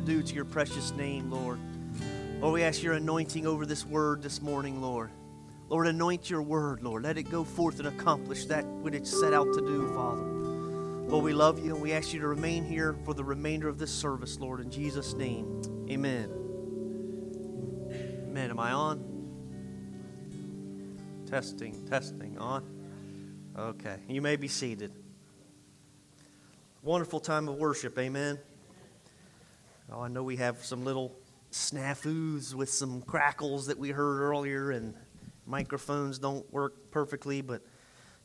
due 0.00 0.22
to 0.22 0.34
your 0.34 0.44
precious 0.44 0.92
name, 0.92 1.30
Lord. 1.30 1.58
Lord, 2.40 2.54
we 2.54 2.62
ask 2.62 2.82
your 2.82 2.94
anointing 2.94 3.46
over 3.46 3.66
this 3.66 3.84
word 3.84 4.22
this 4.22 4.40
morning, 4.40 4.80
Lord. 4.80 5.10
Lord, 5.68 5.86
anoint 5.86 6.30
your 6.30 6.42
word, 6.42 6.82
Lord. 6.82 7.02
Let 7.02 7.18
it 7.18 7.24
go 7.24 7.44
forth 7.44 7.78
and 7.78 7.88
accomplish 7.88 8.46
that 8.46 8.64
which 8.64 8.94
it's 8.94 9.10
set 9.10 9.32
out 9.32 9.52
to 9.52 9.60
do, 9.60 9.88
Father. 9.94 10.22
Lord, 10.22 11.24
we 11.24 11.32
love 11.32 11.64
you 11.64 11.74
and 11.74 11.82
we 11.82 11.92
ask 11.92 12.12
you 12.12 12.20
to 12.20 12.28
remain 12.28 12.64
here 12.64 12.94
for 13.04 13.14
the 13.14 13.24
remainder 13.24 13.68
of 13.68 13.78
this 13.78 13.90
service, 13.90 14.38
Lord. 14.38 14.60
In 14.60 14.70
Jesus' 14.70 15.14
name, 15.14 15.62
amen. 15.88 16.30
Amen. 18.28 18.50
Am 18.50 18.60
I 18.60 18.72
on? 18.72 19.04
Testing, 21.26 21.86
testing, 21.88 22.38
on. 22.38 22.62
Okay, 23.58 23.96
you 24.08 24.22
may 24.22 24.36
be 24.36 24.48
seated. 24.48 24.92
Wonderful 26.82 27.20
time 27.20 27.48
of 27.48 27.56
worship, 27.56 27.98
amen. 27.98 28.38
Oh, 29.90 30.02
I 30.02 30.08
know 30.08 30.22
we 30.22 30.36
have 30.36 30.62
some 30.62 30.84
little 30.84 31.18
snafus 31.50 32.52
with 32.52 32.68
some 32.68 33.00
crackles 33.00 33.68
that 33.68 33.78
we 33.78 33.88
heard 33.88 34.20
earlier, 34.20 34.70
and 34.70 34.92
microphones 35.46 36.18
don't 36.18 36.50
work 36.52 36.90
perfectly, 36.90 37.40
but 37.40 37.62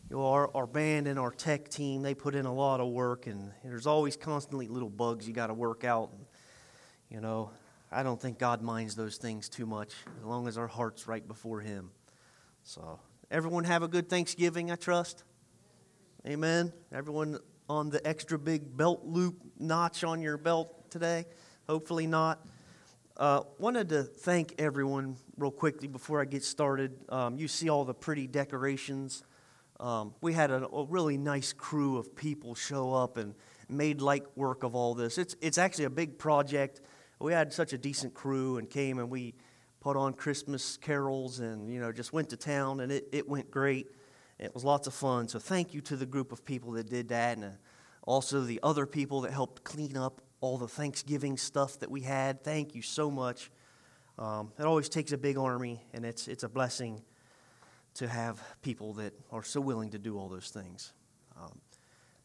you 0.09 0.17
know, 0.17 0.25
our, 0.25 0.51
our 0.53 0.67
band 0.67 1.07
and 1.07 1.17
our 1.17 1.31
tech 1.31 1.69
team, 1.69 2.01
they 2.01 2.15
put 2.15 2.35
in 2.35 2.45
a 2.45 2.53
lot 2.53 2.81
of 2.81 2.89
work, 2.89 3.27
and 3.27 3.49
there's 3.63 3.87
always 3.87 4.17
constantly 4.17 4.67
little 4.67 4.89
bugs 4.89 5.25
you 5.25 5.33
got 5.33 5.47
to 5.47 5.53
work 5.53 5.85
out. 5.85 6.09
And, 6.11 6.25
you 7.09 7.21
know, 7.21 7.49
I 7.89 8.03
don't 8.03 8.21
think 8.21 8.39
God 8.39 8.61
minds 8.61 8.93
those 8.95 9.15
things 9.15 9.47
too 9.47 9.65
much 9.65 9.93
as 10.19 10.25
long 10.25 10.49
as 10.49 10.57
our 10.57 10.67
heart's 10.67 11.07
right 11.07 11.25
before 11.25 11.61
Him. 11.61 11.91
So, 12.63 12.99
everyone 13.31 13.63
have 13.63 13.83
a 13.83 13.87
good 13.87 14.09
Thanksgiving, 14.09 14.69
I 14.69 14.75
trust. 14.75 15.23
Amen. 16.27 16.73
Everyone 16.91 17.39
on 17.69 17.89
the 17.89 18.05
extra 18.05 18.37
big 18.37 18.75
belt 18.75 19.05
loop 19.05 19.37
notch 19.57 20.03
on 20.03 20.21
your 20.21 20.37
belt 20.37 20.91
today? 20.91 21.25
Hopefully 21.69 22.07
not. 22.07 22.45
Uh, 23.15 23.41
wanted 23.57 23.87
to 23.87 24.03
thank 24.03 24.53
everyone 24.57 25.15
real 25.37 25.51
quickly 25.51 25.87
before 25.87 26.19
I 26.19 26.25
get 26.25 26.43
started. 26.43 26.91
Um, 27.07 27.37
you 27.37 27.47
see 27.47 27.69
all 27.69 27.85
the 27.85 27.93
pretty 27.93 28.27
decorations. 28.27 29.23
Um, 29.79 30.13
we 30.19 30.33
had 30.33 30.51
a, 30.51 30.67
a, 30.67 30.85
really 30.85 31.17
nice 31.17 31.53
crew 31.53 31.97
of 31.97 32.15
people 32.15 32.53
show 32.53 32.93
up 32.93 33.15
and 33.15 33.33
made 33.69 34.01
light 34.01 34.25
work 34.35 34.63
of 34.63 34.75
all 34.75 34.93
this. 34.93 35.17
It's, 35.17 35.37
it's 35.41 35.57
actually 35.57 35.85
a 35.85 35.89
big 35.89 36.17
project. 36.17 36.81
We 37.19 37.31
had 37.31 37.53
such 37.53 37.71
a 37.71 37.77
decent 37.77 38.13
crew 38.13 38.57
and 38.57 38.69
came 38.69 38.99
and 38.99 39.09
we 39.09 39.33
put 39.79 39.95
on 39.95 40.13
Christmas 40.13 40.75
carols 40.75 41.39
and 41.39 41.71
you 41.71 41.79
know 41.79 41.93
just 41.93 42.11
went 42.11 42.29
to 42.29 42.37
town 42.37 42.81
and 42.81 42.91
it, 42.91 43.07
it 43.13 43.29
went 43.29 43.49
great. 43.49 43.87
It 44.37 44.53
was 44.53 44.65
lots 44.65 44.87
of 44.87 44.93
fun. 44.93 45.29
So 45.29 45.39
thank 45.39 45.73
you 45.73 45.79
to 45.81 45.95
the 45.95 46.05
group 46.05 46.33
of 46.33 46.43
people 46.43 46.73
that 46.73 46.89
did 46.89 47.07
that 47.09 47.37
and 47.37 47.45
uh, 47.45 47.49
also 48.05 48.41
the 48.41 48.59
other 48.63 48.85
people 48.85 49.21
that 49.21 49.31
helped 49.31 49.63
clean 49.63 49.95
up 49.95 50.21
all 50.43 50.57
the 50.57 50.67
Thanksgiving 50.67 51.37
stuff 51.37 51.79
that 51.79 51.89
we 51.89 52.01
had. 52.01 52.43
Thank 52.43 52.75
you 52.75 52.81
so 52.81 53.09
much. 53.09 53.49
Um, 54.19 54.51
it 54.59 54.65
always 54.65 54.89
takes 54.89 55.13
a 55.13 55.17
big 55.17 55.37
army, 55.37 55.81
and 55.93 56.03
it's, 56.03 56.27
it's 56.27 56.43
a 56.43 56.49
blessing 56.49 57.01
to 57.93 58.09
have 58.09 58.43
people 58.61 58.91
that 58.95 59.13
are 59.31 59.41
so 59.41 59.61
willing 59.61 59.91
to 59.91 59.97
do 59.97 60.17
all 60.19 60.27
those 60.27 60.49
things. 60.49 60.91
Um, 61.41 61.61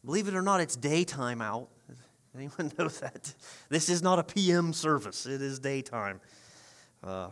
believe 0.03 0.27
it 0.27 0.33
or 0.33 0.41
not, 0.41 0.59
it's 0.59 0.75
daytime 0.75 1.41
out. 1.41 1.69
Anyone 2.35 2.73
know 2.77 2.89
that? 2.89 3.33
This 3.69 3.87
is 3.87 4.03
not 4.03 4.19
a 4.19 4.23
PM 4.23 4.73
service, 4.73 5.25
it 5.25 5.41
is 5.41 5.57
daytime. 5.57 6.19
Uh, 7.01 7.29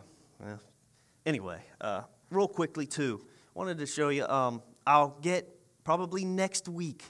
anyway, 1.26 1.60
uh, 1.82 2.00
real 2.30 2.48
quickly, 2.48 2.86
too, 2.86 3.20
wanted 3.52 3.76
to 3.76 3.84
show 3.84 4.08
you. 4.08 4.24
Um, 4.24 4.62
I'll 4.86 5.18
get 5.20 5.54
probably 5.84 6.24
next 6.24 6.66
week 6.66 7.04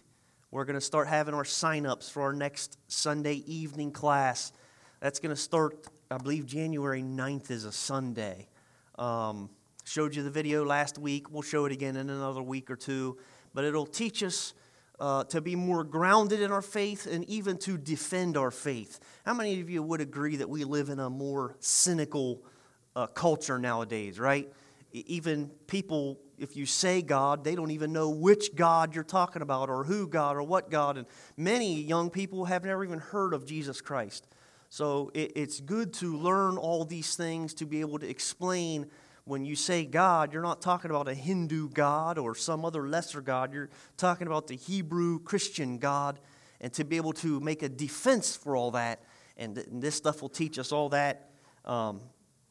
we're 0.51 0.65
going 0.65 0.75
to 0.75 0.81
start 0.81 1.09
having 1.09 1.35
our 1.35 1.45
sign-ups 1.45 2.09
for 2.09 2.23
our 2.23 2.33
next 2.33 2.79
Sunday 2.89 3.43
evening 3.47 3.91
class. 3.91 4.53
That's 5.01 5.19
going 5.19 5.35
to 5.35 5.41
start, 5.41 5.87
I 6.11 6.17
believe, 6.17 6.47
January 6.47 7.03
9th 7.03 7.51
is 7.51 7.65
a 7.67 7.73
Sunday. 7.73 8.49
Um, 8.99 9.51
showed 9.85 10.17
you 10.17 10.23
the 10.23 10.31
video 10.31 10.65
last 10.65 10.97
week. 10.97 11.31
We'll 11.31 11.43
show 11.43 11.67
it 11.67 11.73
again 11.73 11.97
in 11.97 12.09
another 12.09 12.43
week 12.43 12.71
or 12.71 12.77
two. 12.77 13.19
But 13.53 13.64
it'll 13.64 13.87
teach 13.87 14.23
us 14.23 14.55
uh, 14.98 15.25
to 15.25 15.42
be 15.42 15.55
more 15.55 15.85
grounded 15.85 16.41
in 16.41 16.51
our 16.51 16.63
faith 16.63 17.07
and 17.07 17.29
even 17.29 17.58
to 17.58 17.77
defend 17.77 18.39
our 18.39 18.51
faith. 18.51 19.01
How 19.27 19.35
many 19.35 19.61
of 19.61 19.69
you 19.69 19.83
would 19.83 20.01
agree 20.01 20.37
that 20.37 20.48
we 20.48 20.64
live 20.64 20.89
in 20.89 20.98
a 20.98 21.11
more 21.11 21.57
cynical 21.61 22.42
uh, 22.97 23.07
culture 23.07 23.58
nowadays, 23.58 24.19
right? 24.19 24.51
Even 24.93 25.49
people 25.67 26.19
if 26.39 26.57
you 26.57 26.67
say 26.67 27.03
God, 27.03 27.45
they 27.45 27.55
don't 27.55 27.73
even 27.73 27.93
know 27.93 28.11
which 28.11 28.55
God 28.55 28.95
you're 28.95 29.05
talking 29.05 29.43
about 29.43 29.69
or 29.69 29.85
who 29.85 30.07
God 30.07 30.37
or 30.37 30.43
what 30.43 30.71
God. 30.71 30.97
And 30.97 31.07
many 31.37 31.81
young 31.83 32.11
people 32.11 32.45
have 32.45 32.65
never 32.65 32.85
even 32.85 33.01
heard 33.01 33.35
of 33.35 33.45
Jesus 33.45 33.81
Christ. 33.81 34.27
So 34.71 35.11
it, 35.15 35.33
it's 35.35 35.61
good 35.61 35.93
to 35.95 36.17
learn 36.17 36.57
all 36.57 36.85
these 36.85 37.17
things 37.17 37.55
to 37.55 37.67
be 37.67 37.81
able 37.81 37.99
to 37.99 38.09
explain 38.09 38.87
when 39.25 39.45
you 39.45 39.57
say 39.57 39.85
God, 39.85 40.33
you're 40.33 40.43
not 40.43 40.63
talking 40.63 40.91
about 40.91 41.09
a 41.09 41.15
Hindu 41.15 41.69
God 41.70 42.17
or 42.17 42.35
some 42.35 42.65
other 42.65 42.89
lesser 42.89 43.20
God. 43.20 43.53
You're 43.53 43.69
talking 43.97 44.27
about 44.27 44.47
the 44.47 44.57
Hebrew 44.57 45.19
Christian 45.19 45.79
God. 45.79 46.19
And 46.61 46.73
to 46.73 46.85
be 46.85 46.97
able 46.97 47.13
to 47.15 47.39
make 47.39 47.63
a 47.63 47.69
defense 47.69 48.35
for 48.35 48.57
all 48.57 48.73
that. 48.73 49.05
And, 49.37 49.57
and 49.59 49.81
this 49.81 49.95
stuff 49.95 50.23
will 50.23 50.29
teach 50.29 50.59
us 50.59 50.73
all 50.73 50.89
that 50.89 51.31
um, 51.65 52.01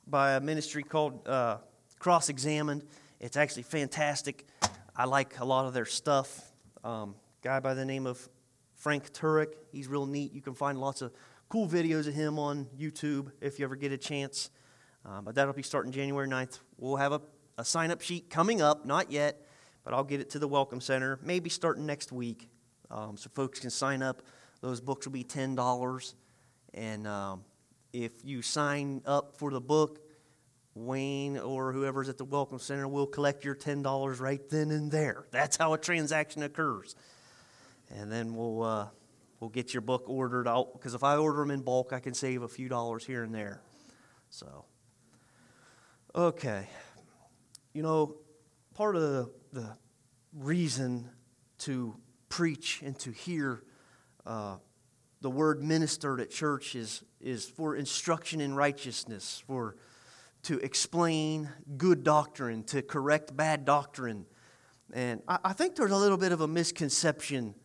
by 0.08 0.36
a 0.36 0.40
ministry 0.40 0.82
called 0.82 1.28
uh, 1.28 1.58
Cross 2.00 2.30
Examined. 2.30 2.84
It's 3.20 3.38
actually 3.38 3.64
fantastic. 3.64 4.46
I 4.96 5.06
like 5.06 5.40
a 5.40 5.46
lot 5.46 5.66
of 5.66 5.74
their 5.74 5.86
stuff. 5.86 6.52
Um, 6.84 7.16
guy 7.42 7.60
by 7.60 7.74
the 7.74 7.86
name 7.86 8.06
of 8.06 8.30
Frank 8.76 9.12
Turek, 9.12 9.54
he's 9.72 9.88
real 9.88 10.06
neat. 10.06 10.34
You 10.34 10.42
can 10.42 10.54
find 10.54 10.80
lots 10.80 11.02
of 11.02 11.12
cool 11.50 11.68
videos 11.68 12.08
of 12.08 12.14
him 12.14 12.38
on 12.38 12.68
YouTube 12.78 13.32
if 13.42 13.58
you 13.58 13.66
ever 13.66 13.76
get 13.76 13.92
a 13.92 13.98
chance. 13.98 14.52
Uh, 15.06 15.22
but 15.22 15.36
that'll 15.36 15.54
be 15.54 15.64
starting 15.64 15.92
January 15.92 16.28
9th. 16.28 16.60
We'll 16.78 16.98
have 16.98 17.14
a, 17.14 17.22
a 17.58 17.66
sign 17.66 17.92
up 17.92 18.02
sheet 18.02 18.30
coming 18.30 18.62
up, 18.62 18.86
not 18.86 19.12
yet, 19.12 19.42
but 19.84 19.94
I'll 19.94 20.04
get 20.04 20.22
it 20.22 20.30
to 20.32 20.40
the 20.40 20.48
Welcome 20.48 20.82
Center, 20.82 21.20
maybe 21.24 21.50
starting 21.50 21.86
next 21.86 22.12
week. 22.12 22.50
Um, 22.92 23.18
so 23.18 23.30
folks 23.34 23.60
can 23.60 23.70
sign 23.70 24.04
up. 24.04 24.22
Those 24.62 24.82
books 24.82 25.08
will 25.08 25.14
be 25.14 25.24
$10. 25.24 26.14
And 26.74 27.08
um, 27.08 27.44
if 27.94 28.12
you 28.24 28.42
sign 28.42 29.02
up 29.06 29.38
for 29.38 29.50
the 29.50 29.62
book, 29.62 30.07
Wayne 30.86 31.38
or 31.38 31.74
whoever's 31.74 32.10
at 32.10 32.18
the 32.18 32.26
Welcome 32.26 32.60
Center 32.60 32.88
will 32.88 33.08
collect 33.08 33.44
your 33.44 33.56
$10 33.56 34.20
right 34.20 34.50
then 34.50 34.72
and 34.72 34.92
there. 34.92 35.26
That's 35.32 35.58
how 35.58 35.74
a 35.74 35.78
transaction 35.78 36.44
occurs. 36.44 36.96
And 37.90 38.12
then 38.12 38.36
we'll, 38.36 38.64
uh, 38.64 38.88
we'll 39.40 39.50
get 39.50 39.74
your 39.74 39.82
book 39.82 40.04
ordered 40.08 40.48
out 40.48 40.74
because 40.74 40.94
if 40.94 41.04
I 41.04 41.18
order 41.18 41.40
them 41.40 41.52
in 41.52 41.62
bulk, 41.62 41.94
I 41.94 42.00
can 42.00 42.14
save 42.14 42.42
a 42.42 42.48
few 42.48 42.70
dollars 42.70 43.06
here 43.06 43.24
and 43.24 43.34
there. 43.34 43.62
So, 44.30 44.66
okay. 46.14 46.68
You 47.74 47.84
know, 47.84 48.16
part 48.74 48.96
of 48.96 49.02
the, 49.02 49.32
the 49.54 49.78
reason 50.34 51.10
to 51.60 51.96
preach 52.30 52.82
and 52.84 52.98
to 53.00 53.12
hear 53.12 53.64
uh, 54.26 54.58
the 55.22 55.30
word 55.30 55.64
ministered 55.64 56.20
at 56.20 56.30
church 56.30 56.76
is, 56.76 57.04
is 57.20 57.46
for 57.46 57.76
instruction 57.76 58.42
in 58.42 58.54
righteousness, 58.54 59.44
for 59.48 59.76
to 60.44 60.60
explain 60.60 61.50
good 61.78 62.04
doctrine, 62.04 62.64
to 62.64 62.82
correct 62.82 63.36
bad 63.36 63.66
doctrine. 63.66 64.26
And 64.94 65.22
I, 65.28 65.40
I 65.46 65.54
think 65.54 65.76
there's 65.76 65.92
a 65.92 65.98
little 65.98 66.18
bit 66.18 66.32
of 66.32 66.42
a 66.42 66.48
misconception 66.48 67.56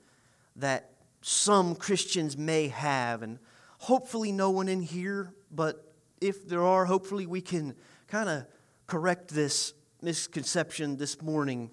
that 0.56 0.90
some 1.22 1.74
Christians 1.74 2.36
may 2.36 2.68
have, 2.68 3.22
and 3.22 3.38
hopefully 3.78 4.32
no 4.32 4.50
one 4.50 4.68
in 4.68 4.82
here, 4.82 5.32
but 5.50 5.94
if 6.20 6.48
there 6.48 6.62
are, 6.62 6.84
hopefully 6.84 7.26
we 7.26 7.40
can 7.40 7.74
kind 8.08 8.28
of 8.28 8.46
correct 8.86 9.28
this 9.28 9.74
misconception 10.02 10.96
this 10.96 11.22
morning. 11.22 11.70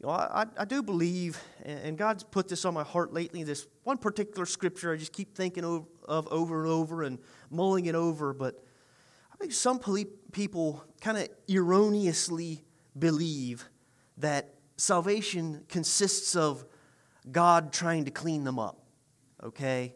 You 0.00 0.06
know, 0.06 0.12
I, 0.12 0.46
I 0.56 0.64
do 0.64 0.82
believe, 0.82 1.40
and 1.64 1.98
God's 1.98 2.22
put 2.22 2.48
this 2.48 2.64
on 2.64 2.72
my 2.72 2.84
heart 2.84 3.12
lately, 3.12 3.42
this 3.42 3.66
one 3.84 3.98
particular 3.98 4.46
scripture 4.46 4.92
I 4.92 4.96
just 4.96 5.12
keep 5.12 5.34
thinking 5.34 5.64
of, 5.64 5.86
of 6.06 6.28
over 6.28 6.62
and 6.62 6.72
over 6.72 7.02
and 7.02 7.18
mulling 7.50 7.86
it 7.86 7.94
over, 7.94 8.32
but 8.32 8.64
I 9.38 9.44
think 9.44 9.52
some 9.52 9.78
people 10.32 10.84
kind 11.00 11.16
of 11.16 11.28
erroneously 11.48 12.64
believe 12.98 13.68
that 14.16 14.54
salvation 14.76 15.64
consists 15.68 16.34
of 16.34 16.64
God 17.30 17.72
trying 17.72 18.06
to 18.06 18.10
clean 18.10 18.42
them 18.42 18.58
up. 18.58 18.82
Okay? 19.42 19.94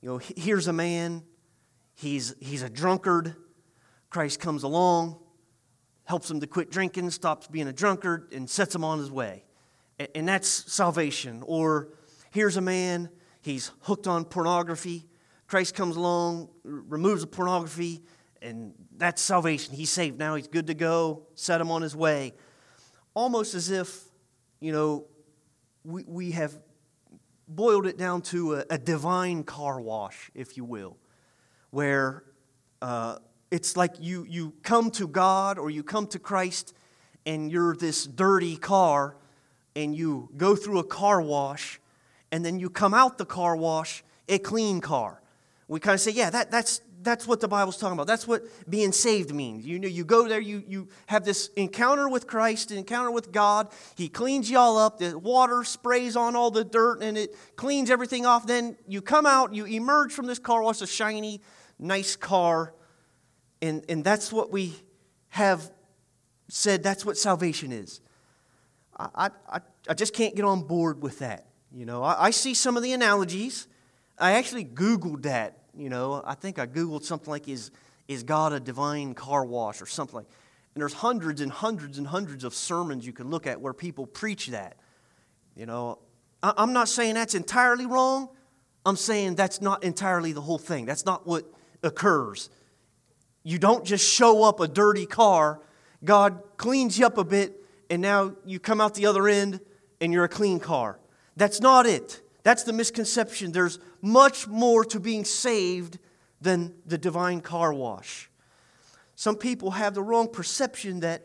You 0.00 0.08
know, 0.08 0.20
here's 0.36 0.66
a 0.66 0.72
man, 0.72 1.22
he's, 1.94 2.34
he's 2.40 2.62
a 2.62 2.70
drunkard. 2.70 3.36
Christ 4.08 4.40
comes 4.40 4.64
along, 4.64 5.20
helps 6.04 6.28
him 6.28 6.40
to 6.40 6.48
quit 6.48 6.70
drinking, 6.70 7.10
stops 7.10 7.46
being 7.46 7.68
a 7.68 7.72
drunkard, 7.72 8.32
and 8.32 8.50
sets 8.50 8.74
him 8.74 8.82
on 8.82 8.98
his 8.98 9.10
way. 9.10 9.44
And 10.16 10.26
that's 10.26 10.48
salvation. 10.48 11.44
Or 11.46 11.90
here's 12.32 12.56
a 12.56 12.60
man, 12.60 13.08
he's 13.42 13.70
hooked 13.82 14.08
on 14.08 14.24
pornography. 14.24 15.06
Christ 15.46 15.76
comes 15.76 15.94
along, 15.94 16.48
removes 16.64 17.20
the 17.20 17.26
pornography, 17.28 18.02
and 18.42 18.72
that's 18.96 19.20
salvation. 19.20 19.74
He's 19.74 19.90
saved 19.90 20.18
now. 20.18 20.34
He's 20.34 20.48
good 20.48 20.66
to 20.68 20.74
go. 20.74 21.26
Set 21.34 21.60
him 21.60 21.70
on 21.70 21.82
his 21.82 21.94
way. 21.94 22.32
Almost 23.14 23.54
as 23.54 23.70
if, 23.70 24.04
you 24.60 24.72
know, 24.72 25.06
we, 25.84 26.04
we 26.06 26.30
have 26.32 26.58
boiled 27.48 27.86
it 27.86 27.98
down 27.98 28.22
to 28.22 28.54
a, 28.54 28.64
a 28.70 28.78
divine 28.78 29.42
car 29.42 29.80
wash, 29.80 30.30
if 30.34 30.56
you 30.56 30.64
will, 30.64 30.96
where 31.70 32.24
uh, 32.80 33.16
it's 33.50 33.76
like 33.76 33.94
you, 33.98 34.24
you 34.28 34.54
come 34.62 34.90
to 34.92 35.08
God 35.08 35.58
or 35.58 35.70
you 35.70 35.82
come 35.82 36.06
to 36.08 36.18
Christ 36.18 36.74
and 37.26 37.50
you're 37.50 37.74
this 37.76 38.06
dirty 38.06 38.56
car 38.56 39.16
and 39.74 39.94
you 39.94 40.30
go 40.36 40.54
through 40.54 40.78
a 40.78 40.84
car 40.84 41.20
wash 41.20 41.80
and 42.32 42.44
then 42.44 42.58
you 42.58 42.70
come 42.70 42.94
out 42.94 43.18
the 43.18 43.26
car 43.26 43.56
wash 43.56 44.04
a 44.28 44.38
clean 44.38 44.80
car. 44.80 45.20
We 45.68 45.80
kind 45.80 45.94
of 45.94 46.00
say, 46.00 46.12
yeah, 46.12 46.30
that, 46.30 46.50
that's, 46.50 46.80
that's 47.02 47.26
what 47.26 47.40
the 47.40 47.48
Bible's 47.48 47.76
talking 47.76 47.94
about. 47.94 48.06
That's 48.06 48.26
what 48.26 48.42
being 48.68 48.92
saved 48.92 49.34
means. 49.34 49.66
You 49.66 49.78
know, 49.78 49.88
you 49.88 50.04
go 50.04 50.28
there, 50.28 50.40
you, 50.40 50.62
you 50.66 50.88
have 51.06 51.24
this 51.24 51.48
encounter 51.56 52.08
with 52.08 52.26
Christ, 52.26 52.70
an 52.70 52.78
encounter 52.78 53.10
with 53.10 53.32
God. 53.32 53.68
He 53.96 54.08
cleans 54.08 54.50
you 54.50 54.58
all 54.58 54.78
up. 54.78 54.98
The 54.98 55.18
water 55.18 55.64
sprays 55.64 56.16
on 56.16 56.36
all 56.36 56.50
the 56.50 56.64
dirt 56.64 57.02
and 57.02 57.16
it 57.16 57.34
cleans 57.56 57.90
everything 57.90 58.26
off. 58.26 58.46
Then 58.46 58.76
you 58.86 59.02
come 59.02 59.26
out, 59.26 59.54
you 59.54 59.64
emerge 59.64 60.12
from 60.12 60.26
this 60.26 60.38
car 60.38 60.62
wash, 60.62 60.80
a 60.80 60.86
shiny, 60.86 61.40
nice 61.78 62.16
car. 62.16 62.74
And, 63.62 63.84
and 63.88 64.04
that's 64.04 64.32
what 64.32 64.52
we 64.52 64.74
have 65.28 65.70
said 66.48 66.82
that's 66.82 67.04
what 67.04 67.16
salvation 67.16 67.72
is. 67.72 68.00
I, 68.98 69.30
I, 69.48 69.60
I 69.88 69.94
just 69.94 70.12
can't 70.12 70.36
get 70.36 70.44
on 70.44 70.62
board 70.62 71.02
with 71.02 71.20
that. 71.20 71.46
You 71.72 71.86
know, 71.86 72.02
I, 72.02 72.26
I 72.26 72.30
see 72.30 72.54
some 72.54 72.76
of 72.76 72.82
the 72.82 72.92
analogies. 72.92 73.66
I 74.18 74.32
actually 74.32 74.64
Googled 74.64 75.22
that. 75.22 75.59
You 75.76 75.88
know, 75.88 76.22
I 76.24 76.34
think 76.34 76.58
I 76.58 76.66
Googled 76.66 77.04
something 77.04 77.30
like, 77.30 77.48
is, 77.48 77.70
is 78.08 78.22
God 78.22 78.52
a 78.52 78.60
divine 78.60 79.14
car 79.14 79.44
wash 79.44 79.80
or 79.80 79.86
something 79.86 80.16
like 80.16 80.26
And 80.74 80.80
there's 80.80 80.94
hundreds 80.94 81.40
and 81.40 81.50
hundreds 81.50 81.98
and 81.98 82.06
hundreds 82.06 82.44
of 82.44 82.54
sermons 82.54 83.06
you 83.06 83.12
can 83.12 83.30
look 83.30 83.46
at 83.46 83.60
where 83.60 83.72
people 83.72 84.06
preach 84.06 84.48
that. 84.48 84.76
You 85.56 85.66
know, 85.66 85.98
I, 86.42 86.52
I'm 86.56 86.72
not 86.72 86.88
saying 86.88 87.14
that's 87.14 87.34
entirely 87.34 87.86
wrong. 87.86 88.28
I'm 88.84 88.96
saying 88.96 89.34
that's 89.34 89.60
not 89.60 89.84
entirely 89.84 90.32
the 90.32 90.40
whole 90.40 90.58
thing. 90.58 90.86
That's 90.86 91.04
not 91.04 91.26
what 91.26 91.44
occurs. 91.82 92.48
You 93.42 93.58
don't 93.58 93.84
just 93.84 94.10
show 94.10 94.44
up 94.44 94.60
a 94.60 94.68
dirty 94.68 95.06
car, 95.06 95.60
God 96.04 96.42
cleans 96.56 96.98
you 96.98 97.06
up 97.06 97.18
a 97.18 97.24
bit, 97.24 97.62
and 97.90 98.00
now 98.00 98.34
you 98.44 98.58
come 98.58 98.80
out 98.80 98.94
the 98.94 99.06
other 99.06 99.28
end 99.28 99.60
and 100.00 100.12
you're 100.12 100.24
a 100.24 100.28
clean 100.28 100.60
car. 100.60 100.98
That's 101.36 101.60
not 101.60 101.86
it. 101.86 102.22
That's 102.42 102.62
the 102.62 102.72
misconception. 102.72 103.52
There's 103.52 103.78
much 104.00 104.46
more 104.46 104.84
to 104.86 105.00
being 105.00 105.24
saved 105.24 105.98
than 106.40 106.74
the 106.86 106.98
divine 106.98 107.40
car 107.40 107.72
wash. 107.72 108.30
Some 109.14 109.36
people 109.36 109.72
have 109.72 109.94
the 109.94 110.02
wrong 110.02 110.28
perception 110.28 111.00
that 111.00 111.22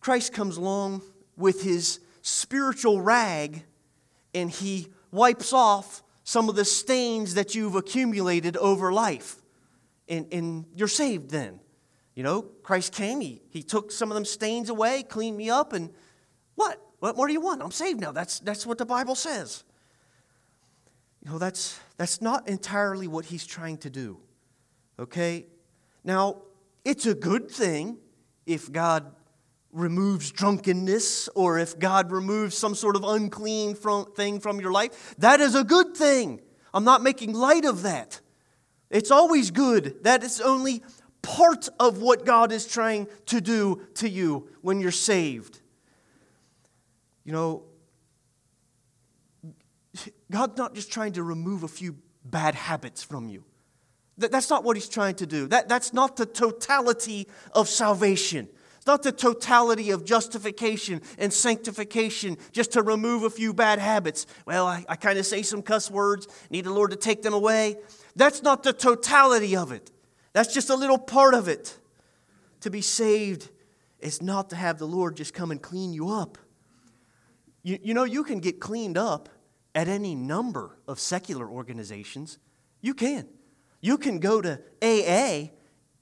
Christ 0.00 0.32
comes 0.32 0.56
along 0.58 1.02
with 1.36 1.62
his 1.62 2.00
spiritual 2.20 3.00
rag 3.00 3.64
and 4.34 4.50
he 4.50 4.88
wipes 5.10 5.52
off 5.52 6.02
some 6.24 6.50
of 6.50 6.56
the 6.56 6.64
stains 6.64 7.34
that 7.34 7.54
you've 7.54 7.74
accumulated 7.74 8.56
over 8.58 8.92
life. 8.92 9.36
And, 10.08 10.26
and 10.32 10.66
you're 10.74 10.88
saved 10.88 11.30
then. 11.30 11.60
You 12.14 12.22
know, 12.22 12.42
Christ 12.42 12.92
came, 12.92 13.20
he, 13.20 13.40
he 13.48 13.62
took 13.62 13.92
some 13.92 14.10
of 14.10 14.14
them 14.14 14.24
stains 14.24 14.68
away, 14.68 15.04
cleaned 15.04 15.36
me 15.36 15.48
up, 15.50 15.72
and 15.72 15.90
what? 16.56 16.82
What 16.98 17.16
more 17.16 17.28
do 17.28 17.32
you 17.32 17.40
want? 17.40 17.62
I'm 17.62 17.70
saved 17.70 18.00
now. 18.00 18.10
That's, 18.10 18.40
that's 18.40 18.66
what 18.66 18.76
the 18.76 18.84
Bible 18.84 19.14
says. 19.14 19.62
You 21.24 21.32
know, 21.32 21.38
that's, 21.38 21.78
that's 21.96 22.22
not 22.22 22.48
entirely 22.48 23.08
what 23.08 23.26
he's 23.26 23.46
trying 23.46 23.78
to 23.78 23.90
do. 23.90 24.18
Okay? 24.98 25.46
Now, 26.04 26.42
it's 26.84 27.06
a 27.06 27.14
good 27.14 27.50
thing 27.50 27.98
if 28.46 28.70
God 28.72 29.12
removes 29.72 30.30
drunkenness 30.30 31.28
or 31.34 31.58
if 31.58 31.78
God 31.78 32.10
removes 32.10 32.56
some 32.56 32.74
sort 32.74 32.96
of 32.96 33.04
unclean 33.04 33.74
from, 33.74 34.06
thing 34.12 34.40
from 34.40 34.60
your 34.60 34.72
life. 34.72 35.14
That 35.18 35.40
is 35.40 35.54
a 35.54 35.64
good 35.64 35.96
thing. 35.96 36.40
I'm 36.72 36.84
not 36.84 37.02
making 37.02 37.34
light 37.34 37.64
of 37.64 37.82
that. 37.82 38.20
It's 38.90 39.10
always 39.10 39.50
good. 39.50 40.02
That 40.04 40.22
is 40.22 40.40
only 40.40 40.82
part 41.20 41.68
of 41.78 42.00
what 42.00 42.24
God 42.24 42.52
is 42.52 42.66
trying 42.66 43.06
to 43.26 43.40
do 43.40 43.82
to 43.94 44.08
you 44.08 44.48
when 44.62 44.80
you're 44.80 44.90
saved. 44.90 45.60
You 47.24 47.32
know, 47.32 47.64
God's 50.30 50.58
not 50.58 50.74
just 50.74 50.92
trying 50.92 51.12
to 51.12 51.22
remove 51.22 51.62
a 51.62 51.68
few 51.68 51.96
bad 52.24 52.54
habits 52.54 53.02
from 53.02 53.28
you. 53.28 53.44
That's 54.18 54.50
not 54.50 54.64
what 54.64 54.76
He's 54.76 54.88
trying 54.88 55.14
to 55.16 55.26
do. 55.26 55.46
That, 55.46 55.68
that's 55.68 55.92
not 55.92 56.16
the 56.16 56.26
totality 56.26 57.28
of 57.52 57.68
salvation. 57.68 58.48
It's 58.76 58.86
not 58.86 59.02
the 59.02 59.12
totality 59.12 59.90
of 59.90 60.04
justification 60.04 61.02
and 61.18 61.32
sanctification 61.32 62.36
just 62.52 62.72
to 62.72 62.82
remove 62.82 63.22
a 63.22 63.30
few 63.30 63.54
bad 63.54 63.78
habits. 63.78 64.26
Well, 64.44 64.66
I, 64.66 64.84
I 64.88 64.96
kind 64.96 65.18
of 65.18 65.26
say 65.26 65.42
some 65.42 65.62
cuss 65.62 65.90
words, 65.90 66.26
need 66.50 66.64
the 66.64 66.72
Lord 66.72 66.90
to 66.90 66.96
take 66.96 67.22
them 67.22 67.32
away. 67.32 67.76
That's 68.16 68.42
not 68.42 68.64
the 68.64 68.72
totality 68.72 69.56
of 69.56 69.72
it. 69.72 69.90
That's 70.32 70.52
just 70.52 70.68
a 70.68 70.74
little 70.74 70.98
part 70.98 71.34
of 71.34 71.48
it. 71.48 71.78
To 72.62 72.70
be 72.70 72.80
saved 72.80 73.50
is 74.00 74.20
not 74.20 74.50
to 74.50 74.56
have 74.56 74.78
the 74.78 74.86
Lord 74.86 75.16
just 75.16 75.32
come 75.32 75.52
and 75.52 75.62
clean 75.62 75.92
you 75.92 76.10
up. 76.10 76.38
You, 77.62 77.78
you 77.82 77.94
know, 77.94 78.04
you 78.04 78.24
can 78.24 78.40
get 78.40 78.58
cleaned 78.60 78.98
up 78.98 79.28
at 79.74 79.88
any 79.88 80.14
number 80.14 80.78
of 80.86 80.98
secular 80.98 81.48
organizations. 81.48 82.38
You 82.80 82.94
can. 82.94 83.28
You 83.80 83.98
can 83.98 84.18
go 84.18 84.40
to 84.40 84.60
AA 84.82 85.50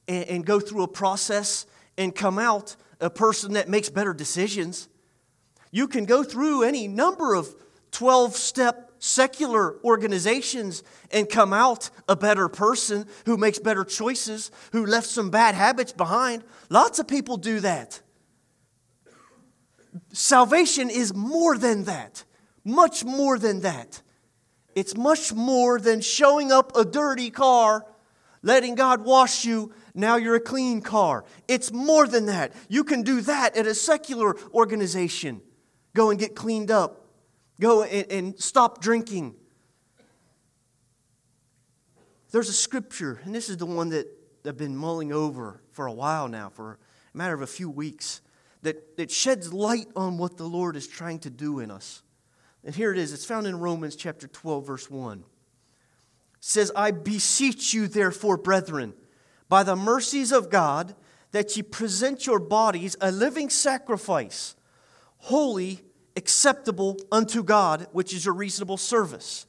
and, 0.09 0.25
and 0.29 0.47
go 0.47 0.61
through 0.61 0.83
a 0.83 0.89
process 0.89 1.67
and 1.99 2.15
come 2.15 2.39
out 2.39 2.77
a 3.01 3.11
person 3.11 3.55
that 3.55 3.69
makes 3.69 3.89
better 3.89 4.15
decisions. 4.15 4.89
You 5.71 5.89
can 5.89 6.05
go 6.05 6.23
through 6.23 6.63
any 6.63 6.89
number 6.89 7.35
of 7.35 7.55
12 7.93 8.35
step 8.37 8.87
secular 8.99 9.77
organizations 9.85 10.83
and 11.11 11.29
come 11.29 11.53
out 11.53 11.91
a 12.09 12.17
better 12.17 12.49
person 12.49 13.07
who 13.27 13.37
makes 13.37 13.59
better 13.59 13.85
choices, 13.85 14.51
who 14.73 14.87
left 14.87 15.07
some 15.07 15.31
bad 15.31 15.55
habits 15.55 15.93
behind. 15.93 16.43
Lots 16.71 16.99
of 16.99 17.07
people 17.07 17.37
do 17.37 17.61
that. 17.61 18.01
Salvation 20.13 20.91
is 20.91 21.15
more 21.15 21.57
than 21.57 21.85
that, 21.85 22.25
much 22.67 23.05
more 23.05 23.39
than 23.39 23.61
that. 23.61 24.03
It's 24.75 24.97
much 24.97 25.33
more 25.33 25.81
than 25.81 26.03
showing 26.03 26.53
up 26.53 26.77
a 26.77 26.85
dirty 26.85 27.31
car, 27.31 27.87
letting 28.43 28.75
God 28.75 29.05
wash 29.05 29.45
you, 29.45 29.73
now 29.95 30.17
you're 30.17 30.35
a 30.35 30.41
clean 30.41 30.83
car. 30.83 31.25
It's 31.49 31.73
more 31.73 32.07
than 32.07 32.27
that. 32.27 32.53
You 32.69 32.85
can 32.85 33.03
do 33.03 33.23
that 33.23 33.57
at 33.57 33.67
a 33.67 33.75
secular 33.75 34.37
organization. 34.53 35.41
Go 35.95 36.11
and 36.11 36.21
get 36.21 36.37
cleaned 36.37 36.71
up, 36.71 37.07
go 37.59 37.83
and, 37.83 38.13
and 38.13 38.39
stop 38.39 38.83
drinking. 38.83 39.35
There's 42.31 42.51
a 42.51 42.53
scripture, 42.53 43.21
and 43.25 43.35
this 43.35 43.49
is 43.49 43.57
the 43.57 43.65
one 43.65 43.89
that 43.91 44.07
I've 44.45 44.59
been 44.59 44.77
mulling 44.77 45.13
over 45.13 45.63
for 45.73 45.87
a 45.87 45.93
while 45.93 46.29
now, 46.29 46.51
for 46.51 46.79
a 47.15 47.17
matter 47.17 47.33
of 47.33 47.41
a 47.41 47.47
few 47.47 47.71
weeks 47.71 48.21
that, 48.61 48.99
that 48.99 49.11
sheds 49.11 49.55
light 49.55 49.89
on 49.97 50.19
what 50.19 50.37
the 50.37 50.45
Lord 50.45 50.77
is 50.77 50.87
trying 50.87 51.21
to 51.21 51.31
do 51.31 51.61
in 51.61 51.71
us. 51.71 52.03
And 52.67 52.75
here 52.75 52.91
it 52.91 52.99
is. 52.99 53.13
It's 53.13 53.25
found 53.25 53.47
in 53.47 53.61
Romans 53.61 53.95
chapter 53.95 54.27
12, 54.27 54.67
verse 54.67 54.91
1. 54.91 55.19
It 55.21 55.25
says, 56.41 56.73
I 56.75 56.91
beseech 56.91 57.73
you, 57.73 57.87
therefore, 57.87 58.37
brethren, 58.37 58.93
by 59.49 59.63
the 59.63 59.77
mercies 59.77 60.33
of 60.33 60.51
God, 60.51 60.97
that 61.31 61.57
ye 61.57 61.63
present 61.63 62.27
your 62.27 62.41
bodies 62.41 62.97
a 63.01 63.13
living 63.13 63.51
sacrifice, 63.51 64.57
holy, 65.19 65.83
acceptable 66.17 66.99
unto 67.13 67.45
God, 67.45 67.87
which 67.93 68.13
is 68.13 68.25
your 68.25 68.35
reasonable 68.35 68.79
service. 68.79 69.47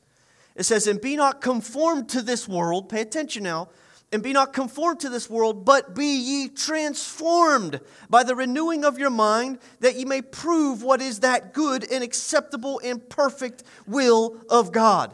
It 0.56 0.64
says, 0.64 0.86
And 0.86 1.02
be 1.02 1.16
not 1.16 1.42
conformed 1.42 2.10
to 2.10 2.22
this 2.22 2.48
world, 2.48 2.88
pay 2.88 3.02
attention 3.02 3.44
now, 3.44 3.70
and 4.12 4.24
be 4.24 4.32
not 4.32 4.54
conformed 4.54 5.02
to 5.02 5.10
this 5.10 5.30
world, 5.30 5.66
but 5.66 5.94
be 5.94 6.18
ye 6.18 6.50
transformed 6.50 7.82
by 8.10 8.24
the 8.24 8.36
renewing 8.36 8.86
of 8.86 8.98
your 8.98 9.10
mind, 9.10 9.60
that 9.82 9.96
ye 9.96 10.06
may 10.06 10.22
prove 10.22 10.82
what 10.82 11.02
is 11.02 11.20
that 11.20 11.54
good 11.54 11.90
and 11.92 12.04
acceptable 12.04 12.80
and 12.84 13.10
perfect 13.10 13.64
will 13.86 14.38
of 14.50 14.72
God. 14.72 15.14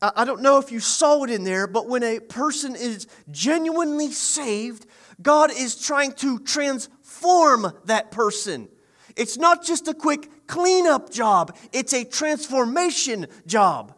I 0.00 0.24
don't 0.24 0.42
know 0.42 0.58
if 0.58 0.72
you 0.72 0.80
saw 0.80 1.22
it 1.22 1.30
in 1.30 1.44
there, 1.44 1.68
but 1.68 1.88
when 1.88 2.02
a 2.02 2.18
person 2.18 2.74
is 2.74 3.06
genuinely 3.30 4.10
saved, 4.10 4.86
God 5.20 5.52
is 5.52 5.80
trying 5.80 6.12
to 6.14 6.40
transform 6.40 7.72
that 7.84 8.10
person. 8.10 8.68
It's 9.14 9.36
not 9.36 9.62
just 9.64 9.86
a 9.86 9.94
quick 9.94 10.46
cleanup 10.48 11.10
job, 11.10 11.56
it's 11.72 11.92
a 11.92 12.04
transformation 12.04 13.28
job. 13.46 13.94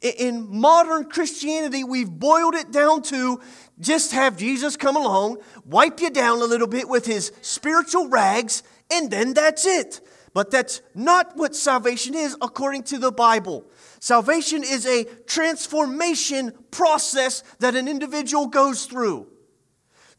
In 0.00 0.46
modern 0.48 1.10
Christianity, 1.10 1.82
we've 1.82 2.10
boiled 2.10 2.54
it 2.54 2.70
down 2.70 3.02
to 3.02 3.40
just 3.80 4.12
have 4.12 4.36
Jesus 4.36 4.76
come 4.76 4.96
along, 4.96 5.38
wipe 5.64 6.00
you 6.00 6.10
down 6.10 6.40
a 6.40 6.44
little 6.44 6.68
bit 6.68 6.88
with 6.88 7.04
his 7.04 7.32
spiritual 7.42 8.08
rags, 8.08 8.62
and 8.92 9.10
then 9.10 9.34
that's 9.34 9.66
it. 9.66 10.00
But 10.34 10.52
that's 10.52 10.82
not 10.94 11.36
what 11.36 11.56
salvation 11.56 12.14
is 12.14 12.36
according 12.40 12.84
to 12.84 12.98
the 12.98 13.10
Bible. 13.10 13.64
Salvation 13.98 14.62
is 14.62 14.86
a 14.86 15.04
transformation 15.26 16.52
process 16.70 17.42
that 17.58 17.74
an 17.74 17.88
individual 17.88 18.46
goes 18.46 18.86
through. 18.86 19.26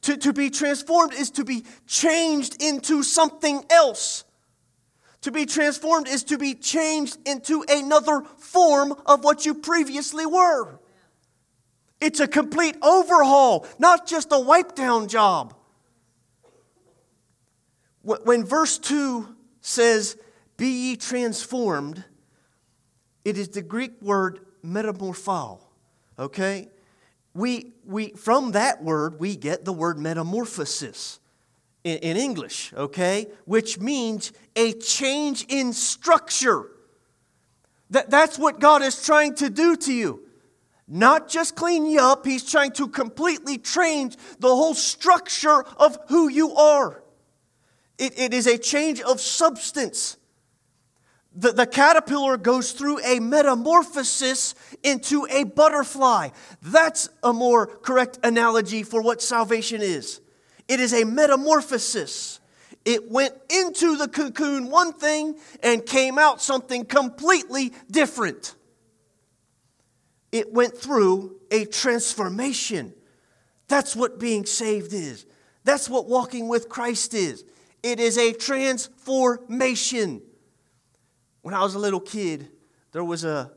To, 0.01 0.17
to 0.17 0.33
be 0.33 0.49
transformed 0.49 1.13
is 1.13 1.29
to 1.31 1.45
be 1.45 1.63
changed 1.87 2.61
into 2.61 3.03
something 3.03 3.63
else. 3.69 4.23
To 5.21 5.31
be 5.31 5.45
transformed 5.45 6.07
is 6.07 6.23
to 6.25 6.37
be 6.37 6.53
changed 6.53 7.17
into 7.25 7.63
another 7.69 8.21
form 8.37 8.93
of 9.05 9.23
what 9.23 9.45
you 9.45 9.53
previously 9.53 10.25
were. 10.25 10.79
It's 11.99 12.21
a 12.21 12.27
complete 12.27 12.77
overhaul, 12.81 13.67
not 13.77 14.07
just 14.07 14.29
a 14.31 14.39
wipe 14.39 14.75
down 14.75 15.09
job. 15.09 15.53
When 18.01 18.45
verse 18.45 18.77
2 18.79 19.35
says, 19.59 20.17
Be 20.55 20.67
ye 20.67 20.95
transformed, 20.95 22.03
it 23.25 23.37
is 23.37 23.49
the 23.49 23.61
Greek 23.61 24.01
word 24.01 24.39
metamorpho. 24.63 25.59
Okay? 26.17 26.69
We, 27.33 27.73
we, 27.85 28.11
from 28.13 28.53
that 28.53 28.81
word, 28.83 29.19
we 29.19 29.35
get 29.35 29.65
the 29.65 29.73
word 29.73 29.99
metamorphosis 29.99 31.19
in, 31.89 31.97
in 31.99 32.17
English, 32.17 32.73
okay? 32.73 33.27
Which 33.45 33.79
means 33.79 34.31
a 34.55 34.73
change 34.73 35.45
in 35.49 35.73
structure. 35.73 36.67
That, 37.89 38.09
that's 38.09 38.37
what 38.37 38.59
God 38.59 38.81
is 38.81 39.03
trying 39.03 39.35
to 39.35 39.49
do 39.49 39.75
to 39.75 39.93
you. 39.93 40.23
Not 40.87 41.29
just 41.29 41.55
clean 41.55 41.85
you 41.85 42.01
up, 42.01 42.25
He's 42.25 42.49
trying 42.49 42.71
to 42.73 42.87
completely 42.87 43.57
change 43.57 44.17
the 44.39 44.47
whole 44.47 44.73
structure 44.73 45.63
of 45.77 45.97
who 46.07 46.29
you 46.29 46.55
are. 46.55 47.03
It, 47.97 48.17
it 48.17 48.33
is 48.33 48.47
a 48.47 48.57
change 48.57 49.01
of 49.01 49.19
substance. 49.19 50.17
The, 51.35 51.51
the 51.51 51.67
caterpillar 51.67 52.37
goes 52.37 52.71
through 52.71 53.03
a 53.05 53.19
metamorphosis 53.19 54.55
into 54.81 55.27
a 55.29 55.43
butterfly. 55.43 56.29
That's 56.61 57.09
a 57.21 57.33
more 57.33 57.67
correct 57.67 58.19
analogy 58.23 58.81
for 58.81 59.01
what 59.01 59.21
salvation 59.21 59.81
is. 59.81 60.21
It 60.69 60.79
is 60.79 60.93
a 60.93 61.03
metamorphosis. 61.03 62.39
It 62.85 63.11
went 63.11 63.33
into 63.49 63.97
the 63.97 64.07
cocoon 64.07 64.69
one 64.69 64.93
thing 64.93 65.35
and 65.61 65.85
came 65.85 66.17
out 66.17 66.41
something 66.41 66.85
completely 66.85 67.73
different. 67.91 68.55
It 70.31 70.53
went 70.53 70.77
through 70.77 71.37
a 71.51 71.65
transformation. 71.65 72.93
That's 73.67 73.95
what 73.95 74.19
being 74.19 74.45
saved 74.45 74.93
is. 74.93 75.25
That's 75.63 75.89
what 75.89 76.07
walking 76.07 76.47
with 76.47 76.69
Christ 76.69 77.15
is. 77.15 77.43
It 77.81 77.99
is 77.99 78.17
a 78.17 78.31
transformation. 78.33 80.21
When 81.41 81.55
I 81.55 81.63
was 81.63 81.73
a 81.73 81.79
little 81.79 81.99
kid, 81.99 82.47
there 82.91 83.03
was 83.03 83.23
a 83.23 83.51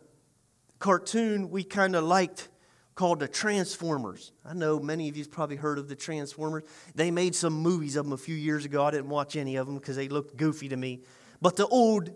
cartoon 0.79 1.51
we 1.51 1.63
kind 1.63 1.95
of 1.95 2.05
liked 2.05 2.49
called 2.95 3.21
the 3.21 3.29
Transformers. 3.29 4.33
I 4.45 4.55
know 4.55 4.79
many 4.79 5.09
of 5.09 5.17
you've 5.17 5.31
probably 5.31 5.57
heard 5.57 5.79
of 5.79 5.89
the 5.89 5.97
Transformers. 5.97 6.65
They 6.95 7.11
made 7.11 7.35
some 7.35 7.55
movies 7.55 7.97
of 7.97 8.05
them 8.05 8.13
a 8.13 8.19
few 8.19 8.35
years 8.35 8.65
ago. 8.65 8.85
I 8.85 8.91
didn't 8.91 9.09
watch 9.09 9.37
any 9.37 9.57
of 9.57 9.67
them 9.67 9.77
because 9.79 9.97
they 9.97 10.09
looked 10.09 10.37
goofy 10.37 10.69
to 10.69 10.77
me. 10.77 11.01
But 11.41 11.57
the 11.57 11.67
old 11.67 12.11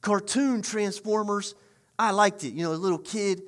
cartoon 0.00 0.62
Transformers, 0.62 1.54
I 1.98 2.10
liked 2.10 2.44
it. 2.44 2.52
You 2.52 2.64
know, 2.64 2.72
a 2.72 2.74
little 2.74 2.98
kid, 2.98 3.42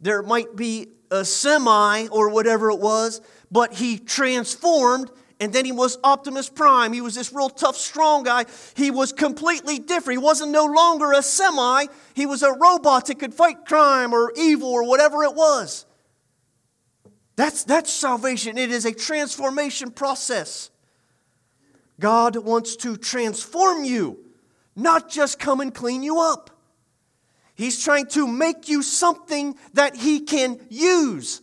there 0.00 0.22
might 0.22 0.54
be 0.54 0.88
a 1.10 1.24
semi 1.24 2.08
or 2.08 2.30
whatever 2.30 2.70
it 2.70 2.78
was, 2.78 3.20
but 3.50 3.72
he 3.72 3.98
transformed 3.98 5.10
and 5.38 5.52
then 5.52 5.64
he 5.64 5.72
was 5.72 5.98
Optimus 6.02 6.48
Prime. 6.48 6.92
He 6.92 7.00
was 7.00 7.14
this 7.14 7.32
real 7.32 7.50
tough, 7.50 7.76
strong 7.76 8.22
guy. 8.22 8.46
He 8.74 8.90
was 8.90 9.12
completely 9.12 9.78
different. 9.78 10.20
He 10.20 10.24
wasn't 10.24 10.50
no 10.50 10.64
longer 10.64 11.12
a 11.12 11.22
semi. 11.22 11.86
He 12.14 12.26
was 12.26 12.42
a 12.42 12.52
robot 12.52 13.06
that 13.06 13.18
could 13.18 13.34
fight 13.34 13.66
crime 13.66 14.14
or 14.14 14.32
evil 14.36 14.68
or 14.68 14.86
whatever 14.86 15.24
it 15.24 15.34
was. 15.34 15.85
That's, 17.36 17.64
that's 17.64 17.92
salvation. 17.92 18.56
It 18.56 18.70
is 18.70 18.86
a 18.86 18.92
transformation 18.92 19.90
process. 19.90 20.70
God 22.00 22.36
wants 22.36 22.76
to 22.76 22.96
transform 22.96 23.84
you, 23.84 24.18
not 24.74 25.08
just 25.10 25.38
come 25.38 25.60
and 25.60 25.74
clean 25.74 26.02
you 26.02 26.20
up. 26.20 26.50
He's 27.54 27.82
trying 27.82 28.06
to 28.08 28.26
make 28.26 28.68
you 28.68 28.82
something 28.82 29.56
that 29.74 29.96
He 29.96 30.20
can 30.20 30.60
use. 30.68 31.40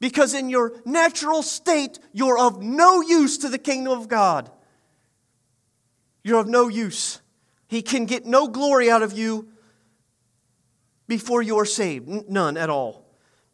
Because 0.00 0.34
in 0.34 0.50
your 0.50 0.74
natural 0.84 1.42
state, 1.42 1.98
you're 2.12 2.38
of 2.38 2.62
no 2.62 3.00
use 3.00 3.38
to 3.38 3.48
the 3.48 3.58
kingdom 3.58 3.98
of 3.98 4.08
God. 4.08 4.50
You're 6.22 6.40
of 6.40 6.46
no 6.46 6.68
use. 6.68 7.20
He 7.68 7.80
can 7.80 8.04
get 8.04 8.26
no 8.26 8.48
glory 8.48 8.90
out 8.90 9.02
of 9.02 9.16
you 9.16 9.48
before 11.06 11.42
you 11.42 11.58
are 11.58 11.64
saved. 11.64 12.08
None 12.28 12.56
at 12.56 12.68
all. 12.68 13.03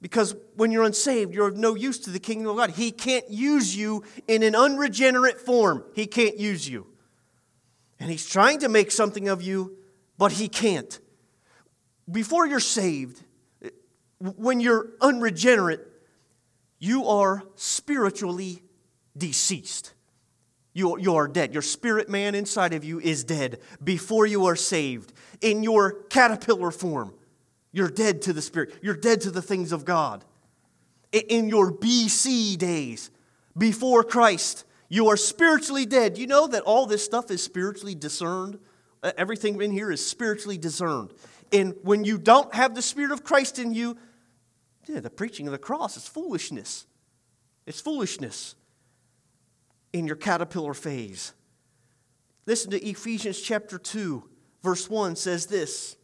Because 0.00 0.34
when 0.56 0.70
you're 0.70 0.84
unsaved, 0.84 1.34
you're 1.34 1.48
of 1.48 1.56
no 1.56 1.74
use 1.74 1.98
to 2.00 2.10
the 2.10 2.18
kingdom 2.18 2.50
of 2.50 2.56
God. 2.56 2.70
He 2.70 2.90
can't 2.90 3.28
use 3.28 3.76
you 3.76 4.02
in 4.26 4.42
an 4.42 4.54
unregenerate 4.54 5.40
form. 5.40 5.84
He 5.94 6.06
can't 6.06 6.38
use 6.38 6.66
you. 6.68 6.86
And 7.98 8.10
He's 8.10 8.26
trying 8.26 8.60
to 8.60 8.68
make 8.68 8.90
something 8.90 9.28
of 9.28 9.42
you, 9.42 9.76
but 10.16 10.32
He 10.32 10.48
can't. 10.48 10.98
Before 12.10 12.46
you're 12.46 12.60
saved, 12.60 13.22
when 14.18 14.60
you're 14.60 14.88
unregenerate, 15.02 15.86
you 16.78 17.06
are 17.06 17.42
spiritually 17.56 18.62
deceased. 19.16 19.92
You, 20.72 20.98
you 20.98 21.16
are 21.16 21.28
dead. 21.28 21.52
Your 21.52 21.62
spirit 21.62 22.08
man 22.08 22.34
inside 22.34 22.72
of 22.72 22.84
you 22.84 23.00
is 23.00 23.24
dead 23.24 23.58
before 23.82 24.24
you 24.24 24.46
are 24.46 24.56
saved. 24.56 25.12
In 25.40 25.62
your 25.62 26.04
caterpillar 26.04 26.70
form, 26.70 27.14
you're 27.72 27.90
dead 27.90 28.22
to 28.22 28.32
the 28.32 28.42
spirit. 28.42 28.74
You're 28.82 28.96
dead 28.96 29.20
to 29.22 29.30
the 29.30 29.42
things 29.42 29.72
of 29.72 29.84
God. 29.84 30.24
In 31.12 31.48
your 31.48 31.72
BC 31.72 32.56
days, 32.58 33.10
before 33.56 34.04
Christ, 34.04 34.64
you 34.88 35.08
are 35.08 35.16
spiritually 35.16 35.86
dead. 35.86 36.18
You 36.18 36.26
know 36.26 36.46
that 36.48 36.62
all 36.62 36.86
this 36.86 37.04
stuff 37.04 37.30
is 37.30 37.42
spiritually 37.42 37.94
discerned? 37.94 38.58
Everything 39.16 39.60
in 39.60 39.70
here 39.70 39.90
is 39.90 40.04
spiritually 40.04 40.58
discerned. 40.58 41.12
And 41.52 41.74
when 41.82 42.04
you 42.04 42.18
don't 42.18 42.54
have 42.54 42.74
the 42.74 42.82
Spirit 42.82 43.12
of 43.12 43.24
Christ 43.24 43.58
in 43.58 43.72
you, 43.72 43.96
yeah, 44.86 45.00
the 45.00 45.10
preaching 45.10 45.46
of 45.46 45.52
the 45.52 45.58
cross 45.58 45.96
is 45.96 46.06
foolishness. 46.06 46.86
It's 47.66 47.80
foolishness 47.80 48.54
in 49.92 50.06
your 50.06 50.16
caterpillar 50.16 50.74
phase. 50.74 51.32
Listen 52.46 52.70
to 52.72 52.84
Ephesians 52.84 53.40
chapter 53.40 53.78
2, 53.78 54.28
verse 54.62 54.88
1 54.88 55.16
says 55.16 55.46
this 55.46 55.96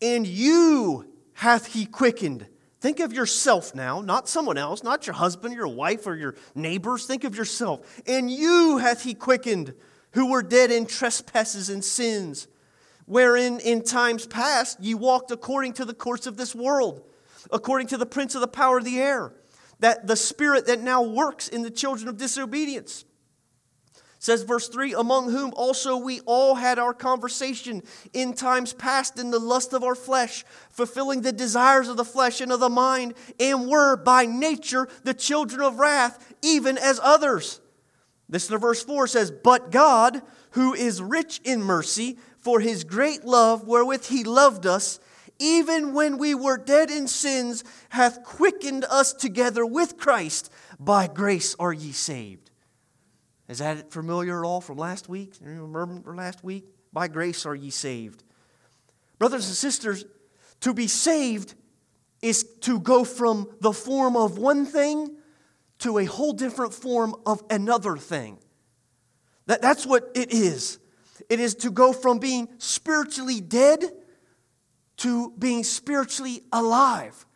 And 0.00 0.26
you 0.26 1.12
hath 1.34 1.72
he 1.72 1.86
quickened. 1.86 2.46
Think 2.80 3.00
of 3.00 3.12
yourself 3.12 3.74
now, 3.74 4.00
not 4.00 4.28
someone 4.28 4.58
else, 4.58 4.82
not 4.82 5.06
your 5.06 5.14
husband, 5.14 5.54
your 5.54 5.68
wife, 5.68 6.06
or 6.06 6.14
your 6.14 6.34
neighbors. 6.54 7.06
Think 7.06 7.24
of 7.24 7.36
yourself. 7.36 8.02
And 8.06 8.30
you 8.30 8.78
hath 8.78 9.02
he 9.02 9.14
quickened, 9.14 9.74
who 10.12 10.30
were 10.30 10.42
dead 10.42 10.70
in 10.70 10.86
trespasses 10.86 11.70
and 11.70 11.84
sins, 11.84 12.48
wherein 13.06 13.60
in 13.60 13.82
times 13.82 14.26
past 14.26 14.78
ye 14.80 14.94
walked 14.94 15.30
according 15.30 15.72
to 15.74 15.84
the 15.84 15.94
course 15.94 16.26
of 16.26 16.36
this 16.36 16.54
world 16.54 17.02
according 17.50 17.88
to 17.88 17.96
the 17.96 18.06
prince 18.06 18.34
of 18.34 18.40
the 18.40 18.48
power 18.48 18.78
of 18.78 18.84
the 18.84 18.98
air, 18.98 19.32
that 19.80 20.06
the 20.06 20.16
spirit 20.16 20.66
that 20.66 20.80
now 20.80 21.02
works 21.02 21.48
in 21.48 21.62
the 21.62 21.70
children 21.70 22.08
of 22.08 22.16
disobedience. 22.16 23.04
Says 24.18 24.42
verse 24.42 24.68
3 24.68 24.94
Among 24.94 25.30
whom 25.30 25.52
also 25.54 25.96
we 25.96 26.20
all 26.20 26.54
had 26.54 26.78
our 26.78 26.94
conversation 26.94 27.82
in 28.12 28.32
times 28.32 28.72
past 28.72 29.18
in 29.18 29.30
the 29.30 29.38
lust 29.38 29.72
of 29.72 29.84
our 29.84 29.94
flesh, 29.94 30.44
fulfilling 30.70 31.22
the 31.22 31.32
desires 31.32 31.88
of 31.88 31.96
the 31.96 32.04
flesh 32.04 32.40
and 32.40 32.50
of 32.52 32.60
the 32.60 32.68
mind, 32.68 33.14
and 33.38 33.68
were 33.68 33.96
by 33.96 34.26
nature 34.26 34.88
the 35.04 35.14
children 35.14 35.60
of 35.60 35.78
wrath, 35.78 36.34
even 36.42 36.78
as 36.78 37.00
others. 37.02 37.60
Listen 38.28 38.52
to 38.52 38.58
verse 38.58 38.82
4 38.82 39.06
says, 39.06 39.30
But 39.30 39.70
God, 39.70 40.22
who 40.52 40.74
is 40.74 41.00
rich 41.02 41.40
in 41.44 41.62
mercy, 41.62 42.18
for 42.38 42.60
his 42.60 42.84
great 42.84 43.24
love 43.24 43.66
wherewith 43.66 44.06
he 44.06 44.24
loved 44.24 44.66
us, 44.66 44.98
even 45.38 45.92
when 45.92 46.16
we 46.16 46.34
were 46.34 46.56
dead 46.56 46.90
in 46.90 47.06
sins, 47.06 47.62
hath 47.90 48.24
quickened 48.24 48.84
us 48.84 49.12
together 49.12 49.66
with 49.66 49.98
Christ. 49.98 50.50
By 50.80 51.06
grace 51.06 51.54
are 51.58 51.72
ye 51.72 51.92
saved. 51.92 52.45
Is 53.48 53.58
that 53.58 53.92
familiar 53.92 54.42
at 54.42 54.46
all 54.46 54.60
from 54.60 54.78
last 54.78 55.08
week? 55.08 55.34
Remember 55.40 56.14
last 56.14 56.42
week? 56.42 56.66
By 56.92 57.08
grace 57.08 57.46
are 57.46 57.54
ye 57.54 57.70
saved. 57.70 58.22
Brothers 59.18 59.46
and 59.46 59.54
sisters, 59.54 60.04
to 60.60 60.74
be 60.74 60.86
saved 60.88 61.54
is 62.22 62.44
to 62.62 62.80
go 62.80 63.04
from 63.04 63.48
the 63.60 63.72
form 63.72 64.16
of 64.16 64.38
one 64.38 64.66
thing 64.66 65.16
to 65.78 65.98
a 65.98 66.04
whole 66.04 66.32
different 66.32 66.74
form 66.74 67.14
of 67.24 67.42
another 67.50 67.96
thing. 67.96 68.38
That, 69.46 69.62
that's 69.62 69.86
what 69.86 70.10
it 70.14 70.32
is. 70.32 70.78
It 71.28 71.40
is 71.40 71.54
to 71.56 71.70
go 71.70 71.92
from 71.92 72.18
being 72.18 72.48
spiritually 72.58 73.40
dead 73.40 73.84
to 74.98 75.32
being 75.38 75.62
spiritually 75.62 76.42
alive. 76.52 77.26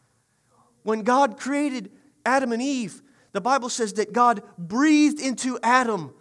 When 0.82 1.02
God 1.02 1.38
created 1.38 1.90
Adam 2.24 2.52
and 2.52 2.62
Eve, 2.62 3.02
the 3.32 3.40
Bible 3.40 3.68
says 3.68 3.94
that 3.94 4.12
God 4.12 4.42
breathed 4.58 5.20
into 5.20 5.58
Adam 5.62 6.12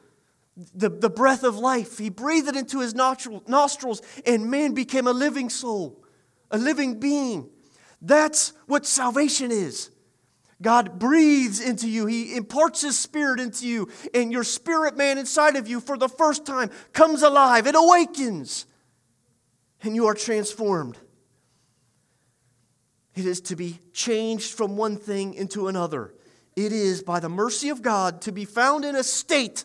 the, 0.75 0.89
the 0.89 1.09
breath 1.09 1.43
of 1.43 1.57
life. 1.57 1.97
He 1.97 2.09
breathed 2.09 2.47
it 2.47 2.55
into 2.55 2.81
his 2.81 2.93
nostrils, 2.93 4.01
and 4.25 4.51
man 4.51 4.73
became 4.73 5.07
a 5.07 5.13
living 5.13 5.49
soul, 5.49 6.03
a 6.51 6.57
living 6.57 6.99
being. 6.99 7.49
That's 8.01 8.53
what 8.67 8.85
salvation 8.85 9.51
is. 9.51 9.89
God 10.61 10.99
breathes 10.99 11.61
into 11.61 11.89
you. 11.89 12.05
He 12.05 12.35
imparts 12.35 12.81
His 12.81 12.99
Spirit 12.99 13.39
into 13.39 13.65
you, 13.65 13.89
and 14.13 14.31
your 14.31 14.43
spirit 14.43 14.97
man 14.97 15.17
inside 15.17 15.55
of 15.55 15.69
you, 15.69 15.79
for 15.79 15.97
the 15.97 16.09
first 16.09 16.45
time, 16.45 16.69
comes 16.91 17.21
alive. 17.21 17.65
It 17.65 17.75
awakens, 17.75 18.65
and 19.81 19.95
you 19.95 20.07
are 20.07 20.13
transformed. 20.13 20.97
It 23.15 23.25
is 23.25 23.39
to 23.41 23.55
be 23.55 23.79
changed 23.93 24.53
from 24.53 24.75
one 24.75 24.97
thing 24.97 25.33
into 25.33 25.69
another. 25.69 26.13
It 26.59 26.73
is, 26.73 27.01
by 27.01 27.21
the 27.21 27.29
mercy 27.29 27.69
of 27.69 27.81
God, 27.81 28.19
to 28.23 28.33
be 28.33 28.43
found 28.43 28.83
in 28.83 28.93
a 28.93 29.01
state 29.01 29.63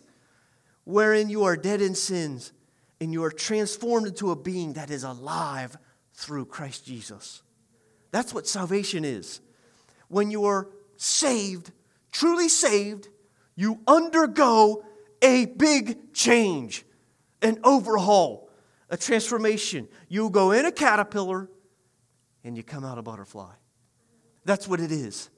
wherein 0.84 1.28
you 1.28 1.42
are 1.42 1.56
dead 1.56 1.82
in 1.82 1.96
sins 1.96 2.52
and 3.00 3.12
you 3.12 3.24
are 3.24 3.32
transformed 3.32 4.06
into 4.06 4.30
a 4.30 4.36
being 4.36 4.74
that 4.74 4.90
is 4.90 5.02
alive 5.02 5.76
through 6.12 6.44
Christ 6.44 6.86
Jesus. 6.86 7.42
That's 8.12 8.32
what 8.32 8.46
salvation 8.46 9.04
is. 9.04 9.40
When 10.06 10.30
you 10.30 10.44
are 10.44 10.68
saved, 10.96 11.72
truly 12.12 12.48
saved, 12.48 13.08
you 13.56 13.80
undergo 13.88 14.84
a 15.20 15.46
big 15.46 16.14
change, 16.14 16.84
an 17.42 17.58
overhaul, 17.64 18.48
a 18.88 18.96
transformation. 18.96 19.88
You 20.08 20.30
go 20.30 20.52
in 20.52 20.64
a 20.64 20.70
caterpillar 20.70 21.50
and 22.44 22.56
you 22.56 22.62
come 22.62 22.84
out 22.84 22.98
a 22.98 23.02
butterfly. 23.02 23.50
That's 24.44 24.68
what 24.68 24.78
it 24.78 24.92
is. 24.92 25.28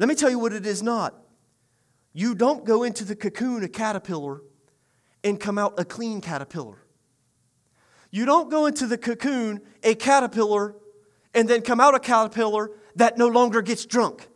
Let 0.00 0.08
me 0.08 0.14
tell 0.14 0.30
you 0.30 0.38
what 0.38 0.54
it 0.54 0.64
is 0.64 0.82
not. 0.82 1.14
You 2.14 2.34
don't 2.34 2.64
go 2.64 2.84
into 2.84 3.04
the 3.04 3.14
cocoon 3.14 3.62
a 3.62 3.68
caterpillar 3.68 4.40
and 5.22 5.38
come 5.38 5.58
out 5.58 5.78
a 5.78 5.84
clean 5.84 6.22
caterpillar. 6.22 6.78
You 8.10 8.24
don't 8.24 8.48
go 8.50 8.64
into 8.64 8.86
the 8.86 8.96
cocoon 8.96 9.60
a 9.82 9.94
caterpillar 9.94 10.74
and 11.34 11.46
then 11.46 11.60
come 11.60 11.80
out 11.80 11.94
a 11.94 12.00
caterpillar 12.00 12.70
that 12.96 13.18
no 13.18 13.28
longer 13.28 13.60
gets 13.60 13.84
drunk. 13.84 14.26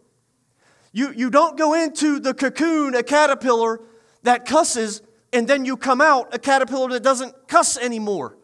You, 0.93 1.15
you 1.17 1.31
don't 1.31 1.57
go 1.57 1.73
into 1.73 2.21
the 2.21 2.35
cocoon 2.35 2.95
a 2.95 3.03
caterpillar 3.03 3.81
that 4.23 4.45
cusses 4.45 5.01
and 5.33 5.49
then 5.49 5.65
you 5.65 5.79
come 5.79 6.03
out 6.03 6.35
a 6.35 6.39
caterpillar 6.39 6.91
that 6.91 7.03
doesn't 7.03 7.49
cuss 7.49 7.79
anymore. 7.79 8.37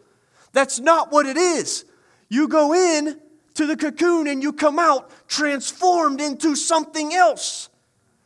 That's 0.55 0.81
not 0.81 1.12
what 1.12 1.27
it 1.27 1.37
is. 1.37 1.85
You 2.31 2.49
go 2.49 2.73
in 2.73 3.21
to 3.61 3.67
the 3.67 3.76
cocoon 3.76 4.26
and 4.26 4.43
you 4.43 4.55
come 4.55 4.79
out 4.79 5.11
transformed 5.29 6.19
into 6.19 6.57
something 6.57 7.12
else, 7.12 7.69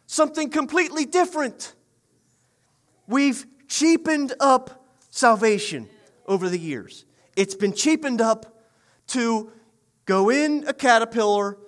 something 0.06 0.48
completely 0.48 1.04
different. 1.04 1.74
We've 3.08 3.44
cheapened 3.66 4.32
up 4.38 4.86
salvation 5.10 5.88
over 6.28 6.48
the 6.48 6.58
years. 6.58 7.04
It's 7.34 7.56
been 7.56 7.72
cheapened 7.72 8.20
up 8.20 8.62
to 9.08 9.50
go 10.04 10.30
in 10.30 10.68
a 10.68 10.72
caterpillar, 10.72 11.58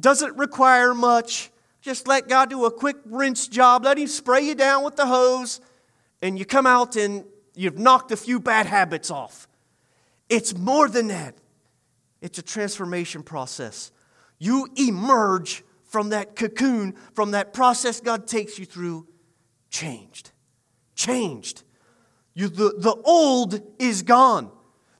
doesn't 0.00 0.38
require 0.38 0.94
much. 0.94 1.50
Just 1.82 2.08
let 2.08 2.26
God 2.26 2.48
do 2.48 2.64
a 2.64 2.70
quick 2.70 2.96
rinse 3.04 3.48
job, 3.48 3.84
let 3.84 3.98
Him 3.98 4.06
spray 4.06 4.40
you 4.40 4.54
down 4.54 4.82
with 4.82 4.96
the 4.96 5.04
hose, 5.04 5.60
and 6.22 6.38
you 6.38 6.46
come 6.46 6.66
out 6.66 6.96
and 6.96 7.26
you've 7.54 7.78
knocked 7.78 8.12
a 8.12 8.16
few 8.16 8.40
bad 8.40 8.64
habits 8.64 9.10
off. 9.10 9.46
It's 10.30 10.56
more 10.56 10.88
than 10.88 11.08
that, 11.08 11.34
it's 12.24 12.38
a 12.38 12.42
transformation 12.42 13.22
process. 13.22 13.92
You 14.38 14.66
emerge 14.76 15.62
from 15.84 16.08
that 16.08 16.36
cocoon, 16.36 16.94
from 17.12 17.32
that 17.32 17.52
process 17.52 18.00
God 18.00 18.26
takes 18.26 18.58
you 18.58 18.64
through, 18.64 19.06
changed. 19.68 20.30
Changed. 20.94 21.64
You, 22.32 22.48
the, 22.48 22.76
the 22.78 22.96
old 23.04 23.60
is 23.78 24.00
gone. 24.00 24.50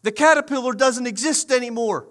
The 0.02 0.12
caterpillar 0.12 0.74
doesn't 0.74 1.06
exist 1.06 1.50
anymore. 1.50 2.08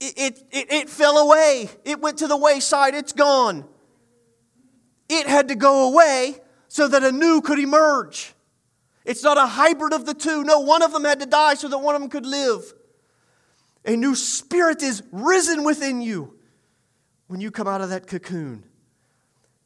It, 0.00 0.14
it, 0.16 0.46
it, 0.50 0.72
it 0.72 0.88
fell 0.88 1.18
away. 1.18 1.68
It 1.84 2.00
went 2.00 2.16
to 2.18 2.26
the 2.26 2.36
wayside. 2.36 2.94
It's 2.94 3.12
gone. 3.12 3.66
It 5.10 5.26
had 5.26 5.48
to 5.48 5.56
go 5.56 5.90
away 5.92 6.38
so 6.68 6.88
that 6.88 7.04
a 7.04 7.12
new 7.12 7.42
could 7.42 7.58
emerge. 7.58 8.32
It's 9.04 9.22
not 9.22 9.36
a 9.36 9.46
hybrid 9.46 9.92
of 9.92 10.06
the 10.06 10.14
two. 10.14 10.42
No, 10.42 10.60
one 10.60 10.80
of 10.80 10.92
them 10.92 11.04
had 11.04 11.20
to 11.20 11.26
die 11.26 11.52
so 11.52 11.68
that 11.68 11.78
one 11.78 11.94
of 11.94 12.00
them 12.00 12.08
could 12.08 12.24
live. 12.24 12.72
A 13.84 13.96
new 13.96 14.14
spirit 14.14 14.82
is 14.82 15.02
risen 15.12 15.64
within 15.64 16.00
you 16.00 16.34
when 17.28 17.40
you 17.40 17.50
come 17.50 17.68
out 17.68 17.80
of 17.80 17.90
that 17.90 18.06
cocoon. 18.06 18.64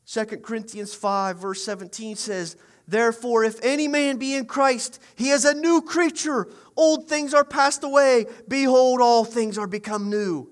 2 0.07 0.25
Corinthians 0.25 0.95
5, 0.95 1.39
verse 1.39 1.65
17 1.65 2.17
says, 2.17 2.57
Therefore, 2.87 3.45
if 3.45 3.59
any 3.63 3.89
man 3.89 4.19
be 4.19 4.35
in 4.35 4.45
Christ, 4.45 5.01
he 5.15 5.31
is 5.31 5.45
a 5.45 5.55
new 5.55 5.81
creature. 5.81 6.49
Old 6.77 7.09
things 7.09 7.33
are 7.33 7.45
passed 7.45 7.85
away. 7.85 8.27
Behold, 8.49 9.01
all 9.01 9.25
things 9.25 9.57
are 9.57 9.67
become 9.67 10.11
new. 10.11 10.51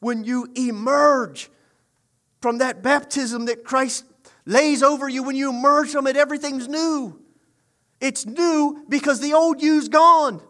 When 0.00 0.24
you 0.24 0.48
emerge 0.54 1.50
from 2.40 2.58
that 2.58 2.82
baptism 2.82 3.46
that 3.46 3.64
Christ 3.64 4.04
lays 4.44 4.82
over 4.82 5.08
you, 5.08 5.22
when 5.22 5.36
you 5.36 5.50
emerge 5.50 5.90
from 5.90 6.06
it, 6.06 6.16
everything's 6.16 6.68
new. 6.68 7.18
It's 8.00 8.26
new 8.26 8.84
because 8.88 9.20
the 9.20 9.32
old 9.32 9.62
you's 9.62 9.88
gone. 9.88 10.42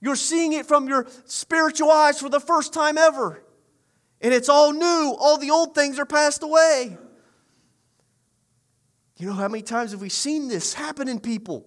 You're 0.00 0.16
seeing 0.16 0.52
it 0.52 0.66
from 0.66 0.88
your 0.88 1.06
spiritual 1.26 1.90
eyes 1.90 2.20
for 2.20 2.28
the 2.28 2.40
first 2.40 2.72
time 2.72 2.96
ever. 2.96 3.42
And 4.20 4.32
it's 4.32 4.48
all 4.48 4.72
new. 4.72 5.16
All 5.18 5.38
the 5.38 5.50
old 5.50 5.74
things 5.74 5.98
are 5.98 6.06
passed 6.06 6.42
away. 6.42 6.96
You 9.16 9.26
know, 9.26 9.34
how 9.34 9.48
many 9.48 9.62
times 9.62 9.92
have 9.92 10.00
we 10.00 10.08
seen 10.08 10.48
this 10.48 10.72
happen 10.72 11.08
in 11.08 11.20
people? 11.20 11.66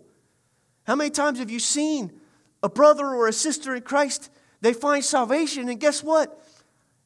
How 0.85 0.95
many 0.95 1.11
times 1.11 1.39
have 1.39 1.51
you 1.51 1.59
seen 1.59 2.11
a 2.63 2.69
brother 2.69 3.05
or 3.05 3.27
a 3.27 3.33
sister 3.33 3.75
in 3.75 3.83
Christ? 3.83 4.31
They 4.61 4.73
find 4.73 5.03
salvation, 5.03 5.69
and 5.69 5.79
guess 5.79 6.03
what? 6.03 6.41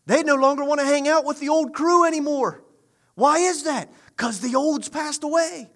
They 0.06 0.24
no 0.24 0.36
longer 0.36 0.64
want 0.64 0.80
to 0.80 0.86
hang 0.86 1.08
out 1.08 1.26
with 1.26 1.40
the 1.40 1.50
old 1.50 1.74
crew 1.74 2.06
anymore. 2.06 2.64
Why 3.16 3.40
is 3.40 3.64
that? 3.64 3.92
Because 4.16 4.40
the 4.40 4.56
old's 4.56 4.88
passed 4.88 5.24
away. 5.24 5.70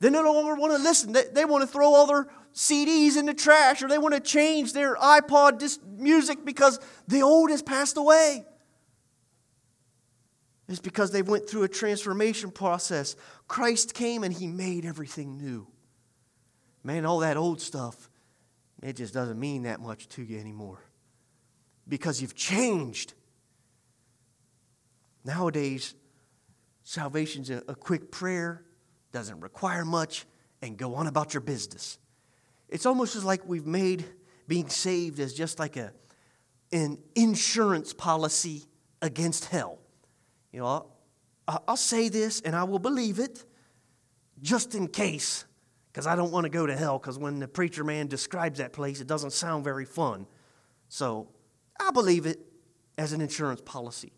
They 0.00 0.10
no 0.10 0.22
longer 0.22 0.54
want 0.54 0.72
to 0.74 0.82
listen. 0.82 1.12
They, 1.12 1.24
they 1.24 1.44
want 1.44 1.62
to 1.62 1.66
throw 1.66 1.92
all 1.92 2.06
their 2.06 2.28
CDs 2.58 3.16
in 3.16 3.26
the 3.26 3.34
trash 3.34 3.84
or 3.84 3.88
they 3.88 3.98
want 3.98 4.14
to 4.14 4.20
change 4.20 4.72
their 4.72 4.96
iPod 4.96 5.60
dis- 5.60 5.78
music 5.86 6.44
because 6.44 6.80
the 7.06 7.22
old 7.22 7.50
has 7.50 7.62
passed 7.62 7.96
away. 7.96 8.44
It's 10.66 10.80
because 10.80 11.12
they 11.12 11.22
went 11.22 11.48
through 11.48 11.62
a 11.62 11.68
transformation 11.68 12.50
process. 12.50 13.14
Christ 13.46 13.94
came 13.94 14.24
and 14.24 14.34
he 14.34 14.48
made 14.48 14.84
everything 14.84 15.38
new. 15.38 15.68
Man, 16.82 17.06
all 17.06 17.20
that 17.20 17.36
old 17.36 17.60
stuff, 17.60 18.10
it 18.82 18.96
just 18.96 19.14
doesn't 19.14 19.38
mean 19.38 19.62
that 19.62 19.78
much 19.78 20.08
to 20.08 20.24
you 20.24 20.40
anymore 20.40 20.82
because 21.86 22.20
you've 22.20 22.34
changed. 22.34 23.14
Nowadays, 25.24 25.94
salvation's 26.82 27.50
a, 27.50 27.62
a 27.68 27.76
quick 27.76 28.10
prayer, 28.10 28.64
doesn't 29.12 29.38
require 29.38 29.84
much, 29.84 30.26
and 30.60 30.76
go 30.76 30.96
on 30.96 31.06
about 31.06 31.34
your 31.34 31.40
business. 31.40 31.98
It's 32.68 32.86
almost 32.86 33.16
as 33.16 33.24
like 33.24 33.46
we've 33.46 33.66
made 33.66 34.04
being 34.46 34.68
saved 34.68 35.20
as 35.20 35.34
just 35.34 35.58
like 35.58 35.76
a, 35.76 35.92
an 36.72 36.98
insurance 37.14 37.92
policy 37.92 38.64
against 39.02 39.46
hell. 39.46 39.78
You 40.52 40.60
know, 40.60 40.66
I'll, 41.46 41.64
I'll 41.68 41.76
say 41.76 42.08
this 42.08 42.40
and 42.40 42.56
I 42.56 42.64
will 42.64 42.78
believe 42.78 43.18
it 43.18 43.44
just 44.40 44.74
in 44.74 44.88
case, 44.88 45.44
because 45.92 46.06
I 46.06 46.16
don't 46.16 46.30
want 46.30 46.44
to 46.44 46.50
go 46.50 46.66
to 46.66 46.76
hell, 46.76 46.98
because 46.98 47.18
when 47.18 47.38
the 47.38 47.48
preacher 47.48 47.84
man 47.84 48.06
describes 48.06 48.58
that 48.58 48.72
place, 48.72 49.00
it 49.00 49.06
doesn't 49.06 49.32
sound 49.32 49.64
very 49.64 49.84
fun. 49.84 50.26
So 50.88 51.28
I 51.80 51.90
believe 51.90 52.26
it 52.26 52.38
as 52.96 53.12
an 53.12 53.20
insurance 53.20 53.60
policy. 53.60 54.12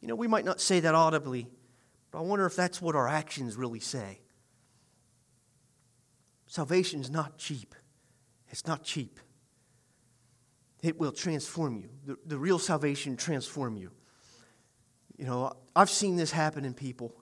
You 0.00 0.08
know, 0.08 0.14
we 0.14 0.26
might 0.26 0.44
not 0.44 0.60
say 0.60 0.80
that 0.80 0.94
audibly, 0.94 1.48
but 2.10 2.18
I 2.18 2.22
wonder 2.22 2.46
if 2.46 2.56
that's 2.56 2.80
what 2.80 2.94
our 2.94 3.08
actions 3.08 3.56
really 3.56 3.80
say. 3.80 4.20
Salvation 6.46 7.00
is 7.00 7.10
not 7.10 7.38
cheap. 7.38 7.74
It's 8.48 8.66
not 8.66 8.84
cheap. 8.84 9.20
It 10.82 10.98
will 10.98 11.12
transform 11.12 11.76
you. 11.76 11.88
The, 12.04 12.18
the 12.26 12.38
real 12.38 12.58
salvation 12.58 13.16
transform 13.16 13.76
you. 13.76 13.90
You 15.16 15.26
know, 15.26 15.52
I've 15.74 15.90
seen 15.90 16.16
this 16.16 16.30
happen 16.30 16.64
in 16.64 16.74
people. 16.74 17.12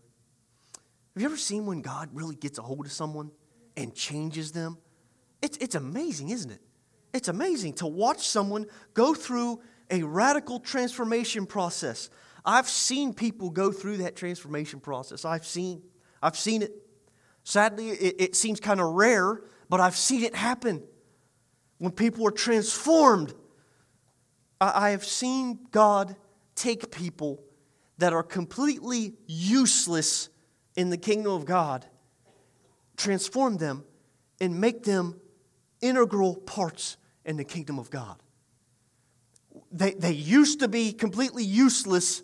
Have 1.14 1.22
you 1.22 1.28
ever 1.28 1.36
seen 1.36 1.64
when 1.64 1.80
God 1.80 2.10
really 2.12 2.34
gets 2.34 2.58
a 2.58 2.62
hold 2.62 2.86
of 2.86 2.92
someone 2.92 3.30
and 3.76 3.94
changes 3.94 4.52
them? 4.52 4.78
It's, 5.40 5.56
it's 5.58 5.74
amazing, 5.74 6.30
isn't 6.30 6.50
it? 6.50 6.60
It's 7.12 7.28
amazing 7.28 7.74
to 7.74 7.86
watch 7.86 8.26
someone 8.26 8.66
go 8.92 9.14
through 9.14 9.60
a 9.90 10.02
radical 10.02 10.58
transformation 10.58 11.46
process. 11.46 12.10
I've 12.44 12.68
seen 12.68 13.14
people 13.14 13.50
go 13.50 13.70
through 13.70 13.98
that 13.98 14.16
transformation 14.16 14.80
process. 14.80 15.24
I've 15.24 15.46
seen, 15.46 15.82
I've 16.20 16.36
seen 16.36 16.62
it. 16.62 16.72
Sadly, 17.44 17.90
it, 17.90 18.16
it 18.18 18.36
seems 18.36 18.58
kind 18.58 18.80
of 18.80 18.94
rare, 18.94 19.40
but 19.68 19.78
I've 19.78 19.96
seen 19.96 20.24
it 20.24 20.34
happen. 20.34 20.82
When 21.78 21.92
people 21.92 22.26
are 22.26 22.32
transformed, 22.32 23.34
I, 24.60 24.86
I 24.86 24.90
have 24.90 25.04
seen 25.04 25.58
God 25.70 26.16
take 26.54 26.90
people 26.90 27.42
that 27.98 28.12
are 28.12 28.22
completely 28.22 29.14
useless 29.26 30.30
in 30.74 30.90
the 30.90 30.96
kingdom 30.96 31.32
of 31.32 31.44
God, 31.44 31.86
transform 32.96 33.58
them, 33.58 33.84
and 34.40 34.60
make 34.60 34.82
them 34.82 35.20
integral 35.80 36.36
parts 36.36 36.96
in 37.24 37.36
the 37.36 37.44
kingdom 37.44 37.78
of 37.78 37.90
God. 37.90 38.16
They, 39.70 39.92
they 39.92 40.12
used 40.12 40.60
to 40.60 40.68
be 40.68 40.92
completely 40.92 41.44
useless 41.44 42.22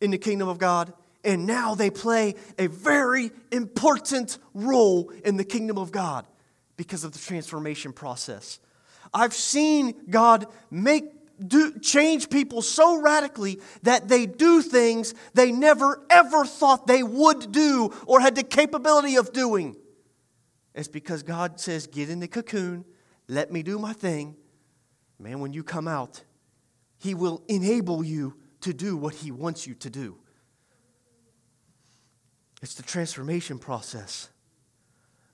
in 0.00 0.10
the 0.10 0.18
kingdom 0.18 0.48
of 0.48 0.58
God, 0.58 0.92
and 1.28 1.46
now 1.46 1.74
they 1.74 1.90
play 1.90 2.34
a 2.58 2.68
very 2.68 3.30
important 3.52 4.38
role 4.54 5.10
in 5.24 5.36
the 5.36 5.44
kingdom 5.44 5.76
of 5.76 5.92
God 5.92 6.26
because 6.78 7.04
of 7.04 7.12
the 7.12 7.18
transformation 7.18 7.92
process. 7.92 8.58
I've 9.12 9.34
seen 9.34 9.94
God 10.08 10.46
make 10.70 11.04
do, 11.46 11.78
change 11.80 12.30
people 12.30 12.62
so 12.62 13.00
radically 13.00 13.60
that 13.82 14.08
they 14.08 14.24
do 14.24 14.62
things 14.62 15.14
they 15.34 15.52
never 15.52 16.02
ever 16.08 16.46
thought 16.46 16.86
they 16.86 17.02
would 17.02 17.52
do 17.52 17.92
or 18.06 18.20
had 18.20 18.34
the 18.34 18.42
capability 18.42 19.16
of 19.16 19.32
doing. 19.32 19.76
It's 20.74 20.88
because 20.88 21.22
God 21.22 21.60
says, 21.60 21.86
Get 21.86 22.08
in 22.08 22.20
the 22.20 22.28
cocoon, 22.28 22.86
let 23.28 23.52
me 23.52 23.62
do 23.62 23.78
my 23.78 23.92
thing. 23.92 24.34
Man, 25.18 25.40
when 25.40 25.52
you 25.52 25.62
come 25.62 25.88
out, 25.88 26.22
He 26.96 27.14
will 27.14 27.42
enable 27.48 28.02
you 28.02 28.34
to 28.62 28.72
do 28.72 28.96
what 28.96 29.14
He 29.14 29.30
wants 29.30 29.66
you 29.66 29.74
to 29.74 29.90
do. 29.90 30.16
It's 32.62 32.74
the 32.74 32.82
transformation 32.82 33.58
process. 33.58 34.28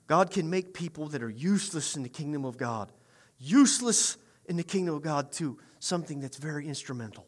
God 0.07 0.29
can 0.29 0.49
make 0.49 0.73
people 0.73 1.07
that 1.09 1.23
are 1.23 1.29
useless 1.29 1.95
in 1.95 2.03
the 2.03 2.09
kingdom 2.09 2.45
of 2.45 2.57
God, 2.57 2.91
useless 3.39 4.17
in 4.45 4.57
the 4.57 4.63
kingdom 4.63 4.95
of 4.95 5.01
God, 5.01 5.31
to 5.33 5.57
something 5.79 6.19
that's 6.19 6.37
very 6.37 6.67
instrumental. 6.67 7.25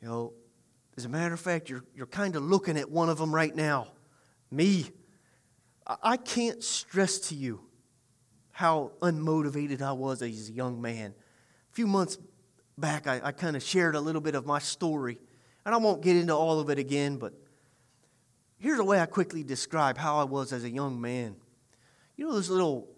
You 0.00 0.08
know, 0.08 0.32
as 0.96 1.04
a 1.04 1.08
matter 1.08 1.34
of 1.34 1.40
fact, 1.40 1.68
you're, 1.68 1.84
you're 1.94 2.06
kind 2.06 2.36
of 2.36 2.42
looking 2.42 2.78
at 2.78 2.90
one 2.90 3.08
of 3.08 3.18
them 3.18 3.34
right 3.34 3.54
now. 3.54 3.88
Me. 4.50 4.90
I 5.86 6.16
can't 6.16 6.64
stress 6.64 7.18
to 7.28 7.34
you 7.34 7.60
how 8.52 8.92
unmotivated 9.02 9.82
I 9.82 9.92
was 9.92 10.22
as 10.22 10.48
a 10.48 10.52
young 10.52 10.80
man. 10.80 11.12
A 11.70 11.74
few 11.74 11.86
months 11.86 12.16
back, 12.78 13.06
I, 13.06 13.20
I 13.22 13.32
kind 13.32 13.56
of 13.56 13.62
shared 13.62 13.94
a 13.94 14.00
little 14.00 14.22
bit 14.22 14.34
of 14.34 14.46
my 14.46 14.60
story. 14.60 15.18
And 15.66 15.74
I 15.74 15.78
won't 15.78 16.02
get 16.02 16.16
into 16.16 16.34
all 16.34 16.60
of 16.60 16.70
it 16.70 16.78
again, 16.78 17.16
but 17.16 17.34
here's 18.64 18.78
a 18.78 18.84
way 18.84 18.98
I 18.98 19.04
quickly 19.04 19.44
describe 19.44 19.98
how 19.98 20.16
I 20.16 20.24
was 20.24 20.50
as 20.50 20.64
a 20.64 20.70
young 20.70 20.98
man. 20.98 21.36
You 22.16 22.26
know 22.26 22.32
those 22.32 22.48
little 22.48 22.88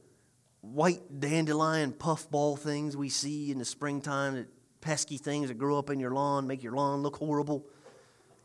white 0.61 1.01
dandelion 1.19 1.93
puffball 1.93 2.55
things 2.55 2.97
we 2.97 3.09
see 3.09 3.51
in 3.51 3.59
the 3.59 3.65
springtime, 3.65 4.37
that 4.37 4.47
pesky 4.81 5.19
things 5.19 5.49
that 5.49 5.59
grow 5.59 5.77
up 5.77 5.91
in 5.91 5.99
your 5.99 6.13
lawn, 6.13 6.47
make 6.47 6.63
your 6.63 6.75
lawn 6.75 7.03
look 7.03 7.17
horrible? 7.17 7.67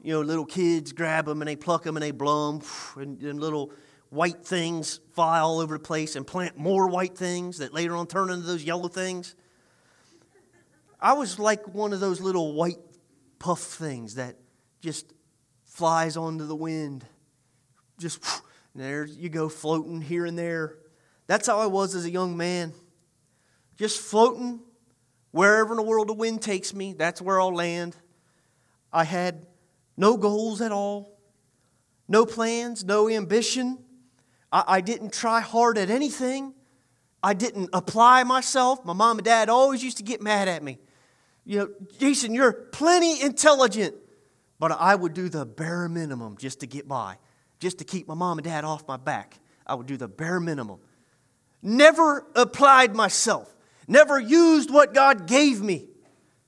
You 0.01 0.13
know, 0.13 0.21
little 0.21 0.47
kids 0.47 0.93
grab 0.93 1.25
them 1.25 1.43
and 1.43 1.47
they 1.47 1.55
pluck 1.55 1.83
them 1.83 1.95
and 1.95 2.01
they 2.01 2.09
blow 2.09 2.53
them, 2.53 2.67
and, 2.95 3.21
and 3.21 3.39
little 3.39 3.71
white 4.09 4.43
things 4.43 4.99
fly 5.11 5.41
all 5.41 5.59
over 5.59 5.75
the 5.75 5.83
place 5.83 6.15
and 6.15 6.25
plant 6.25 6.57
more 6.57 6.87
white 6.87 7.15
things 7.15 7.59
that 7.59 7.71
later 7.71 7.95
on 7.95 8.07
turn 8.07 8.31
into 8.31 8.47
those 8.47 8.63
yellow 8.63 8.87
things. 8.87 9.35
I 10.99 11.13
was 11.13 11.37
like 11.37 11.67
one 11.67 11.93
of 11.93 11.99
those 11.99 12.19
little 12.19 12.55
white 12.55 12.79
puff 13.37 13.61
things 13.61 14.15
that 14.15 14.37
just 14.81 15.13
flies 15.65 16.17
onto 16.17 16.47
the 16.47 16.55
wind. 16.55 17.05
Just 18.01 18.23
there 18.75 19.05
you 19.05 19.29
go, 19.29 19.47
floating 19.47 20.01
here 20.01 20.25
and 20.25 20.37
there. 20.37 20.77
That's 21.27 21.47
how 21.47 21.59
I 21.59 21.67
was 21.67 21.95
as 21.95 22.05
a 22.05 22.09
young 22.09 22.35
man. 22.35 22.73
Just 23.77 23.99
floating 24.01 24.59
wherever 25.31 25.71
in 25.71 25.77
the 25.77 25.83
world 25.83 26.09
the 26.09 26.13
wind 26.13 26.41
takes 26.41 26.73
me, 26.73 26.93
that's 26.93 27.21
where 27.21 27.39
I'll 27.39 27.53
land. 27.53 27.95
I 28.91 29.03
had 29.03 29.45
no 29.95 30.17
goals 30.17 30.61
at 30.61 30.71
all, 30.71 31.17
no 32.07 32.25
plans, 32.25 32.83
no 32.83 33.09
ambition. 33.09 33.77
I, 34.51 34.63
I 34.67 34.81
didn't 34.81 35.13
try 35.13 35.39
hard 35.39 35.77
at 35.77 35.89
anything. 35.89 36.53
I 37.23 37.33
didn't 37.33 37.69
apply 37.71 38.23
myself. 38.23 38.83
My 38.83 38.93
mom 38.93 39.19
and 39.19 39.25
dad 39.25 39.47
always 39.47 39.83
used 39.83 39.97
to 39.97 40.03
get 40.03 40.21
mad 40.21 40.47
at 40.47 40.63
me. 40.63 40.79
You 41.45 41.59
know, 41.59 41.69
Jason, 41.99 42.33
you're 42.33 42.51
plenty 42.51 43.21
intelligent, 43.21 43.95
but 44.59 44.71
I 44.71 44.95
would 44.95 45.13
do 45.13 45.29
the 45.29 45.45
bare 45.45 45.87
minimum 45.87 46.37
just 46.37 46.59
to 46.61 46.67
get 46.67 46.87
by, 46.87 47.17
just 47.61 47.77
to 47.77 47.85
keep 47.85 48.07
my 48.07 48.15
mom 48.15 48.39
and 48.39 48.45
dad 48.45 48.65
off 48.65 48.85
my 48.87 48.97
back. 48.97 49.39
I 49.65 49.75
would 49.75 49.87
do 49.87 49.95
the 49.95 50.09
bare 50.09 50.41
minimum. 50.41 50.79
Never 51.61 52.25
applied 52.35 52.95
myself, 52.95 53.55
never 53.87 54.19
used 54.19 54.69
what 54.69 54.93
God 54.93 55.27
gave 55.27 55.61
me. 55.61 55.87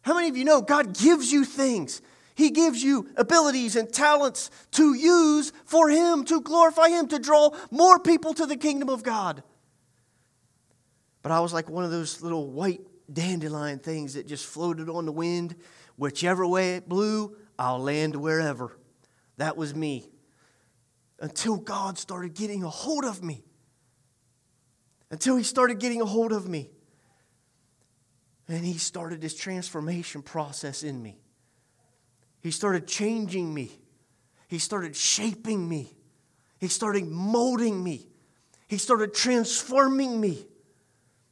How 0.02 0.15
many 0.15 0.28
of 0.28 0.36
you 0.36 0.43
know 0.43 0.62
God 0.62 0.97
gives 0.97 1.32
you 1.32 1.45
things? 1.45 2.02
He 2.36 2.49
gives 2.49 2.84
you 2.84 3.08
abilities 3.15 3.76
and 3.76 3.93
talents 3.93 4.49
to 4.71 4.95
use 4.95 5.54
for 5.65 5.89
Him, 5.89 6.26
to 6.26 6.41
glorify 6.41 6.89
Him, 6.89 7.08
to 7.10 7.19
draw 7.19 7.52
more 7.69 7.99
people 7.99 8.34
to 8.34 8.47
the 8.47 8.58
kingdom 8.58 8.89
of 8.89 9.04
God. 9.04 9.43
But 11.21 11.32
I 11.32 11.39
was 11.39 11.54
like 11.54 11.69
one 11.69 11.86
of 11.86 11.91
those 11.91 12.21
little 12.21 12.49
white 12.49 12.82
dandelion 13.12 13.80
things 13.80 14.15
that 14.15 14.28
just 14.28 14.45
floated 14.45 14.89
on 14.89 15.06
the 15.06 15.12
wind. 15.12 15.56
Whichever 15.95 16.45
way 16.45 16.76
it 16.76 16.89
blew, 16.89 17.38
I'll 17.58 17.80
land 17.80 18.15
wherever. 18.15 18.76
That 19.38 19.56
was 19.56 19.76
me. 19.76 20.10
Until 21.24 21.56
God 21.56 21.98
started 21.98 22.34
getting 22.34 22.66
a 22.66 22.70
hold 22.70 23.06
of 23.06 23.24
me. 23.24 23.46
Until 25.10 25.38
He 25.38 25.44
started 25.44 25.80
getting 25.80 26.02
a 26.02 26.06
hold 26.06 26.34
of 26.34 26.50
me. 26.50 26.70
And 28.50 28.66
He 28.66 28.78
started 28.78 29.22
this 29.22 29.34
transformation 29.34 30.22
process 30.22 30.84
in 30.84 31.02
me. 31.02 31.18
He 32.42 32.52
started 32.52 32.88
changing 32.88 33.54
me. 33.54 33.72
He 34.50 34.60
started 34.60 34.98
shaping 34.98 35.68
me. 35.70 35.96
He 36.60 36.68
started 36.68 37.08
molding 37.08 37.82
me. 37.82 38.10
He 38.68 38.78
started 38.78 39.14
transforming 39.14 40.20
me. 40.20 40.46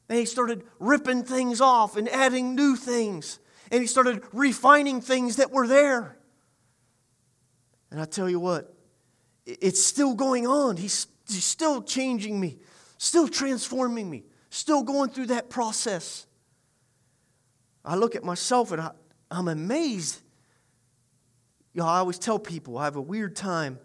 And 0.08 0.18
he 0.20 0.26
started 0.26 0.64
ripping 0.80 1.24
things 1.24 1.60
off 1.60 1.98
and 1.98 2.08
adding 2.08 2.56
new 2.56 2.78
things. 2.78 3.40
And 3.72 3.82
he 3.82 3.88
started 3.88 4.24
refining 4.32 5.02
things 5.02 5.36
that 5.36 5.52
were 5.52 5.68
there. 5.68 6.18
And 7.90 8.00
I 8.00 8.06
tell 8.06 8.30
you 8.30 8.40
what, 8.40 8.74
it's 9.46 9.84
still 9.84 10.14
going 10.16 10.48
on. 10.48 10.78
He's, 10.78 11.08
he's 11.28 11.44
still 11.44 11.82
changing 11.82 12.40
me, 12.40 12.60
still 12.98 13.28
transforming 13.28 14.10
me, 14.10 14.24
still 14.50 14.84
going 14.84 15.10
through 15.10 15.28
that 15.28 15.50
process. 15.50 16.26
I 17.84 17.96
look 17.96 18.16
at 18.16 18.24
myself 18.24 18.72
and 18.72 18.82
I, 18.82 18.92
I'm 19.30 19.48
amazed 19.48 20.22
you 21.74 21.82
know, 21.82 21.88
I 21.88 22.00
always 22.00 22.20
tell 22.20 22.38
people 22.38 22.78
I 22.78 22.86
have 22.86 22.98
a 22.98 23.02
weird 23.02 23.36
time 23.36 23.80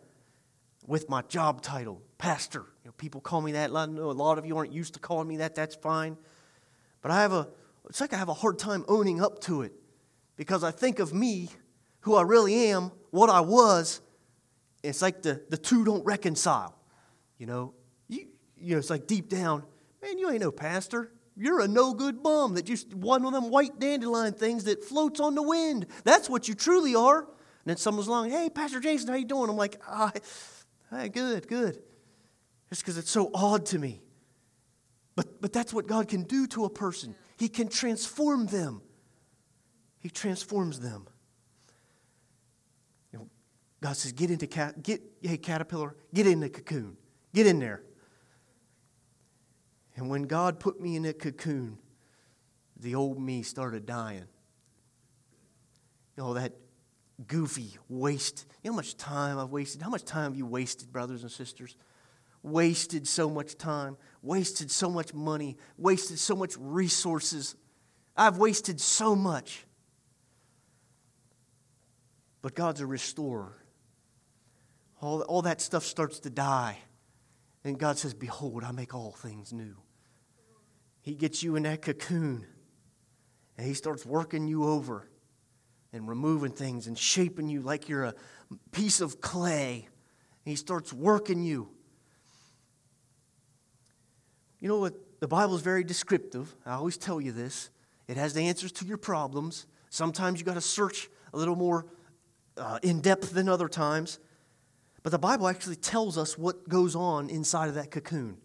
with 0.87 1.09
my 1.09 1.23
job 1.23 1.62
title, 1.62 2.03
pastor. 2.19 2.64
You 2.85 2.88
know, 2.88 2.92
people 2.97 3.21
call 3.21 3.40
me 3.40 3.53
that. 3.53 3.71
I 3.75 3.87
know 3.87 4.11
a 4.11 4.12
lot 4.12 4.38
of 4.38 4.47
you 4.47 4.57
aren't 4.57 4.73
used 4.73 4.95
to 4.95 5.01
calling 5.01 5.29
me 5.29 5.37
that. 5.38 5.55
That's 5.55 5.77
fine. 5.77 6.16
But 7.01 7.12
I 7.12 7.23
have 7.23 7.33
a, 7.33 7.49
it's 7.88 8.01
like 8.01 8.12
I 8.12 8.16
have 8.16 8.29
a 8.29 8.35
hard 8.35 8.59
time 8.59 8.85
owning 8.88 9.23
up 9.23 9.40
to 9.42 9.62
it 9.62 9.73
because 10.37 10.64
I 10.64 10.73
think 10.73 10.99
of 10.99 11.14
me, 11.14 11.49
who 12.01 12.16
I 12.16 12.23
really 12.23 12.71
am, 12.71 12.90
what 13.11 13.31
I 13.31 13.40
was. 13.40 14.01
It's 14.87 15.03
like 15.03 15.22
the, 15.22 15.42
the 15.49 15.57
two 15.57 15.85
don't 15.85 16.05
reconcile. 16.05 16.77
You 17.38 17.46
know, 17.46 17.75
you, 18.09 18.29
you 18.57 18.72
know, 18.72 18.79
it's 18.79 18.90
like 18.90 19.07
deep 19.07 19.29
down, 19.29 19.64
man, 20.03 20.18
you 20.18 20.31
ain't 20.31 20.40
no 20.40 20.53
pastor. 20.53 21.12
You're 21.37 21.61
a 21.61 21.68
no 21.68 21.92
good 21.92 22.22
bum 22.22 22.55
that 22.55 22.64
just 22.64 22.94
one 22.94 23.27
of 23.27 23.33
them 23.33 23.51
white 23.51 23.79
dandelion 23.79 24.33
things 24.33 24.64
that 24.64 24.83
floats 24.83 25.20
on 25.20 25.35
the 25.35 25.42
wind. 25.42 25.87
That's 26.05 26.31
what 26.31 26.49
you 26.49 26.55
truly 26.55 26.94
are. 26.94 27.18
And 27.20 27.29
then 27.66 27.77
someone's 27.77 28.09
along, 28.09 28.31
hey, 28.31 28.49
Pastor 28.49 28.81
Jason, 28.81 29.09
how 29.09 29.16
you 29.16 29.27
doing? 29.27 29.51
I'm 29.51 29.57
like, 29.57 29.81
ah, 29.87 30.12
hey, 30.90 31.09
good, 31.11 31.46
good. 31.46 31.83
Just 32.70 32.83
because 32.83 32.96
it's 32.96 33.11
so 33.11 33.31
odd 33.35 33.66
to 33.66 33.79
me. 33.79 34.01
But, 35.14 35.42
but 35.42 35.53
that's 35.53 35.75
what 35.75 35.87
God 35.87 36.09
can 36.09 36.22
do 36.22 36.46
to 36.49 36.64
a 36.64 36.70
person. 36.70 37.14
He 37.38 37.49
can 37.49 37.68
transform 37.68 38.46
them. 38.46 38.81
He 40.01 40.09
transforms 40.09 40.81
them. 40.81 41.07
God 43.80 43.96
says, 43.96 44.12
get 44.12 44.30
into 44.30 44.46
cat, 44.46 44.82
get, 44.82 45.02
hey, 45.20 45.36
caterpillar, 45.36 45.94
get 46.14 46.26
in 46.26 46.40
the 46.40 46.48
cocoon. 46.48 46.96
Get 47.34 47.46
in 47.46 47.58
there. 47.58 47.82
And 49.96 50.08
when 50.08 50.22
God 50.22 50.60
put 50.60 50.80
me 50.80 50.96
in 50.96 51.02
that 51.02 51.18
cocoon, 51.18 51.78
the 52.78 52.94
old 52.94 53.20
me 53.20 53.42
started 53.42 53.86
dying. 53.86 54.26
You 56.16 56.22
know, 56.22 56.34
that 56.34 56.54
goofy, 57.26 57.76
waste. 57.88 58.46
You 58.62 58.70
know 58.70 58.74
how 58.74 58.76
much 58.76 58.96
time 58.96 59.38
I've 59.38 59.50
wasted? 59.50 59.82
How 59.82 59.90
much 59.90 60.04
time 60.04 60.32
have 60.32 60.36
you 60.36 60.46
wasted, 60.46 60.92
brothers 60.92 61.22
and 61.22 61.30
sisters? 61.30 61.76
Wasted 62.42 63.06
so 63.08 63.28
much 63.28 63.56
time, 63.58 63.96
wasted 64.22 64.70
so 64.70 64.88
much 64.88 65.12
money, 65.12 65.56
wasted 65.76 66.18
so 66.18 66.36
much 66.36 66.54
resources. 66.58 67.56
I've 68.16 68.38
wasted 68.38 68.80
so 68.80 69.16
much. 69.16 69.66
But 72.40 72.54
God's 72.54 72.80
a 72.80 72.86
restorer. 72.86 73.56
All, 75.00 75.22
all 75.22 75.42
that 75.42 75.61
stuff 75.61 75.85
starts 75.85 76.20
to 76.20 76.30
die. 76.30 76.78
And 77.64 77.78
God 77.78 77.98
says, 77.98 78.14
Behold, 78.14 78.64
I 78.64 78.72
make 78.72 78.94
all 78.94 79.12
things 79.12 79.52
new. 79.52 79.76
He 81.02 81.14
gets 81.14 81.42
you 81.42 81.56
in 81.56 81.64
that 81.64 81.82
cocoon 81.82 82.46
and 83.56 83.66
He 83.66 83.74
starts 83.74 84.04
working 84.04 84.48
you 84.48 84.64
over 84.64 85.09
and 85.92 86.06
removing 86.06 86.52
things 86.52 86.87
and 86.87 86.98
shaping 86.98 87.48
you 87.48 87.62
like 87.62 87.88
you're 87.88 88.04
a 88.04 88.14
piece 88.70 89.00
of 89.00 89.20
clay. 89.20 89.88
And 90.44 90.50
he 90.52 90.56
starts 90.56 90.92
working 90.92 91.42
you. 91.42 91.68
You 94.61 94.68
know 94.68 94.78
what? 94.78 94.94
The 95.20 95.28
Bible 95.28 95.56
is 95.56 95.62
very 95.62 95.82
descriptive. 95.82 96.54
I 96.64 96.74
always 96.74 96.98
tell 96.98 97.20
you 97.20 97.32
this. 97.32 97.70
It 98.06 98.16
has 98.16 98.35
the 98.35 98.42
answers 98.42 98.72
to 98.72 98.85
your 98.85 98.98
problems. 98.98 99.66
Sometimes 99.88 100.38
you 100.38 100.44
got 100.44 100.54
to 100.54 100.61
search 100.61 101.09
a 101.32 101.38
little 101.38 101.56
more 101.56 101.87
uh, 102.56 102.78
in 102.82 103.00
depth 103.00 103.32
than 103.32 103.48
other 103.48 103.68
times. 103.68 104.18
But 105.07 105.12
the 105.12 105.19
Bible 105.21 105.47
actually 105.47 105.77
tells 105.77 106.19
us 106.19 106.37
what 106.37 106.69
goes 106.69 106.97
on 106.97 107.31
inside 107.31 107.69
of 107.69 107.77
that 107.77 107.92
cocoon. 107.92 108.38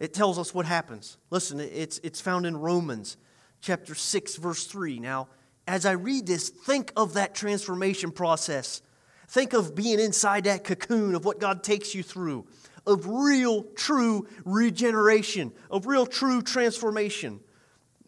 It 0.00 0.14
tells 0.14 0.38
us 0.38 0.54
what 0.54 0.64
happens. 0.64 1.18
Listen, 1.28 1.60
it's, 1.60 2.00
it's 2.02 2.18
found 2.18 2.46
in 2.46 2.56
Romans 2.56 3.18
chapter 3.60 3.94
6, 3.94 4.36
verse 4.36 4.66
3. 4.66 5.00
Now, 5.00 5.28
as 5.66 5.84
I 5.84 5.92
read 5.92 6.26
this, 6.26 6.48
think 6.48 6.94
of 6.96 7.12
that 7.12 7.34
transformation 7.34 8.10
process. 8.10 8.80
Think 9.28 9.52
of 9.52 9.74
being 9.74 10.00
inside 10.00 10.44
that 10.44 10.64
cocoon 10.64 11.14
of 11.14 11.26
what 11.26 11.40
God 11.40 11.62
takes 11.62 11.94
you 11.94 12.02
through, 12.02 12.46
of 12.86 13.06
real, 13.06 13.64
true 13.76 14.26
regeneration, 14.46 15.52
of 15.70 15.86
real, 15.86 16.06
true 16.06 16.40
transformation. 16.40 17.38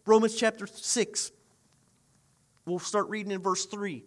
Romans 0.07 0.35
chapter 0.35 0.65
6. 0.65 1.31
We'll 2.65 2.79
start 2.79 3.09
reading 3.09 3.31
in 3.31 3.43
verse 3.43 3.65
3. 3.65 4.03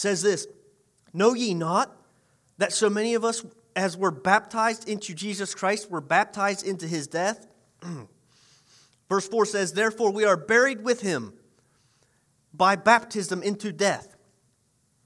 Says 0.00 0.22
this 0.22 0.46
Know 1.12 1.34
ye 1.34 1.54
not 1.54 1.94
that 2.58 2.72
so 2.72 2.90
many 2.90 3.14
of 3.14 3.24
us, 3.24 3.44
as 3.76 3.96
were 3.96 4.10
baptized 4.10 4.88
into 4.88 5.14
Jesus 5.14 5.54
Christ, 5.54 5.90
were 5.90 6.00
baptized 6.00 6.66
into 6.66 6.86
his 6.86 7.06
death? 7.06 7.46
Verse 9.08 9.28
4 9.28 9.44
says, 9.46 9.72
Therefore 9.72 10.10
we 10.10 10.24
are 10.24 10.36
buried 10.36 10.84
with 10.84 11.00
him 11.02 11.34
by 12.52 12.76
baptism 12.76 13.42
into 13.42 13.72
death, 13.72 14.16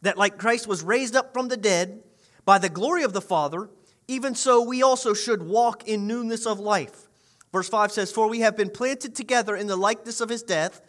that 0.02 0.16
like 0.16 0.38
Christ 0.38 0.66
was 0.66 0.82
raised 0.82 1.16
up 1.16 1.32
from 1.32 1.48
the 1.48 1.56
dead 1.56 2.02
by 2.44 2.58
the 2.58 2.68
glory 2.68 3.02
of 3.02 3.12
the 3.12 3.20
Father, 3.20 3.70
even 4.06 4.34
so 4.34 4.62
we 4.62 4.82
also 4.82 5.14
should 5.14 5.42
walk 5.42 5.88
in 5.88 6.06
newness 6.06 6.46
of 6.46 6.60
life. 6.60 7.08
Verse 7.52 7.68
5 7.68 7.92
says, 7.92 8.12
For 8.12 8.28
we 8.28 8.40
have 8.40 8.56
been 8.56 8.70
planted 8.70 9.14
together 9.14 9.56
in 9.56 9.66
the 9.66 9.76
likeness 9.76 10.20
of 10.20 10.28
his 10.28 10.42
death, 10.42 10.82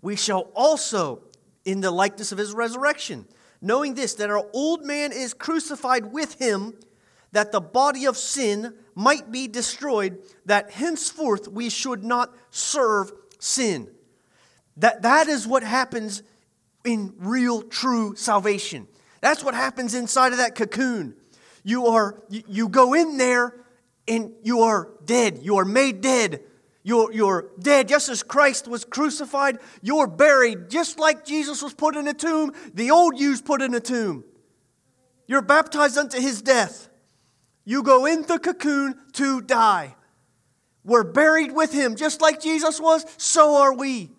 we 0.00 0.16
shall 0.16 0.50
also 0.54 1.22
in 1.64 1.80
the 1.80 1.90
likeness 1.90 2.32
of 2.32 2.38
his 2.38 2.52
resurrection 2.52 3.26
knowing 3.62 3.94
this, 3.94 4.14
that 4.14 4.28
our 4.28 4.46
old 4.52 4.84
man 4.84 5.12
is 5.12 5.32
crucified 5.32 6.12
with 6.12 6.34
him, 6.34 6.74
that 7.30 7.52
the 7.52 7.60
body 7.60 8.04
of 8.04 8.16
sin 8.16 8.74
might 8.94 9.32
be 9.32 9.48
destroyed, 9.48 10.18
that 10.44 10.72
henceforth 10.72 11.48
we 11.48 11.70
should 11.70 12.04
not 12.04 12.34
serve 12.50 13.12
sin. 13.38 13.88
That, 14.76 15.02
that 15.02 15.28
is 15.28 15.46
what 15.46 15.62
happens 15.62 16.22
in 16.84 17.14
real, 17.18 17.62
true 17.62 18.16
salvation. 18.16 18.88
That's 19.20 19.44
what 19.44 19.54
happens 19.54 19.94
inside 19.94 20.32
of 20.32 20.38
that 20.38 20.56
cocoon. 20.56 21.14
You 21.62 21.86
are 21.86 22.20
you, 22.28 22.42
you 22.48 22.68
go 22.68 22.92
in 22.92 23.18
there 23.18 23.54
and 24.08 24.32
you 24.42 24.60
are 24.60 24.90
dead. 25.04 25.38
You 25.42 25.58
are 25.58 25.64
made 25.64 26.00
dead 26.00 26.42
you're, 26.82 27.12
you're 27.12 27.50
dead 27.60 27.88
just 27.88 28.08
as 28.08 28.22
Christ 28.22 28.66
was 28.66 28.84
crucified. 28.84 29.58
You're 29.82 30.08
buried 30.08 30.68
just 30.68 30.98
like 30.98 31.24
Jesus 31.24 31.62
was 31.62 31.74
put 31.74 31.96
in 31.96 32.08
a 32.08 32.14
tomb. 32.14 32.52
The 32.74 32.90
old 32.90 33.18
you's 33.18 33.40
put 33.40 33.62
in 33.62 33.74
a 33.74 33.80
tomb. 33.80 34.24
You're 35.26 35.42
baptized 35.42 35.96
unto 35.96 36.20
his 36.20 36.42
death. 36.42 36.88
You 37.64 37.82
go 37.84 38.06
in 38.06 38.22
the 38.22 38.38
cocoon 38.38 38.96
to 39.12 39.40
die. 39.40 39.94
We're 40.84 41.04
buried 41.04 41.52
with 41.52 41.72
him 41.72 41.94
just 41.94 42.20
like 42.20 42.40
Jesus 42.40 42.80
was, 42.80 43.06
so 43.16 43.56
are 43.62 43.72
we. 43.72 44.10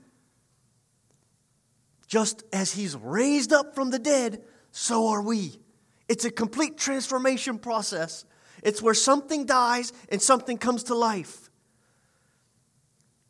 Just 2.07 2.43
as 2.53 2.71
he's 2.71 2.95
raised 2.95 3.51
up 3.51 3.75
from 3.75 3.89
the 3.89 3.99
dead, 3.99 4.41
so 4.71 5.07
are 5.07 5.21
we. 5.21 5.59
It's 6.07 6.23
a 6.23 6.31
complete 6.31 6.77
transformation 6.77 7.59
process. 7.59 8.23
It's 8.61 8.81
where 8.81 8.93
something 8.93 9.45
dies 9.45 9.91
and 10.07 10.21
something 10.21 10.57
comes 10.57 10.83
to 10.83 10.95
life. 10.95 11.42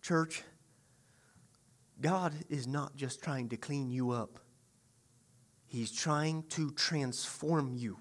Church, 0.03 0.43
God 2.01 2.33
is 2.49 2.67
not 2.67 2.93
just 2.97 3.23
trying 3.23 3.47
to 3.49 3.57
clean 3.57 3.89
you 3.89 4.11
up, 4.11 4.37
He's 5.65 5.91
trying 5.91 6.43
to 6.49 6.71
transform 6.71 7.73
you. 7.73 7.97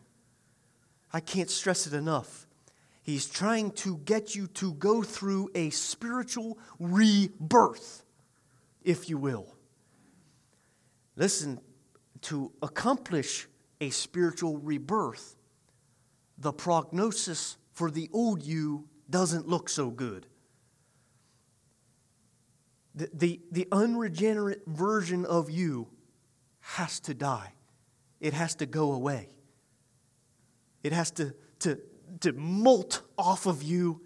I 1.13 1.21
can't 1.21 1.49
stress 1.49 1.87
it 1.87 1.95
enough. 1.95 2.47
He's 3.03 3.27
trying 3.27 3.71
to 3.73 3.99
get 3.99 4.35
you 4.35 4.49
to 4.49 4.75
go 4.75 5.03
through 5.03 5.51
a 5.55 5.71
spiritual 5.71 6.59
rebirth, 6.79 8.05
if 8.83 9.09
you 9.09 9.17
will. 9.17 9.55
Listen, 11.17 11.61
to 12.23 12.53
accomplish 12.63 13.47
a 13.81 13.91
spiritual 13.91 14.59
rebirth, 14.59 15.37
the 16.37 16.53
prognosis 16.53 17.57
for 17.73 17.91
the 17.91 18.11
old 18.13 18.43
you 18.43 18.89
doesn't 19.09 19.49
look 19.49 19.69
so 19.69 19.89
good. 19.89 20.27
The, 22.95 23.09
the, 23.13 23.41
the 23.51 23.69
unregenerate 23.73 24.63
version 24.67 25.25
of 25.25 25.51
you 25.51 25.89
has 26.61 27.01
to 27.01 27.15
die. 27.15 27.53
It 28.21 28.35
has 28.35 28.55
to 28.57 28.67
go 28.67 28.93
away. 28.93 29.31
It 30.83 30.93
has 30.93 31.11
to, 31.13 31.35
to, 31.61 31.79
to 32.21 32.33
molt 32.33 33.03
off 33.17 33.47
of 33.47 33.63
you 33.63 34.03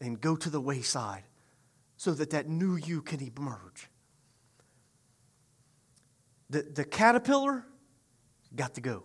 and 0.00 0.20
go 0.20 0.36
to 0.36 0.50
the 0.50 0.60
wayside 0.60 1.22
so 1.96 2.12
that 2.12 2.30
that 2.30 2.48
new 2.48 2.76
you 2.76 3.00
can 3.00 3.20
emerge. 3.20 3.88
The, 6.50 6.62
the 6.62 6.84
caterpillar 6.84 7.64
got 8.54 8.74
to 8.74 8.80
go. 8.80 9.04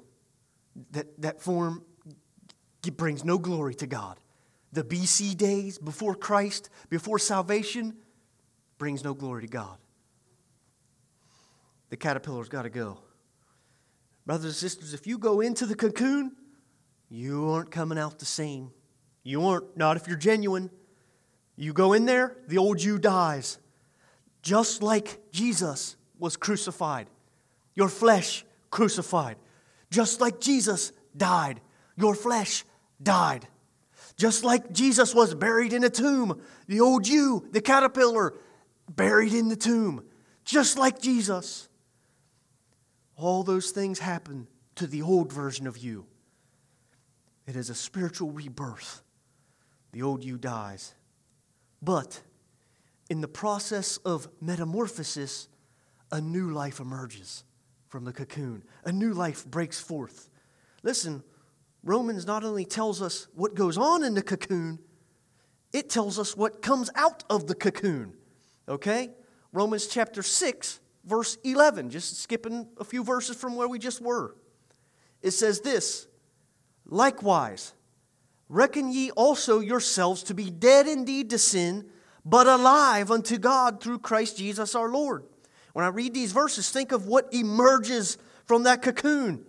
That, 0.91 1.21
that 1.21 1.41
form 1.41 1.83
brings 2.89 3.23
no 3.23 3.37
glory 3.37 3.75
to 3.75 3.87
God. 3.87 4.19
The 4.73 4.83
BC 4.83 5.37
days 5.37 5.77
before 5.77 6.15
Christ, 6.15 6.69
before 6.89 7.19
salvation, 7.19 7.97
brings 8.81 9.03
no 9.03 9.13
glory 9.13 9.43
to 9.43 9.47
God. 9.47 9.77
The 11.91 11.97
caterpillar's 11.97 12.49
got 12.49 12.63
to 12.63 12.69
go. 12.71 12.97
Brothers 14.25 14.45
and 14.45 14.55
sisters, 14.55 14.95
if 14.95 15.05
you 15.05 15.19
go 15.19 15.39
into 15.39 15.67
the 15.67 15.75
cocoon, 15.75 16.31
you 17.07 17.51
aren't 17.51 17.69
coming 17.69 17.99
out 17.99 18.17
the 18.17 18.25
same. 18.25 18.71
You 19.21 19.45
aren't, 19.45 19.77
not 19.77 19.97
if 19.97 20.07
you're 20.07 20.17
genuine. 20.17 20.71
You 21.55 21.73
go 21.73 21.93
in 21.93 22.07
there, 22.07 22.35
the 22.47 22.57
old 22.57 22.81
you 22.81 22.97
dies. 22.97 23.59
Just 24.41 24.81
like 24.81 25.31
Jesus 25.31 25.95
was 26.17 26.35
crucified, 26.35 27.05
your 27.75 27.87
flesh 27.87 28.43
crucified. 28.71 29.35
Just 29.91 30.21
like 30.21 30.39
Jesus 30.39 30.91
died, 31.15 31.61
your 31.97 32.15
flesh 32.15 32.65
died. 32.99 33.47
Just 34.17 34.43
like 34.43 34.73
Jesus 34.73 35.13
was 35.13 35.35
buried 35.35 35.71
in 35.71 35.83
a 35.83 35.89
tomb, 35.91 36.41
the 36.65 36.79
old 36.79 37.07
you, 37.07 37.47
the 37.51 37.61
caterpillar, 37.61 38.33
buried 38.95 39.33
in 39.33 39.49
the 39.49 39.55
tomb, 39.55 40.03
just 40.45 40.77
like 40.77 41.01
Jesus. 41.01 41.69
All 43.15 43.43
those 43.43 43.71
things 43.71 43.99
happen 43.99 44.47
to 44.75 44.87
the 44.87 45.01
old 45.01 45.31
version 45.31 45.67
of 45.67 45.77
you. 45.77 46.05
It 47.45 47.55
is 47.55 47.69
a 47.69 47.75
spiritual 47.75 48.31
rebirth. 48.31 49.01
The 49.91 50.03
old 50.03 50.23
you 50.23 50.37
dies. 50.37 50.93
But 51.81 52.21
in 53.09 53.21
the 53.21 53.27
process 53.27 53.97
of 53.97 54.27
metamorphosis, 54.39 55.49
a 56.11 56.21
new 56.21 56.51
life 56.51 56.79
emerges 56.79 57.43
from 57.87 58.05
the 58.05 58.13
cocoon. 58.13 58.63
A 58.85 58.91
new 58.91 59.13
life 59.13 59.45
breaks 59.45 59.79
forth. 59.79 60.29
Listen, 60.83 61.23
Romans 61.83 62.25
not 62.25 62.43
only 62.43 62.65
tells 62.65 63.01
us 63.01 63.27
what 63.33 63.55
goes 63.55 63.77
on 63.77 64.03
in 64.03 64.13
the 64.13 64.21
cocoon, 64.21 64.79
it 65.73 65.89
tells 65.89 66.19
us 66.19 66.37
what 66.37 66.61
comes 66.61 66.89
out 66.95 67.23
of 67.29 67.47
the 67.47 67.55
cocoon. 67.55 68.13
Okay? 68.67 69.11
Romans 69.53 69.87
chapter 69.87 70.23
6, 70.23 70.79
verse 71.05 71.37
11, 71.43 71.89
just 71.89 72.19
skipping 72.21 72.67
a 72.79 72.83
few 72.83 73.03
verses 73.03 73.35
from 73.35 73.55
where 73.55 73.67
we 73.67 73.79
just 73.79 74.01
were. 74.01 74.35
It 75.21 75.31
says 75.31 75.61
this 75.61 76.07
Likewise, 76.85 77.73
reckon 78.49 78.91
ye 78.91 79.11
also 79.11 79.59
yourselves 79.59 80.23
to 80.23 80.33
be 80.33 80.49
dead 80.49 80.87
indeed 80.87 81.29
to 81.31 81.37
sin, 81.37 81.85
but 82.25 82.47
alive 82.47 83.11
unto 83.11 83.37
God 83.37 83.81
through 83.81 83.99
Christ 83.99 84.37
Jesus 84.37 84.75
our 84.75 84.89
Lord. 84.89 85.23
When 85.73 85.85
I 85.85 85.89
read 85.89 86.13
these 86.13 86.31
verses, 86.31 86.69
think 86.69 86.91
of 86.91 87.07
what 87.07 87.33
emerges 87.33 88.17
from 88.45 88.63
that 88.63 88.81
cocoon. 88.81 89.45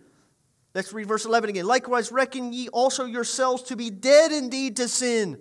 Let's 0.75 0.92
read 0.92 1.07
verse 1.07 1.27
11 1.27 1.51
again. 1.51 1.66
Likewise, 1.66 2.12
reckon 2.12 2.53
ye 2.53 2.68
also 2.68 3.05
yourselves 3.05 3.64
to 3.64 3.77
be 3.77 3.90
dead 3.90 4.33
indeed 4.33 4.77
to 4.77 4.88
sin, 4.88 5.38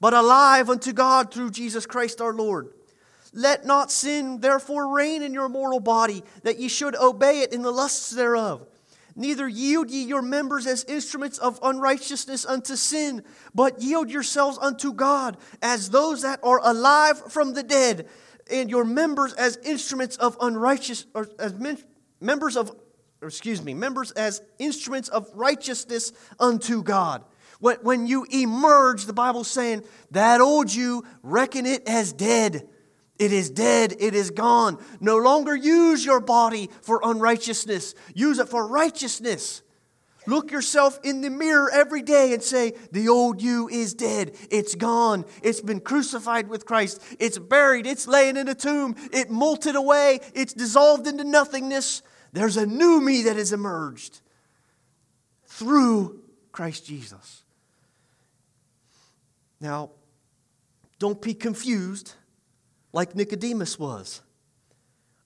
but 0.00 0.14
alive 0.14 0.70
unto 0.70 0.92
God 0.92 1.32
through 1.32 1.50
Jesus 1.50 1.86
Christ 1.86 2.20
our 2.20 2.32
Lord. 2.32 2.72
Let 3.36 3.66
not 3.66 3.90
sin 3.90 4.38
therefore 4.38 4.94
reign 4.94 5.22
in 5.22 5.34
your 5.34 5.48
mortal 5.48 5.80
body, 5.80 6.22
that 6.44 6.60
ye 6.60 6.68
should 6.68 6.94
obey 6.94 7.40
it 7.40 7.52
in 7.52 7.62
the 7.62 7.72
lusts 7.72 8.10
thereof. 8.10 8.64
Neither 9.16 9.48
yield 9.48 9.90
ye 9.90 10.04
your 10.04 10.22
members 10.22 10.66
as 10.68 10.84
instruments 10.84 11.38
of 11.38 11.58
unrighteousness 11.60 12.46
unto 12.46 12.76
sin, 12.76 13.24
but 13.52 13.82
yield 13.82 14.08
yourselves 14.08 14.56
unto 14.60 14.92
God 14.92 15.36
as 15.60 15.90
those 15.90 16.22
that 16.22 16.38
are 16.44 16.60
alive 16.62 17.32
from 17.32 17.54
the 17.54 17.64
dead, 17.64 18.08
and 18.50 18.70
your 18.70 18.84
members 18.84 19.32
as 19.34 19.56
instruments 19.64 20.16
of 20.16 20.36
unrighteous, 20.40 21.06
or 21.12 21.28
as 21.40 21.54
men, 21.54 21.78
members 22.20 22.56
of, 22.56 22.76
excuse 23.20 23.62
me, 23.62 23.74
members 23.74 24.12
as 24.12 24.42
instruments 24.60 25.08
of 25.08 25.28
righteousness 25.34 26.12
unto 26.38 26.84
God. 26.84 27.24
When, 27.58 27.76
when 27.78 28.06
you 28.06 28.26
emerge, 28.30 29.06
the 29.06 29.12
Bible's 29.12 29.50
saying, 29.50 29.82
that 30.12 30.40
old 30.40 30.72
you, 30.72 31.04
reckon 31.22 31.66
it 31.66 31.88
as 31.88 32.12
dead 32.12 32.68
it 33.18 33.32
is 33.32 33.50
dead, 33.50 33.94
it 33.98 34.14
is 34.14 34.30
gone. 34.30 34.78
No 35.00 35.16
longer 35.18 35.54
use 35.54 36.04
your 36.04 36.20
body 36.20 36.68
for 36.82 37.00
unrighteousness, 37.02 37.94
use 38.14 38.38
it 38.38 38.48
for 38.48 38.66
righteousness. 38.66 39.62
Look 40.26 40.50
yourself 40.50 40.98
in 41.04 41.20
the 41.20 41.28
mirror 41.28 41.70
every 41.70 42.00
day 42.00 42.32
and 42.32 42.42
say, 42.42 42.72
The 42.92 43.08
old 43.08 43.42
you 43.42 43.68
is 43.68 43.92
dead. 43.92 44.34
It's 44.50 44.74
gone. 44.74 45.26
It's 45.42 45.60
been 45.60 45.80
crucified 45.80 46.48
with 46.48 46.64
Christ. 46.64 47.02
It's 47.18 47.38
buried. 47.38 47.86
It's 47.86 48.06
laying 48.06 48.38
in 48.38 48.48
a 48.48 48.54
tomb. 48.54 48.96
It 49.12 49.28
molted 49.28 49.74
away. 49.74 50.20
It's 50.34 50.54
dissolved 50.54 51.06
into 51.06 51.24
nothingness. 51.24 52.02
There's 52.32 52.56
a 52.56 52.64
new 52.64 53.00
me 53.00 53.22
that 53.24 53.36
has 53.36 53.52
emerged 53.52 54.20
through 55.46 56.22
Christ 56.52 56.86
Jesus. 56.86 57.42
Now, 59.60 59.90
don't 60.98 61.20
be 61.20 61.34
confused 61.34 62.14
like 62.94 63.16
Nicodemus 63.16 63.78
was. 63.78 64.22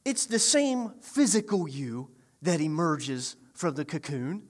It's 0.04 0.24
the 0.24 0.38
same 0.38 0.94
physical 1.02 1.68
you 1.68 2.10
that 2.40 2.60
emerges 2.60 3.36
from 3.52 3.74
the 3.74 3.84
cocoon. 3.84 4.44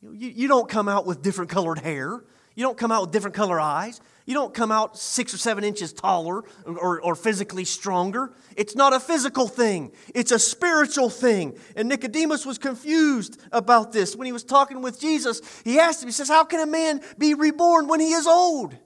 You, 0.00 0.28
you 0.28 0.48
don't 0.48 0.68
come 0.68 0.88
out 0.88 1.04
with 1.04 1.20
different 1.20 1.50
colored 1.50 1.80
hair. 1.80 2.22
You 2.54 2.62
don't 2.62 2.78
come 2.78 2.92
out 2.92 3.02
with 3.02 3.10
different 3.10 3.34
color 3.34 3.58
eyes. 3.58 4.00
You 4.24 4.34
don't 4.34 4.54
come 4.54 4.70
out 4.70 4.96
six 4.96 5.34
or 5.34 5.38
seven 5.38 5.64
inches 5.64 5.92
taller 5.92 6.44
or, 6.64 7.00
or 7.00 7.16
physically 7.16 7.64
stronger. 7.64 8.32
It's 8.56 8.76
not 8.76 8.92
a 8.92 9.00
physical 9.00 9.48
thing, 9.48 9.90
it's 10.14 10.30
a 10.30 10.38
spiritual 10.38 11.10
thing. 11.10 11.58
And 11.74 11.88
Nicodemus 11.88 12.46
was 12.46 12.58
confused 12.58 13.40
about 13.50 13.90
this. 13.90 14.14
When 14.14 14.26
he 14.26 14.32
was 14.32 14.44
talking 14.44 14.80
with 14.80 15.00
Jesus, 15.00 15.42
he 15.64 15.80
asked 15.80 16.02
him, 16.02 16.08
He 16.08 16.12
says, 16.12 16.28
How 16.28 16.44
can 16.44 16.60
a 16.60 16.70
man 16.70 17.00
be 17.18 17.34
reborn 17.34 17.88
when 17.88 17.98
he 17.98 18.12
is 18.12 18.28
old? 18.28 18.76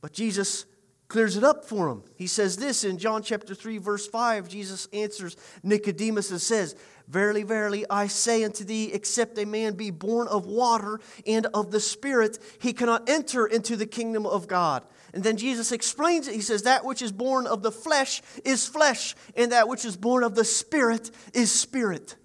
But 0.00 0.14
Jesus 0.14 0.64
clears 1.08 1.36
it 1.36 1.44
up 1.44 1.64
for 1.64 1.88
him. 1.88 2.02
He 2.16 2.26
says 2.26 2.56
this 2.56 2.84
in 2.84 2.98
John 2.98 3.22
chapter 3.22 3.54
3, 3.54 3.78
verse 3.78 4.06
5. 4.06 4.48
Jesus 4.48 4.88
answers 4.92 5.36
Nicodemus 5.62 6.30
and 6.30 6.40
says, 6.40 6.74
Verily, 7.08 7.44
verily, 7.44 7.84
I 7.88 8.08
say 8.08 8.42
unto 8.42 8.64
thee, 8.64 8.92
except 8.92 9.38
a 9.38 9.44
man 9.44 9.74
be 9.74 9.90
born 9.90 10.26
of 10.26 10.46
water 10.46 11.00
and 11.26 11.46
of 11.54 11.70
the 11.70 11.78
Spirit, 11.78 12.38
he 12.58 12.72
cannot 12.72 13.08
enter 13.08 13.46
into 13.46 13.76
the 13.76 13.86
kingdom 13.86 14.26
of 14.26 14.48
God. 14.48 14.84
And 15.14 15.22
then 15.22 15.36
Jesus 15.36 15.70
explains 15.70 16.26
it. 16.26 16.34
He 16.34 16.40
says, 16.40 16.62
That 16.62 16.84
which 16.84 17.02
is 17.02 17.12
born 17.12 17.46
of 17.46 17.62
the 17.62 17.70
flesh 17.70 18.22
is 18.44 18.66
flesh, 18.66 19.14
and 19.36 19.52
that 19.52 19.68
which 19.68 19.84
is 19.84 19.96
born 19.96 20.24
of 20.24 20.34
the 20.34 20.44
Spirit 20.44 21.10
is 21.32 21.52
spirit. 21.52 22.16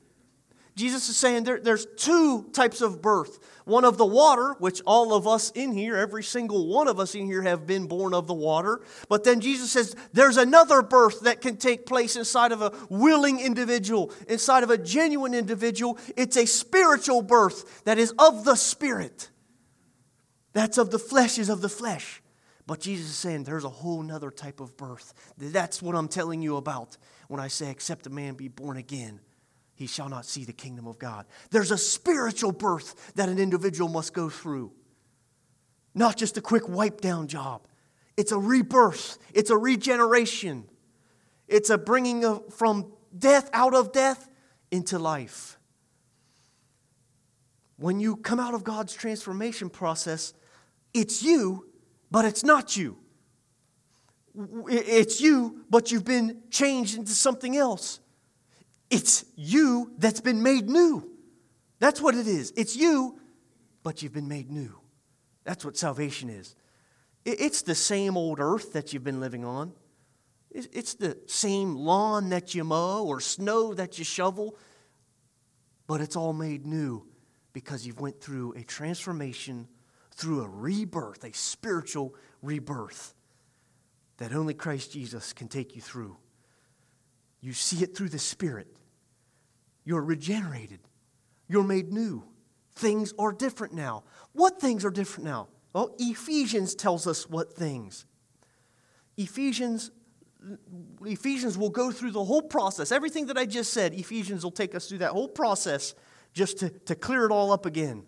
Jesus 0.76 1.10
is 1.10 1.18
saying 1.18 1.44
there, 1.44 1.60
there's 1.60 1.86
two 1.98 2.44
types 2.54 2.82
of 2.82 3.02
birth 3.02 3.40
one 3.66 3.86
of 3.86 3.98
the 3.98 4.06
water, 4.06 4.56
which 4.60 4.82
all 4.86 5.14
of 5.14 5.28
us 5.28 5.52
in 5.52 5.72
here, 5.72 5.96
every 5.96 6.24
single 6.24 6.68
one 6.68 6.88
of 6.88 7.00
us 7.00 7.14
in 7.14 7.26
here, 7.26 7.44
have 7.44 7.68
been 7.68 7.88
born 7.88 8.14
of 8.14 8.28
the 8.28 8.34
water. 8.34 8.82
But 9.08 9.24
then 9.24 9.40
Jesus 9.40 9.72
says 9.72 9.96
there's 10.14 10.38
another 10.38 10.82
birth 10.82 11.22
that 11.22 11.42
can 11.42 11.58
take 11.58 11.86
place 11.86 12.16
inside 12.16 12.52
of 12.52 12.62
a 12.62 12.74
willing 12.90 13.40
individual, 13.40 14.12
inside 14.28 14.64
of 14.64 14.72
a 14.72 14.78
genuine 14.78 15.34
individual. 15.34 15.98
It's 16.18 16.38
a 16.38 16.46
spiritual 16.46 17.22
birth 17.22 17.84
that 17.84 18.00
is 18.00 18.14
of 18.18 18.46
the 18.46 18.56
Spirit. 18.56 19.30
That's 20.54 20.78
of 20.78 20.92
the 20.92 21.00
flesh, 21.00 21.38
is 21.38 21.50
of 21.50 21.62
the 21.62 21.70
flesh. 21.70 22.22
But 22.66 22.80
Jesus 22.80 23.10
is 23.10 23.16
saying 23.16 23.44
there's 23.44 23.64
a 23.64 23.70
whole 23.70 24.02
nother 24.02 24.32
type 24.32 24.60
of 24.60 24.76
birth. 24.76 25.14
That's 25.38 25.82
what 25.82 25.96
I'm 25.96 26.08
telling 26.08 26.42
you 26.42 26.58
about 26.58 26.98
when 27.28 27.40
I 27.40 27.48
say, 27.48 27.70
except 27.70 28.08
a 28.08 28.10
man 28.10 28.34
be 28.34 28.48
born 28.48 28.78
again 28.78 29.22
he 29.82 29.88
shall 29.88 30.08
not 30.08 30.26
see 30.26 30.46
the 30.46 30.54
kingdom 30.54 30.88
of 30.88 31.00
God. 31.00 31.26
There's 31.50 31.72
a 31.72 31.78
spiritual 31.78 32.52
birth 32.52 33.14
that 33.16 33.30
an 33.30 33.40
individual 33.40 33.90
must 33.90 34.14
go 34.14 34.30
through, 34.30 34.72
not 35.96 36.16
just 36.16 36.38
a 36.38 36.42
quick 36.42 36.70
wipe 36.70 37.02
down 37.02 37.28
job. 37.28 37.68
It's 38.16 38.32
a 38.32 38.38
rebirth, 38.38 39.18
it's 39.34 39.50
a 39.50 39.58
regeneration, 39.58 40.66
it's 41.48 41.70
a 41.70 41.78
bringing 41.78 42.24
of, 42.24 42.54
from 42.54 42.94
death 43.18 43.50
out 43.54 43.74
of 43.74 43.92
death 43.92 44.30
into 44.70 45.00
life. 45.00 45.58
When 47.78 48.00
you 48.00 48.16
come 48.16 48.40
out 48.40 48.54
of 48.54 48.64
God's 48.64 48.94
transformation 48.94 49.72
process, 49.72 50.34
it's 50.94 51.24
you, 51.24 51.66
but 52.12 52.26
it's 52.26 52.44
not 52.44 52.78
you. 52.78 52.98
It's 54.70 55.20
you, 55.20 55.66
but 55.72 55.92
you've 55.92 56.06
been 56.06 56.44
changed 56.52 56.98
into 56.98 57.14
something 57.14 57.58
else. 57.58 58.00
It's 58.92 59.26
you 59.36 59.94
that's 59.98 60.22
been 60.22 60.44
made 60.44 60.70
new. 60.70 61.10
That's 61.80 62.02
what 62.02 62.14
it 62.14 62.28
is. 62.28 62.54
It's 62.56 62.76
you, 62.76 63.20
but 63.82 64.04
you've 64.04 64.14
been 64.14 64.28
made 64.28 64.52
new. 64.52 64.78
That's 65.46 65.66
what 65.66 65.78
salvation 65.78 66.30
is. 66.30 66.56
It's 67.26 67.62
the 67.62 67.74
same 67.74 68.18
old 68.18 68.40
earth 68.40 68.74
that 68.74 68.94
you've 68.94 69.04
been 69.04 69.20
living 69.20 69.46
on. 69.46 69.74
It's 70.52 70.96
the 70.96 71.18
same 71.28 71.76
lawn 71.76 72.30
that 72.30 72.54
you 72.54 72.66
mow 72.66 73.06
or 73.06 73.22
snow 73.22 73.74
that 73.74 73.98
you 73.98 74.04
shovel, 74.04 74.58
but 75.88 76.02
it's 76.02 76.18
all 76.18 76.34
made 76.34 76.66
new 76.66 77.08
because 77.54 77.88
you've 77.88 78.02
went 78.02 78.20
through 78.20 78.54
a 78.54 78.64
transformation, 78.64 79.68
through 80.14 80.42
a 80.42 80.48
rebirth, 80.48 81.24
a 81.24 81.32
spiritual 81.32 82.14
rebirth 82.42 83.14
that 84.18 84.34
only 84.34 84.54
Christ 84.54 84.92
Jesus 84.92 85.32
can 85.32 85.48
take 85.48 85.76
you 85.76 85.82
through. 85.82 86.18
You 87.40 87.54
see 87.54 87.84
it 87.84 87.96
through 87.96 88.10
the 88.10 88.20
Spirit. 88.20 88.68
You're 89.84 90.04
regenerated. 90.04 90.80
You're 91.48 91.64
made 91.64 91.92
new. 91.92 92.24
Things 92.76 93.14
are 93.20 93.32
different 93.32 93.74
now. 93.74 94.04
What 94.34 94.60
things 94.60 94.86
are 94.86 94.92
different 94.92 95.26
now? 95.26 95.48
Well, 95.74 95.96
Ephesians 96.00 96.76
tells 96.76 97.08
us 97.08 97.30
what 97.30 97.54
things. 97.54 98.06
Ephesians 99.18 99.92
Ephesians 101.06 101.56
will 101.58 101.70
go 101.70 101.92
through 101.92 102.12
the 102.12 102.24
whole 102.24 102.42
process. 102.42 102.92
Everything 102.92 103.28
that 103.28 103.38
I 103.38 103.46
just 103.46 103.74
said, 103.74 103.94
Ephesians 103.94 104.44
will 104.44 104.52
take 104.52 104.74
us 104.74 104.90
through 104.90 105.00
that 105.00 105.12
whole 105.12 105.28
process 105.28 105.94
just 106.34 106.58
to, 106.60 106.70
to 106.70 106.96
clear 106.96 107.26
it 107.26 107.32
all 107.32 107.52
up 107.52 107.66
again. 107.68 108.04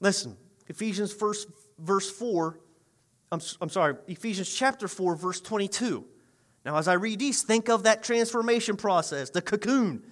Listen, 0.00 0.36
Ephesians 0.68 1.12
first, 1.12 1.48
verse 1.78 2.10
4, 2.10 2.60
I'm, 3.32 3.40
I'm 3.60 3.70
sorry, 3.70 3.94
Ephesians 4.06 4.54
chapter 4.54 4.86
4, 4.86 5.16
verse 5.16 5.40
22. 5.40 6.04
Now, 6.64 6.76
as 6.76 6.88
I 6.88 6.94
read 6.94 7.20
these, 7.20 7.42
think 7.42 7.70
of 7.70 7.84
that 7.84 8.02
transformation 8.02 8.76
process, 8.76 9.30
the 9.30 9.42
cocoon 9.42 10.02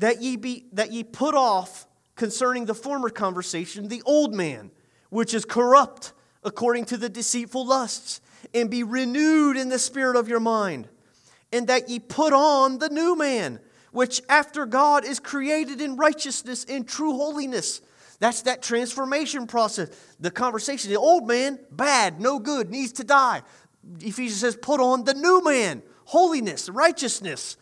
that 0.00 0.20
ye 0.20 0.36
be 0.36 0.66
that 0.72 0.92
ye 0.92 1.04
put 1.04 1.34
off 1.34 1.86
concerning 2.16 2.66
the 2.66 2.74
former 2.74 3.08
conversation 3.08 3.88
the 3.88 4.02
old 4.04 4.34
man 4.34 4.70
which 5.08 5.32
is 5.32 5.44
corrupt 5.44 6.12
according 6.42 6.84
to 6.84 6.96
the 6.96 7.08
deceitful 7.08 7.66
lusts 7.66 8.20
and 8.52 8.70
be 8.70 8.82
renewed 8.82 9.56
in 9.56 9.68
the 9.68 9.78
spirit 9.78 10.16
of 10.16 10.28
your 10.28 10.40
mind 10.40 10.88
and 11.52 11.68
that 11.68 11.88
ye 11.88 11.98
put 11.98 12.32
on 12.32 12.78
the 12.78 12.88
new 12.88 13.16
man 13.16 13.60
which 13.92 14.22
after 14.28 14.66
God 14.66 15.04
is 15.04 15.18
created 15.18 15.80
in 15.80 15.96
righteousness 15.96 16.64
and 16.68 16.86
true 16.86 17.12
holiness. 17.12 17.80
That's 18.20 18.42
that 18.42 18.62
transformation 18.62 19.46
process. 19.46 19.88
The 20.20 20.30
conversation 20.30 20.90
the 20.90 20.98
old 20.98 21.26
man 21.26 21.58
bad 21.70 22.20
no 22.20 22.38
good 22.38 22.70
needs 22.70 22.92
to 22.92 23.04
die. 23.04 23.42
Ephesians 24.00 24.40
says 24.40 24.56
put 24.56 24.80
on 24.80 25.04
the 25.04 25.14
new 25.14 25.42
man 25.42 25.82
holiness 26.04 26.68
righteousness 26.68 27.56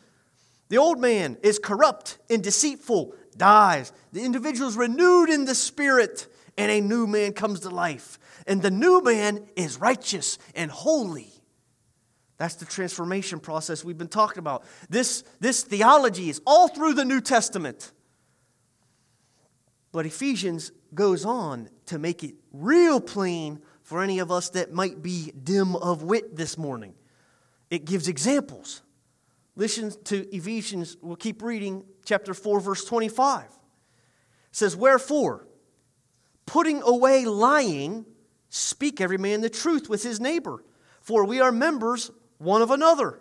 the 0.68 0.78
old 0.78 1.00
man 1.00 1.38
is 1.42 1.58
corrupt 1.58 2.18
and 2.28 2.42
deceitful, 2.42 3.14
dies. 3.36 3.92
The 4.12 4.24
individual 4.24 4.68
is 4.68 4.76
renewed 4.76 5.30
in 5.30 5.44
the 5.44 5.54
spirit, 5.54 6.26
and 6.56 6.70
a 6.70 6.80
new 6.80 7.06
man 7.06 7.32
comes 7.32 7.60
to 7.60 7.70
life. 7.70 8.18
And 8.46 8.62
the 8.62 8.70
new 8.70 9.02
man 9.02 9.46
is 9.56 9.78
righteous 9.80 10.38
and 10.54 10.70
holy. 10.70 11.32
That's 12.36 12.54
the 12.54 12.64
transformation 12.64 13.40
process 13.40 13.84
we've 13.84 13.98
been 13.98 14.08
talking 14.08 14.38
about. 14.38 14.64
This, 14.88 15.24
this 15.40 15.62
theology 15.62 16.30
is 16.30 16.40
all 16.46 16.68
through 16.68 16.94
the 16.94 17.04
New 17.04 17.20
Testament. 17.20 17.92
But 19.90 20.06
Ephesians 20.06 20.70
goes 20.94 21.24
on 21.24 21.68
to 21.86 21.98
make 21.98 22.22
it 22.22 22.34
real 22.52 23.00
plain 23.00 23.60
for 23.82 24.02
any 24.02 24.18
of 24.18 24.30
us 24.30 24.50
that 24.50 24.72
might 24.72 25.02
be 25.02 25.32
dim 25.42 25.74
of 25.76 26.02
wit 26.02 26.36
this 26.36 26.56
morning. 26.56 26.94
It 27.70 27.84
gives 27.84 28.06
examples. 28.06 28.82
Listen 29.58 29.92
to 30.04 30.24
Ephesians, 30.32 30.96
we'll 31.02 31.16
keep 31.16 31.42
reading, 31.42 31.82
chapter 32.04 32.32
4, 32.32 32.60
verse 32.60 32.84
25. 32.84 33.42
It 33.42 33.50
says, 34.52 34.76
Wherefore, 34.76 35.48
putting 36.46 36.80
away 36.82 37.24
lying, 37.24 38.06
speak 38.50 39.00
every 39.00 39.18
man 39.18 39.40
the 39.40 39.50
truth 39.50 39.88
with 39.88 40.04
his 40.04 40.20
neighbor, 40.20 40.62
for 41.00 41.24
we 41.24 41.40
are 41.40 41.50
members 41.50 42.12
one 42.38 42.62
of 42.62 42.70
another. 42.70 43.20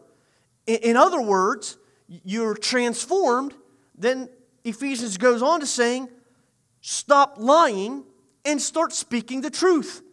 In 0.68 0.95
other 0.95 1.20
words, 1.20 1.80
you're 2.07 2.55
transformed. 2.55 3.55
Then 3.97 4.30
Ephesians 4.64 5.18
goes 5.18 5.41
on 5.41 5.61
to 5.61 5.66
saying, 5.66 6.07
Stop 6.82 7.38
lying 7.38 8.03
and 8.45 8.61
start 8.61 8.93
speaking 8.93 9.41
the 9.41 9.49
truth 9.49 10.03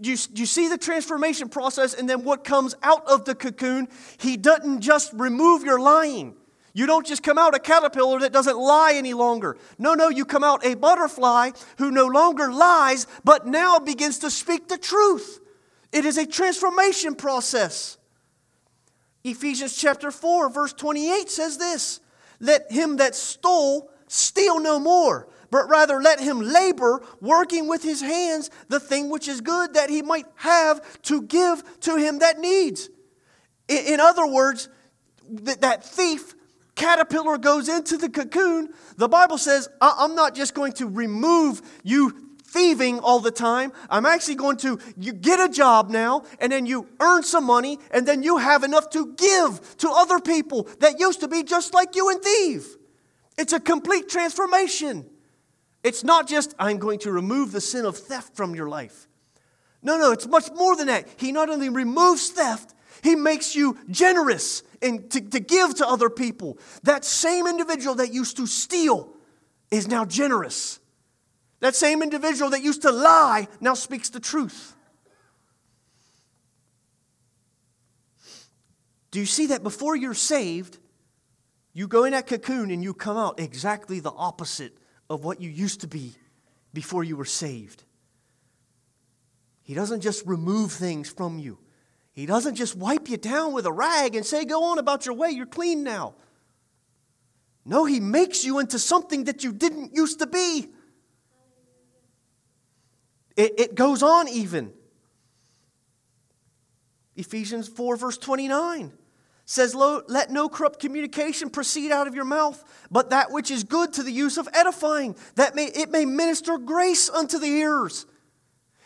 you, 0.00 0.16
you 0.34 0.46
see 0.46 0.68
the 0.68 0.78
transformation 0.78 1.48
process 1.48 1.94
and 1.94 2.08
then 2.08 2.24
what 2.24 2.44
comes 2.44 2.74
out 2.82 3.06
of 3.06 3.24
the 3.24 3.34
cocoon? 3.34 3.88
He 4.18 4.36
doesn't 4.36 4.80
just 4.80 5.12
remove 5.12 5.64
your 5.64 5.78
lying. 5.78 6.34
You 6.72 6.86
don't 6.86 7.06
just 7.06 7.22
come 7.22 7.38
out 7.38 7.54
a 7.54 7.60
caterpillar 7.60 8.18
that 8.20 8.32
doesn't 8.32 8.56
lie 8.56 8.94
any 8.96 9.14
longer. 9.14 9.56
No, 9.78 9.94
no, 9.94 10.08
you 10.08 10.24
come 10.24 10.42
out 10.42 10.66
a 10.66 10.74
butterfly 10.74 11.50
who 11.78 11.92
no 11.92 12.06
longer 12.06 12.52
lies, 12.52 13.06
but 13.22 13.46
now 13.46 13.78
begins 13.78 14.18
to 14.20 14.30
speak 14.30 14.68
the 14.68 14.78
truth. 14.78 15.40
It 15.92 16.04
is 16.04 16.18
a 16.18 16.26
transformation 16.26 17.14
process. 17.14 17.96
Ephesians 19.22 19.76
chapter 19.76 20.10
4, 20.10 20.50
verse 20.50 20.72
28 20.72 21.30
says 21.30 21.58
this 21.58 22.00
Let 22.40 22.70
him 22.72 22.96
that 22.96 23.14
stole 23.14 23.90
steal 24.08 24.58
no 24.58 24.80
more, 24.80 25.28
but 25.54 25.68
rather 25.68 26.02
let 26.02 26.18
him 26.18 26.40
labor, 26.40 27.00
working 27.20 27.68
with 27.68 27.80
his 27.80 28.00
hands 28.00 28.50
the 28.66 28.80
thing 28.80 29.08
which 29.08 29.28
is 29.28 29.40
good, 29.40 29.74
that 29.74 29.88
he 29.88 30.02
might 30.02 30.26
have 30.34 31.00
to 31.02 31.22
give 31.22 31.62
to 31.78 31.94
him 31.94 32.18
that 32.18 32.40
needs. 32.40 32.90
In 33.68 34.00
other 34.00 34.26
words, 34.26 34.68
that 35.30 35.84
thief 35.84 36.34
caterpillar 36.74 37.38
goes 37.38 37.68
into 37.68 37.96
the 37.96 38.08
cocoon, 38.08 38.70
the 38.96 39.06
Bible 39.06 39.38
says, 39.38 39.68
I'm 39.80 40.16
not 40.16 40.34
just 40.34 40.54
going 40.54 40.72
to 40.72 40.88
remove 40.88 41.62
you 41.84 42.34
thieving 42.46 42.98
all 42.98 43.20
the 43.20 43.30
time. 43.30 43.70
I'm 43.88 44.06
actually 44.06 44.34
going 44.34 44.56
to 44.56 44.80
you 44.96 45.12
get 45.12 45.38
a 45.38 45.48
job 45.48 45.88
now 45.88 46.24
and 46.40 46.50
then 46.50 46.66
you 46.66 46.88
earn 46.98 47.22
some 47.22 47.44
money 47.44 47.78
and 47.92 48.08
then 48.08 48.24
you 48.24 48.38
have 48.38 48.64
enough 48.64 48.90
to 48.90 49.14
give 49.14 49.76
to 49.76 49.88
other 49.88 50.18
people 50.18 50.68
that 50.80 50.98
used 50.98 51.20
to 51.20 51.28
be 51.28 51.44
just 51.44 51.74
like 51.74 51.94
you 51.94 52.10
and 52.10 52.20
thieve. 52.20 52.66
It's 53.38 53.52
a 53.52 53.60
complete 53.60 54.08
transformation. 54.08 55.10
It's 55.84 56.02
not 56.02 56.26
just 56.26 56.54
I'm 56.58 56.78
going 56.78 56.98
to 57.00 57.12
remove 57.12 57.52
the 57.52 57.60
sin 57.60 57.84
of 57.84 57.96
theft 57.96 58.34
from 58.34 58.54
your 58.54 58.68
life. 58.68 59.06
No, 59.82 59.98
no, 59.98 60.12
it's 60.12 60.26
much 60.26 60.50
more 60.52 60.74
than 60.74 60.86
that. 60.86 61.06
He 61.18 61.30
not 61.30 61.50
only 61.50 61.68
removes 61.68 62.30
theft, 62.30 62.74
he 63.02 63.14
makes 63.14 63.54
you 63.54 63.78
generous 63.90 64.62
and 64.80 65.10
to, 65.10 65.20
to 65.20 65.40
give 65.40 65.74
to 65.76 65.86
other 65.86 66.08
people. 66.08 66.58
That 66.84 67.04
same 67.04 67.46
individual 67.46 67.96
that 67.96 68.12
used 68.12 68.38
to 68.38 68.46
steal 68.46 69.14
is 69.70 69.86
now 69.86 70.06
generous. 70.06 70.80
That 71.60 71.74
same 71.74 72.02
individual 72.02 72.50
that 72.50 72.62
used 72.62 72.82
to 72.82 72.90
lie 72.90 73.46
now 73.60 73.74
speaks 73.74 74.08
the 74.08 74.20
truth. 74.20 74.74
Do 79.10 79.20
you 79.20 79.26
see 79.26 79.46
that 79.48 79.62
before 79.62 79.96
you're 79.96 80.14
saved, 80.14 80.78
you 81.74 81.88
go 81.88 82.04
in 82.04 82.12
that 82.12 82.26
cocoon 82.26 82.70
and 82.70 82.82
you 82.82 82.94
come 82.94 83.18
out 83.18 83.38
exactly 83.38 84.00
the 84.00 84.12
opposite 84.12 84.78
of 85.08 85.24
what 85.24 85.40
you 85.40 85.50
used 85.50 85.80
to 85.82 85.86
be 85.86 86.14
before 86.72 87.04
you 87.04 87.16
were 87.16 87.24
saved? 87.24 87.82
He 89.62 89.74
doesn't 89.74 90.02
just 90.02 90.26
remove 90.26 90.72
things 90.72 91.10
from 91.10 91.38
you. 91.38 91.58
He 92.12 92.26
doesn't 92.26 92.54
just 92.54 92.76
wipe 92.76 93.08
you 93.08 93.16
down 93.16 93.52
with 93.52 93.66
a 93.66 93.72
rag 93.72 94.14
and 94.14 94.24
say, 94.24 94.44
Go 94.44 94.64
on 94.64 94.78
about 94.78 95.06
your 95.06 95.14
way, 95.14 95.30
you're 95.30 95.46
clean 95.46 95.82
now. 95.82 96.14
No, 97.64 97.84
He 97.84 97.98
makes 97.98 98.44
you 98.44 98.58
into 98.58 98.78
something 98.78 99.24
that 99.24 99.42
you 99.42 99.52
didn't 99.52 99.94
used 99.94 100.20
to 100.20 100.26
be. 100.26 100.68
It, 103.36 103.58
it 103.58 103.74
goes 103.74 104.02
on 104.02 104.28
even. 104.28 104.72
Ephesians 107.16 107.68
4, 107.68 107.96
verse 107.96 108.18
29 108.18 108.92
says, 109.46 109.74
Let 109.74 110.30
no 110.30 110.48
corrupt 110.48 110.80
communication 110.80 111.50
proceed 111.50 111.92
out 111.92 112.06
of 112.06 112.14
your 112.14 112.24
mouth, 112.24 112.62
but 112.90 113.10
that 113.10 113.30
which 113.30 113.50
is 113.50 113.64
good 113.64 113.92
to 113.94 114.02
the 114.02 114.12
use 114.12 114.38
of 114.38 114.48
edifying, 114.52 115.16
that 115.36 115.54
may, 115.54 115.66
it 115.66 115.90
may 115.90 116.04
minister 116.04 116.58
grace 116.58 117.10
unto 117.10 117.38
the 117.38 117.46
hearers. 117.46 118.06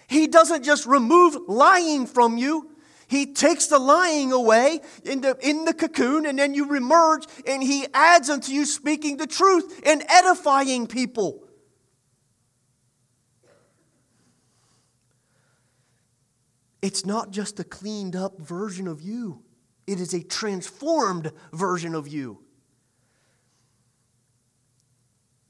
He 0.08 0.26
doesn't 0.26 0.64
just 0.64 0.86
remove 0.86 1.36
lying 1.48 2.06
from 2.06 2.38
you. 2.38 2.70
He 3.08 3.32
takes 3.32 3.66
the 3.66 3.78
lying 3.78 4.32
away 4.32 4.80
in 5.04 5.22
the, 5.22 5.36
in 5.40 5.64
the 5.64 5.72
cocoon, 5.72 6.26
and 6.26 6.38
then 6.38 6.54
you 6.54 6.66
remerge, 6.66 7.26
and 7.46 7.62
he 7.62 7.86
adds 7.94 8.28
unto 8.28 8.52
you 8.52 8.66
speaking 8.66 9.16
the 9.16 9.26
truth 9.26 9.80
and 9.86 10.04
edifying 10.08 10.86
people. 10.86 11.44
It's 16.80 17.04
not 17.04 17.30
just 17.30 17.58
a 17.58 17.64
cleaned 17.64 18.14
up 18.14 18.38
version 18.38 18.86
of 18.86 19.00
you, 19.02 19.42
it 19.88 20.00
is 20.00 20.12
a 20.12 20.22
transformed 20.22 21.32
version 21.52 21.94
of 21.94 22.06
you. 22.06 22.38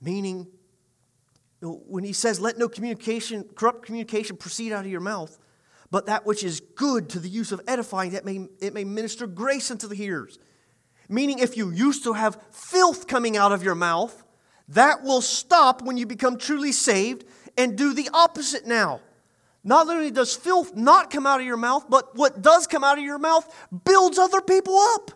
Meaning, 0.00 0.46
when 1.60 2.04
he 2.04 2.12
says, 2.12 2.38
let 2.38 2.56
no 2.56 2.68
communication, 2.68 3.44
corrupt 3.56 3.84
communication 3.84 4.36
proceed 4.36 4.72
out 4.72 4.84
of 4.84 4.90
your 4.90 5.00
mouth, 5.00 5.36
but 5.90 6.06
that 6.06 6.24
which 6.24 6.44
is 6.44 6.60
good 6.60 7.08
to 7.10 7.18
the 7.18 7.28
use 7.28 7.50
of 7.50 7.60
edifying, 7.66 8.12
that 8.12 8.24
may, 8.24 8.46
it 8.60 8.72
may 8.72 8.84
minister 8.84 9.26
grace 9.26 9.72
unto 9.72 9.88
the 9.88 9.96
hearers. 9.96 10.38
Meaning, 11.08 11.40
if 11.40 11.56
you 11.56 11.70
used 11.70 12.04
to 12.04 12.12
have 12.12 12.40
filth 12.52 13.08
coming 13.08 13.36
out 13.36 13.50
of 13.50 13.64
your 13.64 13.74
mouth, 13.74 14.22
that 14.68 15.02
will 15.02 15.22
stop 15.22 15.82
when 15.82 15.96
you 15.96 16.06
become 16.06 16.38
truly 16.38 16.70
saved 16.70 17.24
and 17.56 17.76
do 17.76 17.92
the 17.92 18.08
opposite 18.14 18.66
now. 18.66 19.00
Not 19.64 19.88
only 19.88 20.10
does 20.10 20.34
filth 20.34 20.74
not 20.76 21.10
come 21.10 21.26
out 21.26 21.40
of 21.40 21.46
your 21.46 21.56
mouth, 21.56 21.86
but 21.88 22.16
what 22.16 22.42
does 22.42 22.66
come 22.66 22.84
out 22.84 22.98
of 22.98 23.04
your 23.04 23.18
mouth 23.18 23.68
builds 23.84 24.18
other 24.18 24.40
people 24.40 24.78
up. 24.78 25.10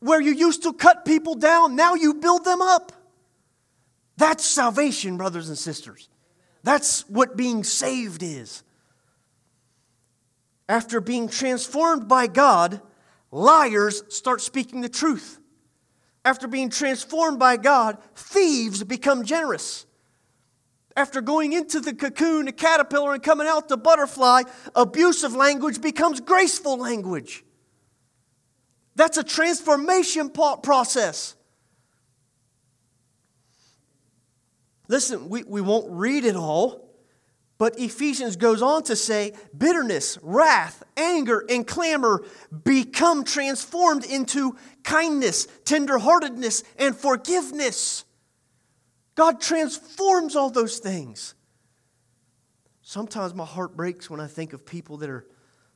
Where 0.00 0.20
you 0.20 0.32
used 0.32 0.62
to 0.62 0.72
cut 0.72 1.04
people 1.04 1.34
down, 1.34 1.76
now 1.76 1.94
you 1.94 2.14
build 2.14 2.44
them 2.44 2.62
up. 2.62 2.92
That's 4.16 4.44
salvation, 4.44 5.16
brothers 5.16 5.48
and 5.48 5.58
sisters. 5.58 6.08
That's 6.62 7.08
what 7.08 7.36
being 7.36 7.64
saved 7.64 8.22
is. 8.22 8.62
After 10.68 11.00
being 11.00 11.28
transformed 11.28 12.06
by 12.06 12.26
God, 12.26 12.80
liars 13.30 14.02
start 14.08 14.40
speaking 14.40 14.80
the 14.80 14.88
truth. 14.88 15.38
After 16.24 16.46
being 16.46 16.70
transformed 16.70 17.38
by 17.38 17.56
God, 17.56 17.98
thieves 18.14 18.84
become 18.84 19.24
generous. 19.24 19.86
After 20.96 21.20
going 21.20 21.52
into 21.52 21.80
the 21.80 21.94
cocoon, 21.94 22.46
the 22.46 22.52
caterpillar, 22.52 23.14
and 23.14 23.22
coming 23.22 23.46
out 23.46 23.68
the 23.68 23.76
butterfly, 23.76 24.42
abusive 24.74 25.34
language 25.34 25.80
becomes 25.80 26.20
graceful 26.20 26.76
language. 26.76 27.44
That's 28.96 29.16
a 29.16 29.24
transformation 29.24 30.30
process. 30.30 31.36
Listen, 34.88 35.28
we, 35.28 35.44
we 35.44 35.60
won't 35.60 35.88
read 35.90 36.24
it 36.24 36.34
all, 36.34 36.90
but 37.58 37.78
Ephesians 37.78 38.34
goes 38.34 38.60
on 38.60 38.82
to 38.84 38.96
say 38.96 39.32
bitterness, 39.56 40.18
wrath, 40.20 40.82
anger, 40.96 41.44
and 41.48 41.64
clamor 41.64 42.24
become 42.64 43.22
transformed 43.22 44.04
into 44.04 44.56
kindness, 44.82 45.46
tenderheartedness, 45.64 46.64
and 46.76 46.96
forgiveness. 46.96 48.04
God 49.20 49.38
transforms 49.38 50.34
all 50.34 50.48
those 50.48 50.78
things. 50.78 51.34
Sometimes 52.80 53.34
my 53.34 53.44
heart 53.44 53.76
breaks 53.76 54.08
when 54.08 54.18
I 54.18 54.26
think 54.26 54.54
of 54.54 54.64
people 54.64 54.96
that 54.96 55.10
are 55.10 55.26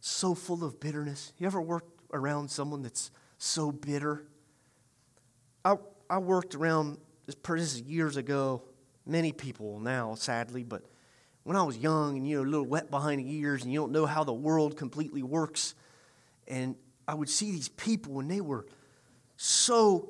so 0.00 0.34
full 0.34 0.64
of 0.64 0.80
bitterness. 0.80 1.34
You 1.36 1.46
ever 1.46 1.60
worked 1.60 2.00
around 2.14 2.50
someone 2.50 2.80
that's 2.80 3.10
so 3.36 3.70
bitter? 3.70 4.24
I, 5.62 5.74
I 6.08 6.20
worked 6.20 6.54
around, 6.54 6.96
this 7.26 7.36
is 7.74 7.82
years 7.82 8.16
ago, 8.16 8.62
many 9.04 9.30
people 9.30 9.78
now, 9.78 10.14
sadly, 10.14 10.62
but 10.62 10.82
when 11.42 11.54
I 11.54 11.64
was 11.64 11.76
young 11.76 12.16
and, 12.16 12.26
you 12.26 12.38
know, 12.38 12.44
a 12.44 12.50
little 12.50 12.64
wet 12.64 12.90
behind 12.90 13.20
the 13.20 13.30
ears 13.30 13.62
and 13.62 13.70
you 13.70 13.78
don't 13.78 13.92
know 13.92 14.06
how 14.06 14.24
the 14.24 14.32
world 14.32 14.78
completely 14.78 15.22
works, 15.22 15.74
and 16.48 16.76
I 17.06 17.12
would 17.12 17.28
see 17.28 17.50
these 17.50 17.68
people 17.68 18.20
and 18.20 18.30
they 18.30 18.40
were 18.40 18.64
so 19.36 20.08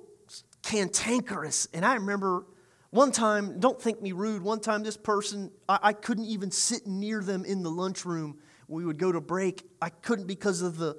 cantankerous. 0.62 1.66
And 1.74 1.84
I 1.84 1.94
remember 1.94 2.46
one 2.94 3.10
time, 3.10 3.58
don't 3.58 3.82
think 3.82 4.00
me 4.00 4.12
rude, 4.12 4.40
one 4.40 4.60
time 4.60 4.84
this 4.84 4.96
person, 4.96 5.50
I, 5.68 5.80
I 5.82 5.92
couldn't 5.94 6.26
even 6.26 6.52
sit 6.52 6.86
near 6.86 7.22
them 7.22 7.44
in 7.44 7.64
the 7.64 7.70
lunchroom. 7.70 8.38
We 8.68 8.84
would 8.84 8.98
go 8.98 9.10
to 9.10 9.20
break. 9.20 9.66
I 9.82 9.88
couldn't 9.88 10.28
because 10.28 10.62
of 10.62 10.76
the 10.76 10.96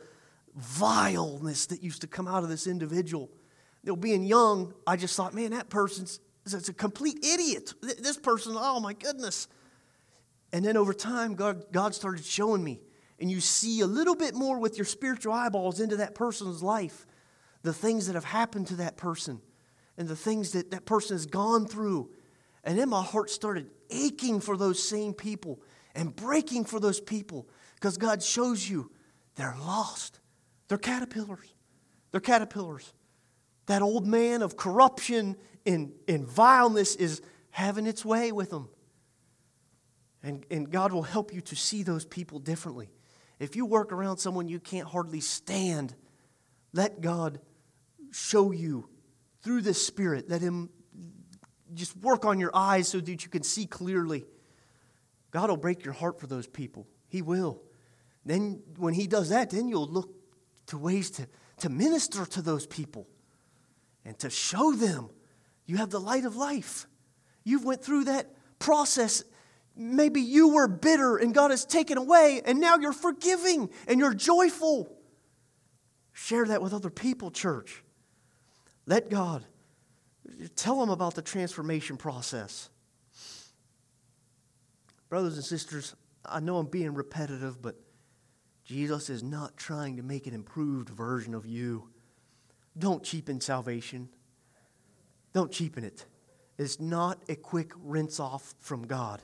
vileness 0.57 1.67
that 1.67 1.81
used 1.81 2.01
to 2.01 2.07
come 2.07 2.27
out 2.27 2.43
of 2.43 2.49
this 2.49 2.67
individual. 2.67 3.29
You 3.81 3.93
know, 3.93 3.95
being 3.95 4.25
young, 4.25 4.73
I 4.85 4.97
just 4.97 5.15
thought, 5.15 5.33
man, 5.33 5.51
that 5.51 5.69
person's 5.69 6.19
a 6.53 6.73
complete 6.73 7.23
idiot. 7.23 7.73
This 7.81 8.17
person, 8.17 8.55
oh 8.57 8.81
my 8.81 8.91
goodness. 8.91 9.47
And 10.51 10.65
then 10.65 10.75
over 10.75 10.93
time, 10.93 11.35
God, 11.35 11.71
God 11.71 11.95
started 11.95 12.25
showing 12.25 12.61
me. 12.61 12.81
And 13.21 13.31
you 13.31 13.39
see 13.39 13.79
a 13.79 13.87
little 13.87 14.15
bit 14.15 14.35
more 14.35 14.59
with 14.59 14.77
your 14.77 14.83
spiritual 14.83 15.31
eyeballs 15.31 15.79
into 15.79 15.95
that 15.95 16.13
person's 16.13 16.61
life, 16.61 17.07
the 17.61 17.71
things 17.71 18.07
that 18.07 18.15
have 18.15 18.25
happened 18.25 18.67
to 18.67 18.75
that 18.75 18.97
person 18.97 19.39
and 19.97 20.07
the 20.07 20.15
things 20.15 20.51
that 20.51 20.71
that 20.71 20.85
person 20.85 21.15
has 21.15 21.25
gone 21.25 21.67
through. 21.67 22.09
And 22.63 22.77
then 22.77 22.89
my 22.89 23.03
heart 23.03 23.29
started 23.29 23.69
aching 23.89 24.39
for 24.39 24.57
those 24.57 24.81
same 24.81 25.13
people 25.13 25.61
and 25.93 26.15
breaking 26.15 26.65
for 26.65 26.79
those 26.79 26.99
people 26.99 27.47
because 27.75 27.97
God 27.97 28.21
shows 28.21 28.67
you 28.67 28.91
they're 29.35 29.55
lost. 29.59 30.19
They're 30.67 30.77
caterpillars. 30.77 31.53
They're 32.11 32.21
caterpillars. 32.21 32.93
That 33.67 33.81
old 33.81 34.05
man 34.05 34.41
of 34.41 34.57
corruption 34.57 35.35
and, 35.65 35.93
and 36.07 36.27
vileness 36.27 36.95
is 36.95 37.21
having 37.51 37.87
its 37.87 38.03
way 38.03 38.31
with 38.31 38.49
them. 38.49 38.69
And, 40.23 40.45
and 40.49 40.71
God 40.71 40.91
will 40.91 41.03
help 41.03 41.33
you 41.33 41.41
to 41.41 41.55
see 41.55 41.83
those 41.83 42.05
people 42.05 42.39
differently. 42.39 42.89
If 43.39 43.55
you 43.55 43.65
work 43.65 43.91
around 43.91 44.17
someone 44.17 44.47
you 44.47 44.59
can't 44.59 44.87
hardly 44.87 45.19
stand, 45.19 45.93
let 46.73 47.01
God 47.01 47.39
show 48.11 48.51
you 48.51 48.89
through 49.45 49.61
the 49.61 49.75
Spirit. 49.75 50.27
Let 50.27 50.41
Him 50.41 50.71
just 51.75 51.95
work 51.97 52.25
on 52.25 52.39
your 52.39 52.49
eyes 52.53 52.87
so 52.87 52.99
that 52.99 53.23
you 53.23 53.29
can 53.29 53.43
see 53.43 53.67
clearly. 53.67 54.25
God 55.29 55.51
will 55.51 55.57
break 55.57 55.85
your 55.85 55.93
heart 55.93 56.19
for 56.19 56.25
those 56.25 56.47
people. 56.47 56.87
He 57.07 57.21
will. 57.21 57.61
Then, 58.25 58.63
when 58.77 58.95
He 58.95 59.05
does 59.05 59.29
that, 59.29 59.51
then 59.51 59.69
you'll 59.69 59.87
look 59.87 60.09
to 60.67 60.79
ways 60.79 61.11
to, 61.11 61.27
to 61.59 61.69
minister 61.69 62.25
to 62.25 62.41
those 62.41 62.65
people 62.65 63.07
and 64.03 64.17
to 64.17 64.31
show 64.31 64.71
them 64.71 65.09
you 65.67 65.77
have 65.77 65.91
the 65.91 65.99
light 65.99 66.25
of 66.25 66.35
life. 66.35 66.87
You've 67.43 67.65
went 67.65 67.83
through 67.83 68.05
that 68.05 68.31
process. 68.57 69.23
Maybe 69.75 70.21
you 70.21 70.49
were 70.49 70.67
bitter 70.67 71.17
and 71.17 71.35
God 71.35 71.51
has 71.51 71.65
taken 71.65 71.99
away 71.99 72.41
and 72.45 72.59
now 72.59 72.77
you're 72.77 72.93
forgiving 72.93 73.69
and 73.87 73.99
you're 73.99 74.15
joyful. 74.15 74.91
Share 76.13 76.45
that 76.45 76.63
with 76.63 76.73
other 76.73 76.89
people, 76.89 77.29
church. 77.29 77.83
Let 78.85 79.09
God 79.09 79.43
tell 80.55 80.79
them 80.79 80.89
about 80.89 81.15
the 81.15 81.21
transformation 81.21 81.97
process. 81.97 82.69
Brothers 85.09 85.35
and 85.35 85.45
sisters, 85.45 85.95
I 86.25 86.39
know 86.39 86.57
I'm 86.57 86.67
being 86.67 86.93
repetitive, 86.93 87.61
but 87.61 87.75
Jesus 88.63 89.09
is 89.09 89.23
not 89.23 89.55
trying 89.57 89.97
to 89.97 90.03
make 90.03 90.27
an 90.27 90.33
improved 90.33 90.89
version 90.89 91.35
of 91.35 91.45
you. 91.45 91.89
Don't 92.77 93.03
cheapen 93.03 93.39
salvation. 93.39 94.09
Don't 95.33 95.51
cheapen 95.51 95.83
it. 95.83 96.05
It's 96.57 96.79
not 96.79 97.19
a 97.29 97.35
quick 97.35 97.71
rinse 97.77 98.19
off 98.19 98.55
from 98.59 98.87
God. 98.87 99.21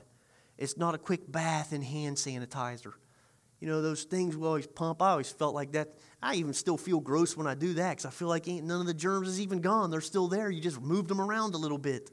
It's 0.58 0.76
not 0.76 0.94
a 0.94 0.98
quick 0.98 1.30
bath 1.30 1.72
in 1.72 1.82
hand 1.82 2.16
sanitizer. 2.16 2.92
You 3.62 3.68
know, 3.68 3.80
those 3.80 4.02
things 4.02 4.36
we 4.36 4.44
always 4.44 4.66
pump. 4.66 5.00
I 5.00 5.10
always 5.10 5.30
felt 5.30 5.54
like 5.54 5.70
that. 5.70 5.94
I 6.20 6.34
even 6.34 6.52
still 6.52 6.76
feel 6.76 6.98
gross 6.98 7.36
when 7.36 7.46
I 7.46 7.54
do 7.54 7.74
that 7.74 7.90
because 7.90 8.06
I 8.06 8.10
feel 8.10 8.26
like 8.26 8.48
ain't 8.48 8.66
none 8.66 8.80
of 8.80 8.88
the 8.88 8.92
germs 8.92 9.28
is 9.28 9.40
even 9.40 9.60
gone. 9.60 9.88
They're 9.88 10.00
still 10.00 10.26
there. 10.26 10.50
You 10.50 10.60
just 10.60 10.80
moved 10.80 11.06
them 11.06 11.20
around 11.20 11.54
a 11.54 11.58
little 11.58 11.78
bit. 11.78 12.10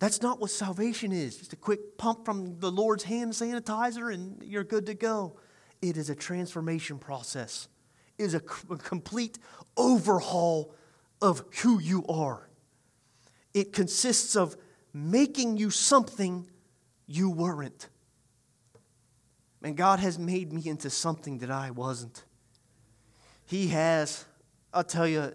That's 0.00 0.20
not 0.20 0.38
what 0.38 0.50
salvation 0.50 1.12
is. 1.12 1.38
Just 1.38 1.54
a 1.54 1.56
quick 1.56 1.96
pump 1.96 2.26
from 2.26 2.58
the 2.58 2.70
Lord's 2.70 3.04
hand 3.04 3.32
sanitizer 3.32 4.12
and 4.12 4.42
you're 4.42 4.64
good 4.64 4.84
to 4.84 4.92
go. 4.92 5.38
It 5.80 5.96
is 5.96 6.10
a 6.10 6.14
transformation 6.14 6.98
process. 6.98 7.68
It 8.18 8.24
is 8.24 8.34
a, 8.34 8.42
a 8.68 8.76
complete 8.76 9.38
overhaul 9.78 10.74
of 11.22 11.42
who 11.62 11.80
you 11.80 12.04
are. 12.06 12.50
It 13.54 13.72
consists 13.72 14.36
of 14.36 14.58
making 14.92 15.56
you 15.56 15.70
something 15.70 16.50
you 17.06 17.30
weren't. 17.30 17.88
And 19.62 19.76
God 19.76 20.00
has 20.00 20.18
made 20.18 20.52
me 20.52 20.62
into 20.66 20.90
something 20.90 21.38
that 21.38 21.50
I 21.50 21.70
wasn't. 21.70 22.24
He 23.46 23.68
has, 23.68 24.24
I'll 24.72 24.84
tell 24.84 25.06
you, 25.06 25.32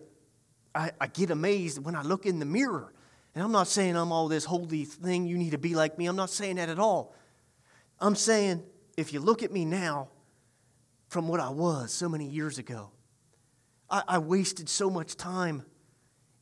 I, 0.76 0.92
I 1.00 1.08
get 1.08 1.32
amazed 1.32 1.84
when 1.84 1.96
I 1.96 2.02
look 2.02 2.26
in 2.26 2.40
the 2.40 2.46
mirror 2.46 2.94
and 3.34 3.44
I'm 3.44 3.52
not 3.52 3.68
saying 3.68 3.96
I'm 3.96 4.12
all 4.12 4.28
this 4.28 4.46
holy 4.46 4.84
thing, 4.86 5.28
you 5.28 5.38
need 5.38 5.52
to 5.52 5.58
be 5.58 5.76
like 5.76 5.98
me. 5.98 6.08
I'm 6.08 6.16
not 6.16 6.32
saying 6.32 6.56
that 6.56 6.70
at 6.70 6.80
all. 6.80 7.14
I'm 8.00 8.16
saying 8.16 8.64
if 8.98 9.14
you 9.14 9.20
look 9.20 9.44
at 9.44 9.52
me 9.52 9.64
now 9.64 10.10
from 11.10 11.28
what 11.28 11.40
I 11.40 11.50
was 11.50 11.94
so 11.94 12.10
many 12.10 12.28
years 12.28 12.58
ago, 12.58 12.92
I, 13.90 14.04
I 14.08 14.18
wasted 14.18 14.68
so 14.68 14.90
much 14.90 15.16
time. 15.16 15.64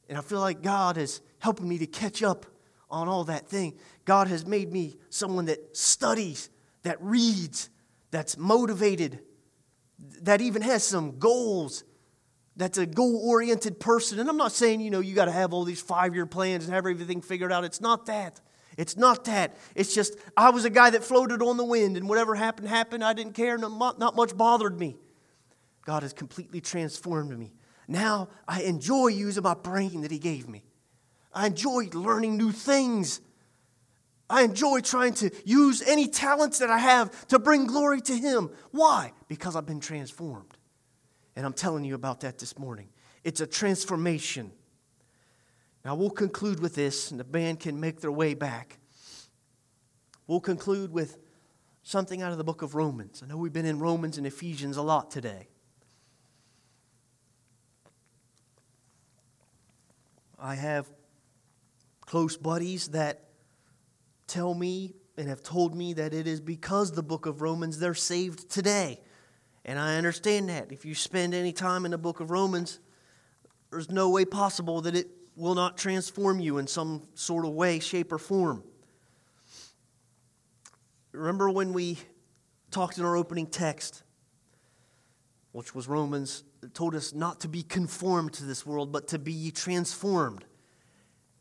And 0.07 0.17
I 0.17 0.21
feel 0.21 0.39
like 0.39 0.61
God 0.61 0.97
is 0.97 1.21
helping 1.39 1.67
me 1.67 1.77
to 1.79 1.87
catch 1.87 2.23
up 2.23 2.45
on 2.89 3.07
all 3.07 3.25
that 3.25 3.47
thing. 3.47 3.77
God 4.05 4.27
has 4.27 4.45
made 4.45 4.71
me 4.71 4.97
someone 5.09 5.45
that 5.45 5.75
studies, 5.75 6.49
that 6.83 7.01
reads, 7.01 7.69
that's 8.15 8.37
motivated, 8.37 9.19
that 10.21 10.39
even 10.39 10.61
has 10.61 10.83
some 10.85 11.19
goals 11.19 11.83
that's 12.55 12.77
a 12.77 12.85
goal 12.85 13.21
oriented 13.25 13.77
person. 13.77 14.19
And 14.19 14.29
I'm 14.29 14.37
not 14.37 14.53
saying, 14.53 14.79
you 14.79 14.89
know, 14.89 15.01
you 15.01 15.13
got 15.13 15.25
to 15.25 15.33
have 15.33 15.53
all 15.53 15.65
these 15.65 15.81
five 15.81 16.15
year 16.15 16.25
plans 16.25 16.63
and 16.63 16.73
have 16.73 16.85
everything 16.85 17.21
figured 17.21 17.51
out. 17.51 17.65
It's 17.65 17.81
not 17.81 18.05
that. 18.05 18.39
It's 18.77 18.95
not 18.95 19.25
that. 19.25 19.57
It's 19.75 19.93
just, 19.93 20.15
I 20.37 20.51
was 20.51 20.63
a 20.63 20.69
guy 20.69 20.89
that 20.91 21.03
floated 21.03 21.41
on 21.41 21.57
the 21.57 21.65
wind, 21.65 21.97
and 21.97 22.07
whatever 22.07 22.35
happened, 22.35 22.69
happened. 22.69 23.03
I 23.03 23.11
didn't 23.11 23.33
care. 23.33 23.57
Not, 23.57 23.99
not 23.99 24.15
much 24.15 24.35
bothered 24.37 24.79
me. 24.79 24.95
God 25.85 26.03
has 26.03 26.13
completely 26.13 26.61
transformed 26.61 27.37
me. 27.37 27.51
Now 27.87 28.29
I 28.47 28.61
enjoy 28.61 29.07
using 29.07 29.43
my 29.43 29.55
brain 29.55 30.01
that 30.01 30.11
He 30.11 30.19
gave 30.19 30.47
me. 30.47 30.63
I 31.33 31.47
enjoy 31.47 31.89
learning 31.91 32.37
new 32.37 32.53
things. 32.53 33.19
I 34.29 34.43
enjoy 34.43 34.81
trying 34.81 35.13
to 35.15 35.29
use 35.45 35.83
any 35.83 36.07
talents 36.07 36.59
that 36.59 36.69
I 36.69 36.79
have 36.79 37.27
to 37.27 37.37
bring 37.37 37.67
glory 37.67 38.01
to 38.01 38.15
Him. 38.15 38.49
Why? 38.71 39.11
Because 39.27 39.55
I've 39.55 39.67
been 39.67 39.79
transformed. 39.79 40.57
And 41.35 41.45
I'm 41.45 41.53
telling 41.53 41.83
you 41.83 41.95
about 41.95 42.21
that 42.21 42.39
this 42.39 42.57
morning. 42.57 42.89
It's 43.23 43.41
a 43.41 43.47
transformation. 43.47 44.51
Now, 45.83 45.95
we'll 45.95 46.09
conclude 46.09 46.59
with 46.59 46.73
this, 46.73 47.11
and 47.11 47.19
the 47.19 47.23
band 47.23 47.59
can 47.59 47.79
make 47.79 48.01
their 48.01 48.11
way 48.11 48.33
back. 48.33 48.79
We'll 50.25 50.39
conclude 50.39 50.91
with 50.91 51.17
something 51.83 52.23
out 52.23 52.31
of 52.31 52.39
the 52.39 52.43
book 52.43 52.63
of 52.63 52.73
Romans. 52.73 53.21
I 53.23 53.27
know 53.27 53.37
we've 53.37 53.53
been 53.53 53.65
in 53.65 53.77
Romans 53.77 54.17
and 54.17 54.25
Ephesians 54.25 54.77
a 54.77 54.81
lot 54.81 55.11
today. 55.11 55.49
I 60.39 60.55
have 60.55 60.87
close 62.01 62.37
buddies 62.37 62.89
that 62.89 63.24
tell 64.27 64.53
me 64.53 64.95
and 65.17 65.27
have 65.27 65.43
told 65.43 65.75
me 65.75 65.93
that 65.93 66.13
it 66.13 66.27
is 66.27 66.39
because 66.39 66.91
the 66.91 67.03
book 67.03 67.25
of 67.25 67.41
Romans 67.41 67.79
they're 67.79 67.93
saved 67.93 68.49
today. 68.49 68.99
And 69.63 69.79
I 69.79 69.97
understand 69.97 70.49
that. 70.49 70.71
If 70.71 70.85
you 70.85 70.93
spend 70.93 71.33
any 71.33 71.51
time 71.51 71.85
in 71.85 71.91
the 71.91 71.97
book 71.97 72.19
of 72.19 72.29
Romans, 72.29 72.79
there's 73.71 73.89
no 73.89 74.09
way 74.09 74.25
possible 74.25 74.81
that 74.81 74.95
it 74.95 75.07
will 75.35 75.55
not 75.55 75.77
transform 75.77 76.39
you 76.39 76.57
in 76.57 76.67
some 76.67 77.07
sort 77.13 77.45
of 77.45 77.51
way, 77.51 77.79
shape, 77.79 78.11
or 78.11 78.17
form. 78.17 78.63
Remember 81.11 81.49
when 81.49 81.73
we 81.73 81.97
talked 82.71 82.97
in 82.97 83.05
our 83.05 83.15
opening 83.15 83.47
text, 83.47 84.03
which 85.51 85.73
was 85.73 85.87
Romans, 85.87 86.43
told 86.73 86.93
us 86.93 87.13
not 87.13 87.39
to 87.41 87.47
be 87.47 87.63
conformed 87.63 88.33
to 88.33 88.45
this 88.45 88.65
world, 88.65 88.91
but 88.91 89.07
to 89.09 89.19
be 89.19 89.51
transformed. 89.51 90.45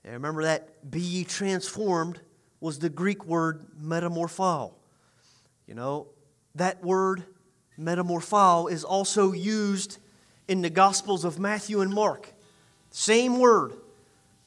And 0.05 0.15
remember 0.15 0.45
that 0.45 0.91
be 0.91 1.01
ye 1.01 1.25
transformed 1.25 2.21
was 2.65 2.79
the 2.79 2.89
Greek 2.89 3.27
word 3.27 3.67
metamorpho. 3.79 4.73
You 5.67 5.75
know, 5.75 6.07
that 6.55 6.83
word 6.83 7.23
metamorpho 7.79 8.71
is 8.71 8.85
also 8.85 9.33
used 9.33 9.99
in 10.49 10.63
the 10.63 10.71
Gospels 10.71 11.27
of 11.27 11.39
Matthew 11.39 11.83
and 11.83 11.93
Mark. 11.93 12.33
Same 12.91 13.39
word 13.39 13.75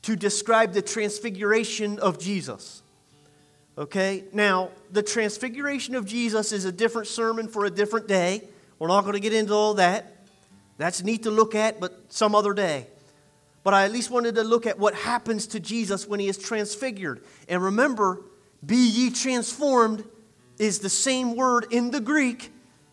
to 0.02 0.16
describe 0.16 0.74
the 0.74 0.82
transfiguration 0.82 2.00
of 2.00 2.18
Jesus. 2.18 2.82
Okay, 3.78 4.24
now 4.34 4.72
the 4.90 5.04
transfiguration 5.04 5.94
of 5.94 6.08
Jesus 6.08 6.52
is 6.52 6.66
a 6.66 6.72
different 6.72 7.08
sermon 7.08 7.48
for 7.48 7.66
a 7.66 7.70
different 7.70 8.08
day. 8.08 8.42
We're 8.80 8.88
not 8.88 9.02
going 9.02 9.14
to 9.14 9.20
get 9.20 9.34
into 9.34 9.54
all 9.54 9.76
that. 9.76 10.26
That's 10.80 11.04
neat 11.04 11.22
to 11.22 11.30
look 11.30 11.54
at, 11.54 11.80
but 11.80 12.12
some 12.12 12.34
other 12.34 12.56
day. 12.56 12.88
But 13.68 13.74
I 13.74 13.84
at 13.84 13.92
least 13.92 14.10
wanted 14.10 14.36
to 14.36 14.46
look 14.46 14.66
at 14.66 14.80
what 14.80 14.94
happens 14.94 15.46
to 15.48 15.60
Jesus 15.60 16.08
when 16.08 16.22
he 16.22 16.30
is 16.30 16.38
transfigured. 16.38 17.22
And 17.50 17.62
remember, 17.62 18.22
be 18.66 18.78
ye 18.78 19.10
transformed 19.10 20.06
is 20.58 20.80
the 20.80 20.88
same 20.88 21.36
word 21.36 21.66
in 21.70 21.92
the 21.92 22.00
Greek 22.00 22.50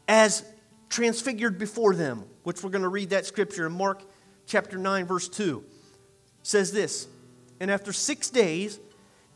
as 0.08 0.44
transfigured 0.88 1.60
before 1.60 1.94
them, 1.94 2.24
which 2.42 2.64
we're 2.64 2.70
going 2.70 2.82
to 2.82 2.88
read 2.88 3.10
that 3.10 3.24
scripture 3.24 3.66
in 3.68 3.72
Mark 3.72 4.02
chapter 4.46 4.76
9, 4.76 5.06
verse 5.06 5.28
2. 5.28 5.62
It 5.64 6.44
says 6.44 6.72
this 6.72 7.06
And 7.60 7.70
after 7.70 7.92
six 7.92 8.28
days, 8.28 8.80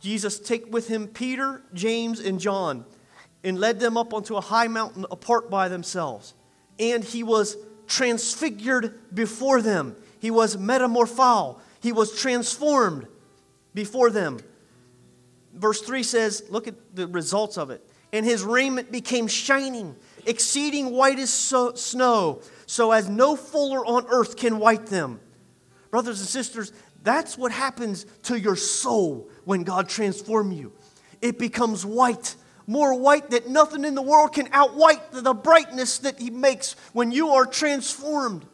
Jesus 0.01 0.41
take 0.41 0.73
with 0.73 0.89
him 0.89 1.07
Peter, 1.07 1.63
James, 1.73 2.19
and 2.19 2.41
John, 2.41 2.85
and 3.45 3.61
led 3.61 3.79
them 3.79 3.97
up 3.97 4.13
onto 4.13 4.35
a 4.35 4.41
high 4.41 4.67
mountain 4.67 5.07
apart 5.09 5.51
by 5.51 5.69
themselves. 5.69 6.35
And 6.81 7.05
he 7.05 7.23
was 7.23 7.57
transfigured 7.87 9.15
before 9.15 9.63
them. 9.63 9.95
He 10.21 10.31
was 10.31 10.57
metamorpho. 10.57 11.59
He 11.81 11.93
was 11.93 12.19
transformed 12.19 13.07
before 13.75 14.11
them. 14.11 14.39
Verse 15.55 15.81
3 15.81 16.03
says, 16.03 16.43
look 16.51 16.69
at 16.69 16.75
the 16.95 17.07
results 17.07 17.57
of 17.59 17.71
it. 17.71 17.85
And 18.13 18.25
his 18.25 18.43
raiment 18.43 18.91
became 18.91 19.27
shining 19.27 19.95
exceeding 20.29 20.91
white 20.91 21.19
as 21.19 21.31
so, 21.31 21.75
snow, 21.75 22.43
so 22.67 22.93
as 22.93 23.09
no 23.09 23.35
fuller 23.35 23.85
on 23.85 24.07
earth 24.09 24.37
can 24.37 24.59
white 24.59 24.87
them. 24.87 25.21
Brothers 25.91 26.21
and 26.21 26.29
sisters, 26.29 26.73
that's 27.03 27.39
what 27.39 27.51
happens 27.51 28.05
to 28.25 28.39
your 28.39 28.57
soul 28.57 29.29
when 29.45 29.65
God 29.65 29.89
transforms 29.89 30.55
you. 30.55 30.73
It 31.23 31.39
becomes 31.39 31.85
white, 31.85 32.37
more 32.67 32.95
white 32.95 33.31
that 33.31 33.49
nothing 33.49 33.85
in 33.85 33.95
the 33.95 34.03
world 34.03 34.35
can 34.35 34.49
outwhite 34.49 35.01
the 35.13 35.35
brightness 35.35 35.99
that 35.99 36.19
He 36.19 36.31
makes 36.31 36.77
when 36.93 37.11
you 37.11 37.31
are 37.31 37.47
transformed. 37.47 38.45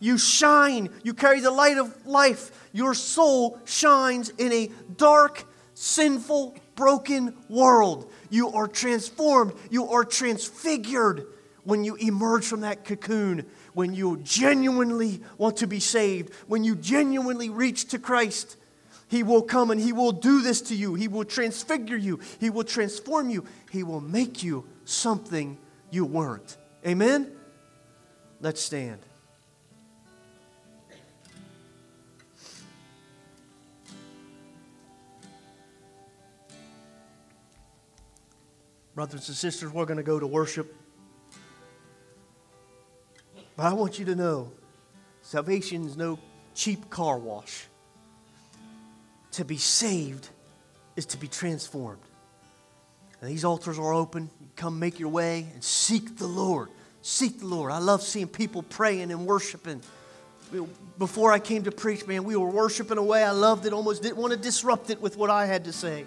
You 0.00 0.16
shine, 0.16 0.88
you 1.04 1.14
carry 1.14 1.40
the 1.40 1.50
light 1.50 1.76
of 1.76 2.06
life. 2.06 2.68
Your 2.72 2.94
soul 2.94 3.60
shines 3.66 4.30
in 4.30 4.52
a 4.52 4.70
dark, 4.96 5.44
sinful, 5.74 6.56
broken 6.74 7.36
world. 7.48 8.10
You 8.30 8.48
are 8.48 8.66
transformed. 8.66 9.52
You 9.70 9.88
are 9.88 10.04
transfigured 10.04 11.26
when 11.64 11.84
you 11.84 11.96
emerge 11.96 12.46
from 12.46 12.62
that 12.62 12.86
cocoon, 12.86 13.44
when 13.74 13.94
you 13.94 14.16
genuinely 14.22 15.20
want 15.36 15.58
to 15.58 15.66
be 15.66 15.80
saved, 15.80 16.32
when 16.46 16.64
you 16.64 16.74
genuinely 16.74 17.50
reach 17.50 17.88
to 17.88 17.98
Christ. 17.98 18.56
He 19.08 19.22
will 19.22 19.42
come 19.42 19.70
and 19.70 19.80
He 19.80 19.92
will 19.92 20.12
do 20.12 20.40
this 20.40 20.62
to 20.62 20.74
you. 20.74 20.94
He 20.94 21.08
will 21.08 21.24
transfigure 21.24 21.96
you. 21.96 22.20
He 22.38 22.48
will 22.48 22.64
transform 22.64 23.28
you. 23.28 23.44
He 23.70 23.82
will 23.82 24.00
make 24.00 24.42
you 24.42 24.64
something 24.84 25.58
you 25.90 26.06
weren't. 26.06 26.56
Amen? 26.86 27.30
Let's 28.40 28.62
stand. 28.62 29.00
Brothers 39.00 39.28
and 39.28 39.36
sisters, 39.38 39.72
we're 39.72 39.86
going 39.86 39.96
to 39.96 40.02
go 40.02 40.20
to 40.20 40.26
worship. 40.26 40.76
But 43.56 43.64
I 43.64 43.72
want 43.72 43.98
you 43.98 44.04
to 44.04 44.14
know 44.14 44.52
salvation 45.22 45.86
is 45.86 45.96
no 45.96 46.18
cheap 46.54 46.90
car 46.90 47.16
wash. 47.16 47.64
To 49.30 49.44
be 49.46 49.56
saved 49.56 50.28
is 50.96 51.06
to 51.06 51.16
be 51.16 51.28
transformed. 51.28 52.02
And 53.22 53.30
these 53.30 53.42
altars 53.42 53.78
are 53.78 53.94
open. 53.94 54.28
You 54.38 54.48
come 54.54 54.78
make 54.78 55.00
your 55.00 55.08
way 55.08 55.46
and 55.54 55.64
seek 55.64 56.18
the 56.18 56.26
Lord. 56.26 56.68
Seek 57.00 57.40
the 57.40 57.46
Lord. 57.46 57.72
I 57.72 57.78
love 57.78 58.02
seeing 58.02 58.28
people 58.28 58.62
praying 58.62 59.10
and 59.12 59.24
worshiping. 59.24 59.80
Before 60.98 61.32
I 61.32 61.38
came 61.38 61.62
to 61.62 61.72
preach, 61.72 62.06
man, 62.06 62.24
we 62.24 62.36
were 62.36 62.50
worshiping 62.50 62.98
away. 62.98 63.24
I 63.24 63.30
loved 63.30 63.64
it, 63.64 63.72
almost 63.72 64.02
didn't 64.02 64.18
want 64.18 64.34
to 64.34 64.38
disrupt 64.38 64.90
it 64.90 65.00
with 65.00 65.16
what 65.16 65.30
I 65.30 65.46
had 65.46 65.64
to 65.64 65.72
say. 65.72 66.04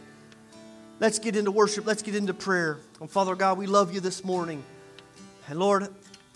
Let's 0.99 1.19
get 1.19 1.35
into 1.35 1.51
worship. 1.51 1.85
Let's 1.85 2.01
get 2.01 2.15
into 2.15 2.33
prayer. 2.33 2.77
And 3.01 3.09
Father 3.09 3.35
God, 3.35 3.57
we 3.57 3.67
love 3.67 3.93
you 3.93 3.99
this 3.99 4.23
morning. 4.23 4.63
And 5.47 5.59
Lord, 5.59 5.87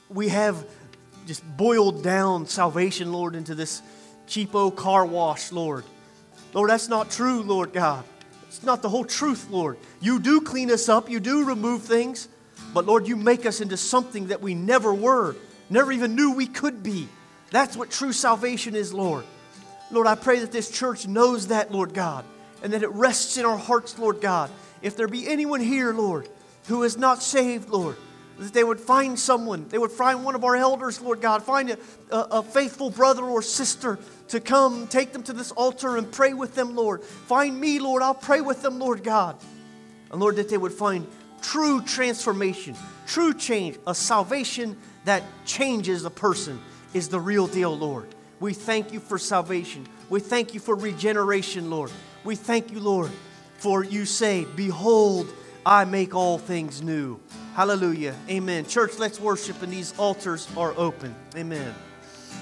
we 0.10 0.30
have 0.30 0.66
just 1.26 1.44
boiled 1.58 2.04
down 2.04 2.48
salvation, 2.48 3.12
Lord, 3.12 3.36
into 3.36 3.56
this 3.56 3.82
cheapo 4.28 4.76
car 4.76 5.06
wash, 5.06 5.52
Lord. 5.52 5.84
Lord, 6.54 6.70
that's 6.70 6.88
not 6.90 7.12
true, 7.12 7.44
Lord 7.44 7.74
God. 7.74 8.04
It's 8.48 8.64
not 8.64 8.82
the 8.82 8.90
whole 8.90 9.06
truth, 9.06 9.50
Lord. 9.50 9.78
You 10.02 10.20
do 10.20 10.42
clean 10.42 10.72
us 10.72 10.90
up, 10.90 11.10
you 11.10 11.20
do 11.20 11.46
remove 11.46 11.84
things, 11.84 12.28
but 12.74 12.86
Lord, 12.86 13.08
you 13.08 13.16
make 13.16 13.46
us 13.46 13.62
into 13.62 13.78
something 13.78 14.28
that 14.28 14.42
we 14.42 14.56
never 14.56 14.94
were, 14.94 15.36
never 15.70 15.92
even 15.92 16.16
knew 16.16 16.32
we 16.32 16.48
could 16.48 16.82
be. 16.82 17.08
That's 17.52 17.78
what 17.78 17.92
true 17.92 18.14
salvation 18.14 18.76
is, 18.76 18.94
Lord. 18.94 19.26
Lord, 19.92 20.08
I 20.08 20.16
pray 20.16 20.40
that 20.40 20.52
this 20.52 20.70
church 20.70 21.08
knows 21.08 21.48
that, 21.48 21.72
Lord 21.72 21.94
God, 21.94 22.26
and 22.62 22.74
that 22.74 22.84
it 22.84 22.90
rests 22.90 23.38
in 23.38 23.46
our 23.46 23.58
hearts, 23.58 23.98
Lord 23.98 24.22
God. 24.22 24.50
If 24.82 24.96
there 24.96 25.08
be 25.08 25.28
anyone 25.28 25.60
here, 25.60 25.94
Lord, 25.94 26.30
who 26.68 26.84
is 26.84 26.98
not 26.98 27.24
saved, 27.24 27.70
Lord, 27.70 27.96
that 28.38 28.54
they 28.54 28.64
would 28.64 28.80
find 28.80 29.18
someone, 29.18 29.68
they 29.70 29.78
would 29.78 29.92
find 29.92 30.24
one 30.24 30.36
of 30.36 30.44
our 30.44 30.56
elders, 30.56 31.02
Lord 31.02 31.22
God, 31.22 31.44
find 31.44 31.72
a, 31.72 31.78
a, 32.12 32.44
faithful 32.44 32.92
brother 32.92 33.24
or 33.24 33.42
sister 33.42 33.98
to 34.28 34.40
come, 34.40 34.88
take 34.88 35.12
them 35.12 35.24
to 35.24 35.34
this 35.34 35.52
altar 35.52 35.98
and 35.98 36.12
pray 36.12 36.34
with 36.34 36.54
them, 36.54 36.76
Lord. 36.76 37.04
Find 37.04 37.60
me, 37.60 37.80
Lord, 37.80 38.04
I'll 38.04 38.14
pray 38.14 38.42
with 38.42 38.62
them, 38.62 38.78
Lord 38.78 39.04
God. 39.04 39.38
And 40.12 40.22
Lord, 40.22 40.36
that 40.36 40.50
they 40.50 40.58
would 40.58 40.72
find 40.72 41.08
true 41.42 41.82
transformation, 41.82 42.76
true 43.08 43.34
change, 43.34 43.78
a 43.88 43.96
salvation 43.96 44.78
that 45.06 45.24
changes 45.46 46.06
a 46.06 46.10
person 46.10 46.62
is 46.94 47.10
the 47.10 47.20
real 47.20 47.48
deal, 47.48 47.76
Lord. 47.76 48.14
We 48.40 48.54
thank 48.54 48.94
you 48.94 49.00
for 49.00 49.18
salvation. 49.18 49.88
We 50.10 50.20
thank 50.20 50.54
you 50.54 50.60
for 50.60 50.76
regeneration, 50.76 51.72
Lord. 51.72 51.92
We 52.24 52.36
thank 52.36 52.72
you, 52.72 52.80
Lord, 52.80 53.12
for 53.58 53.84
you 53.84 54.06
say, 54.06 54.46
Behold, 54.56 55.32
I 55.66 55.86
make 55.86 56.16
all 56.16 56.38
things 56.38 56.82
new. 56.82 57.20
Hallelujah. 57.54 58.16
Amen. 58.30 58.66
Church, 58.66 59.00
let's 59.00 59.20
worship, 59.20 59.62
and 59.62 59.72
these 59.72 59.98
altars 59.98 60.48
are 60.56 60.74
open. 60.78 61.16
Amen. 61.36 61.74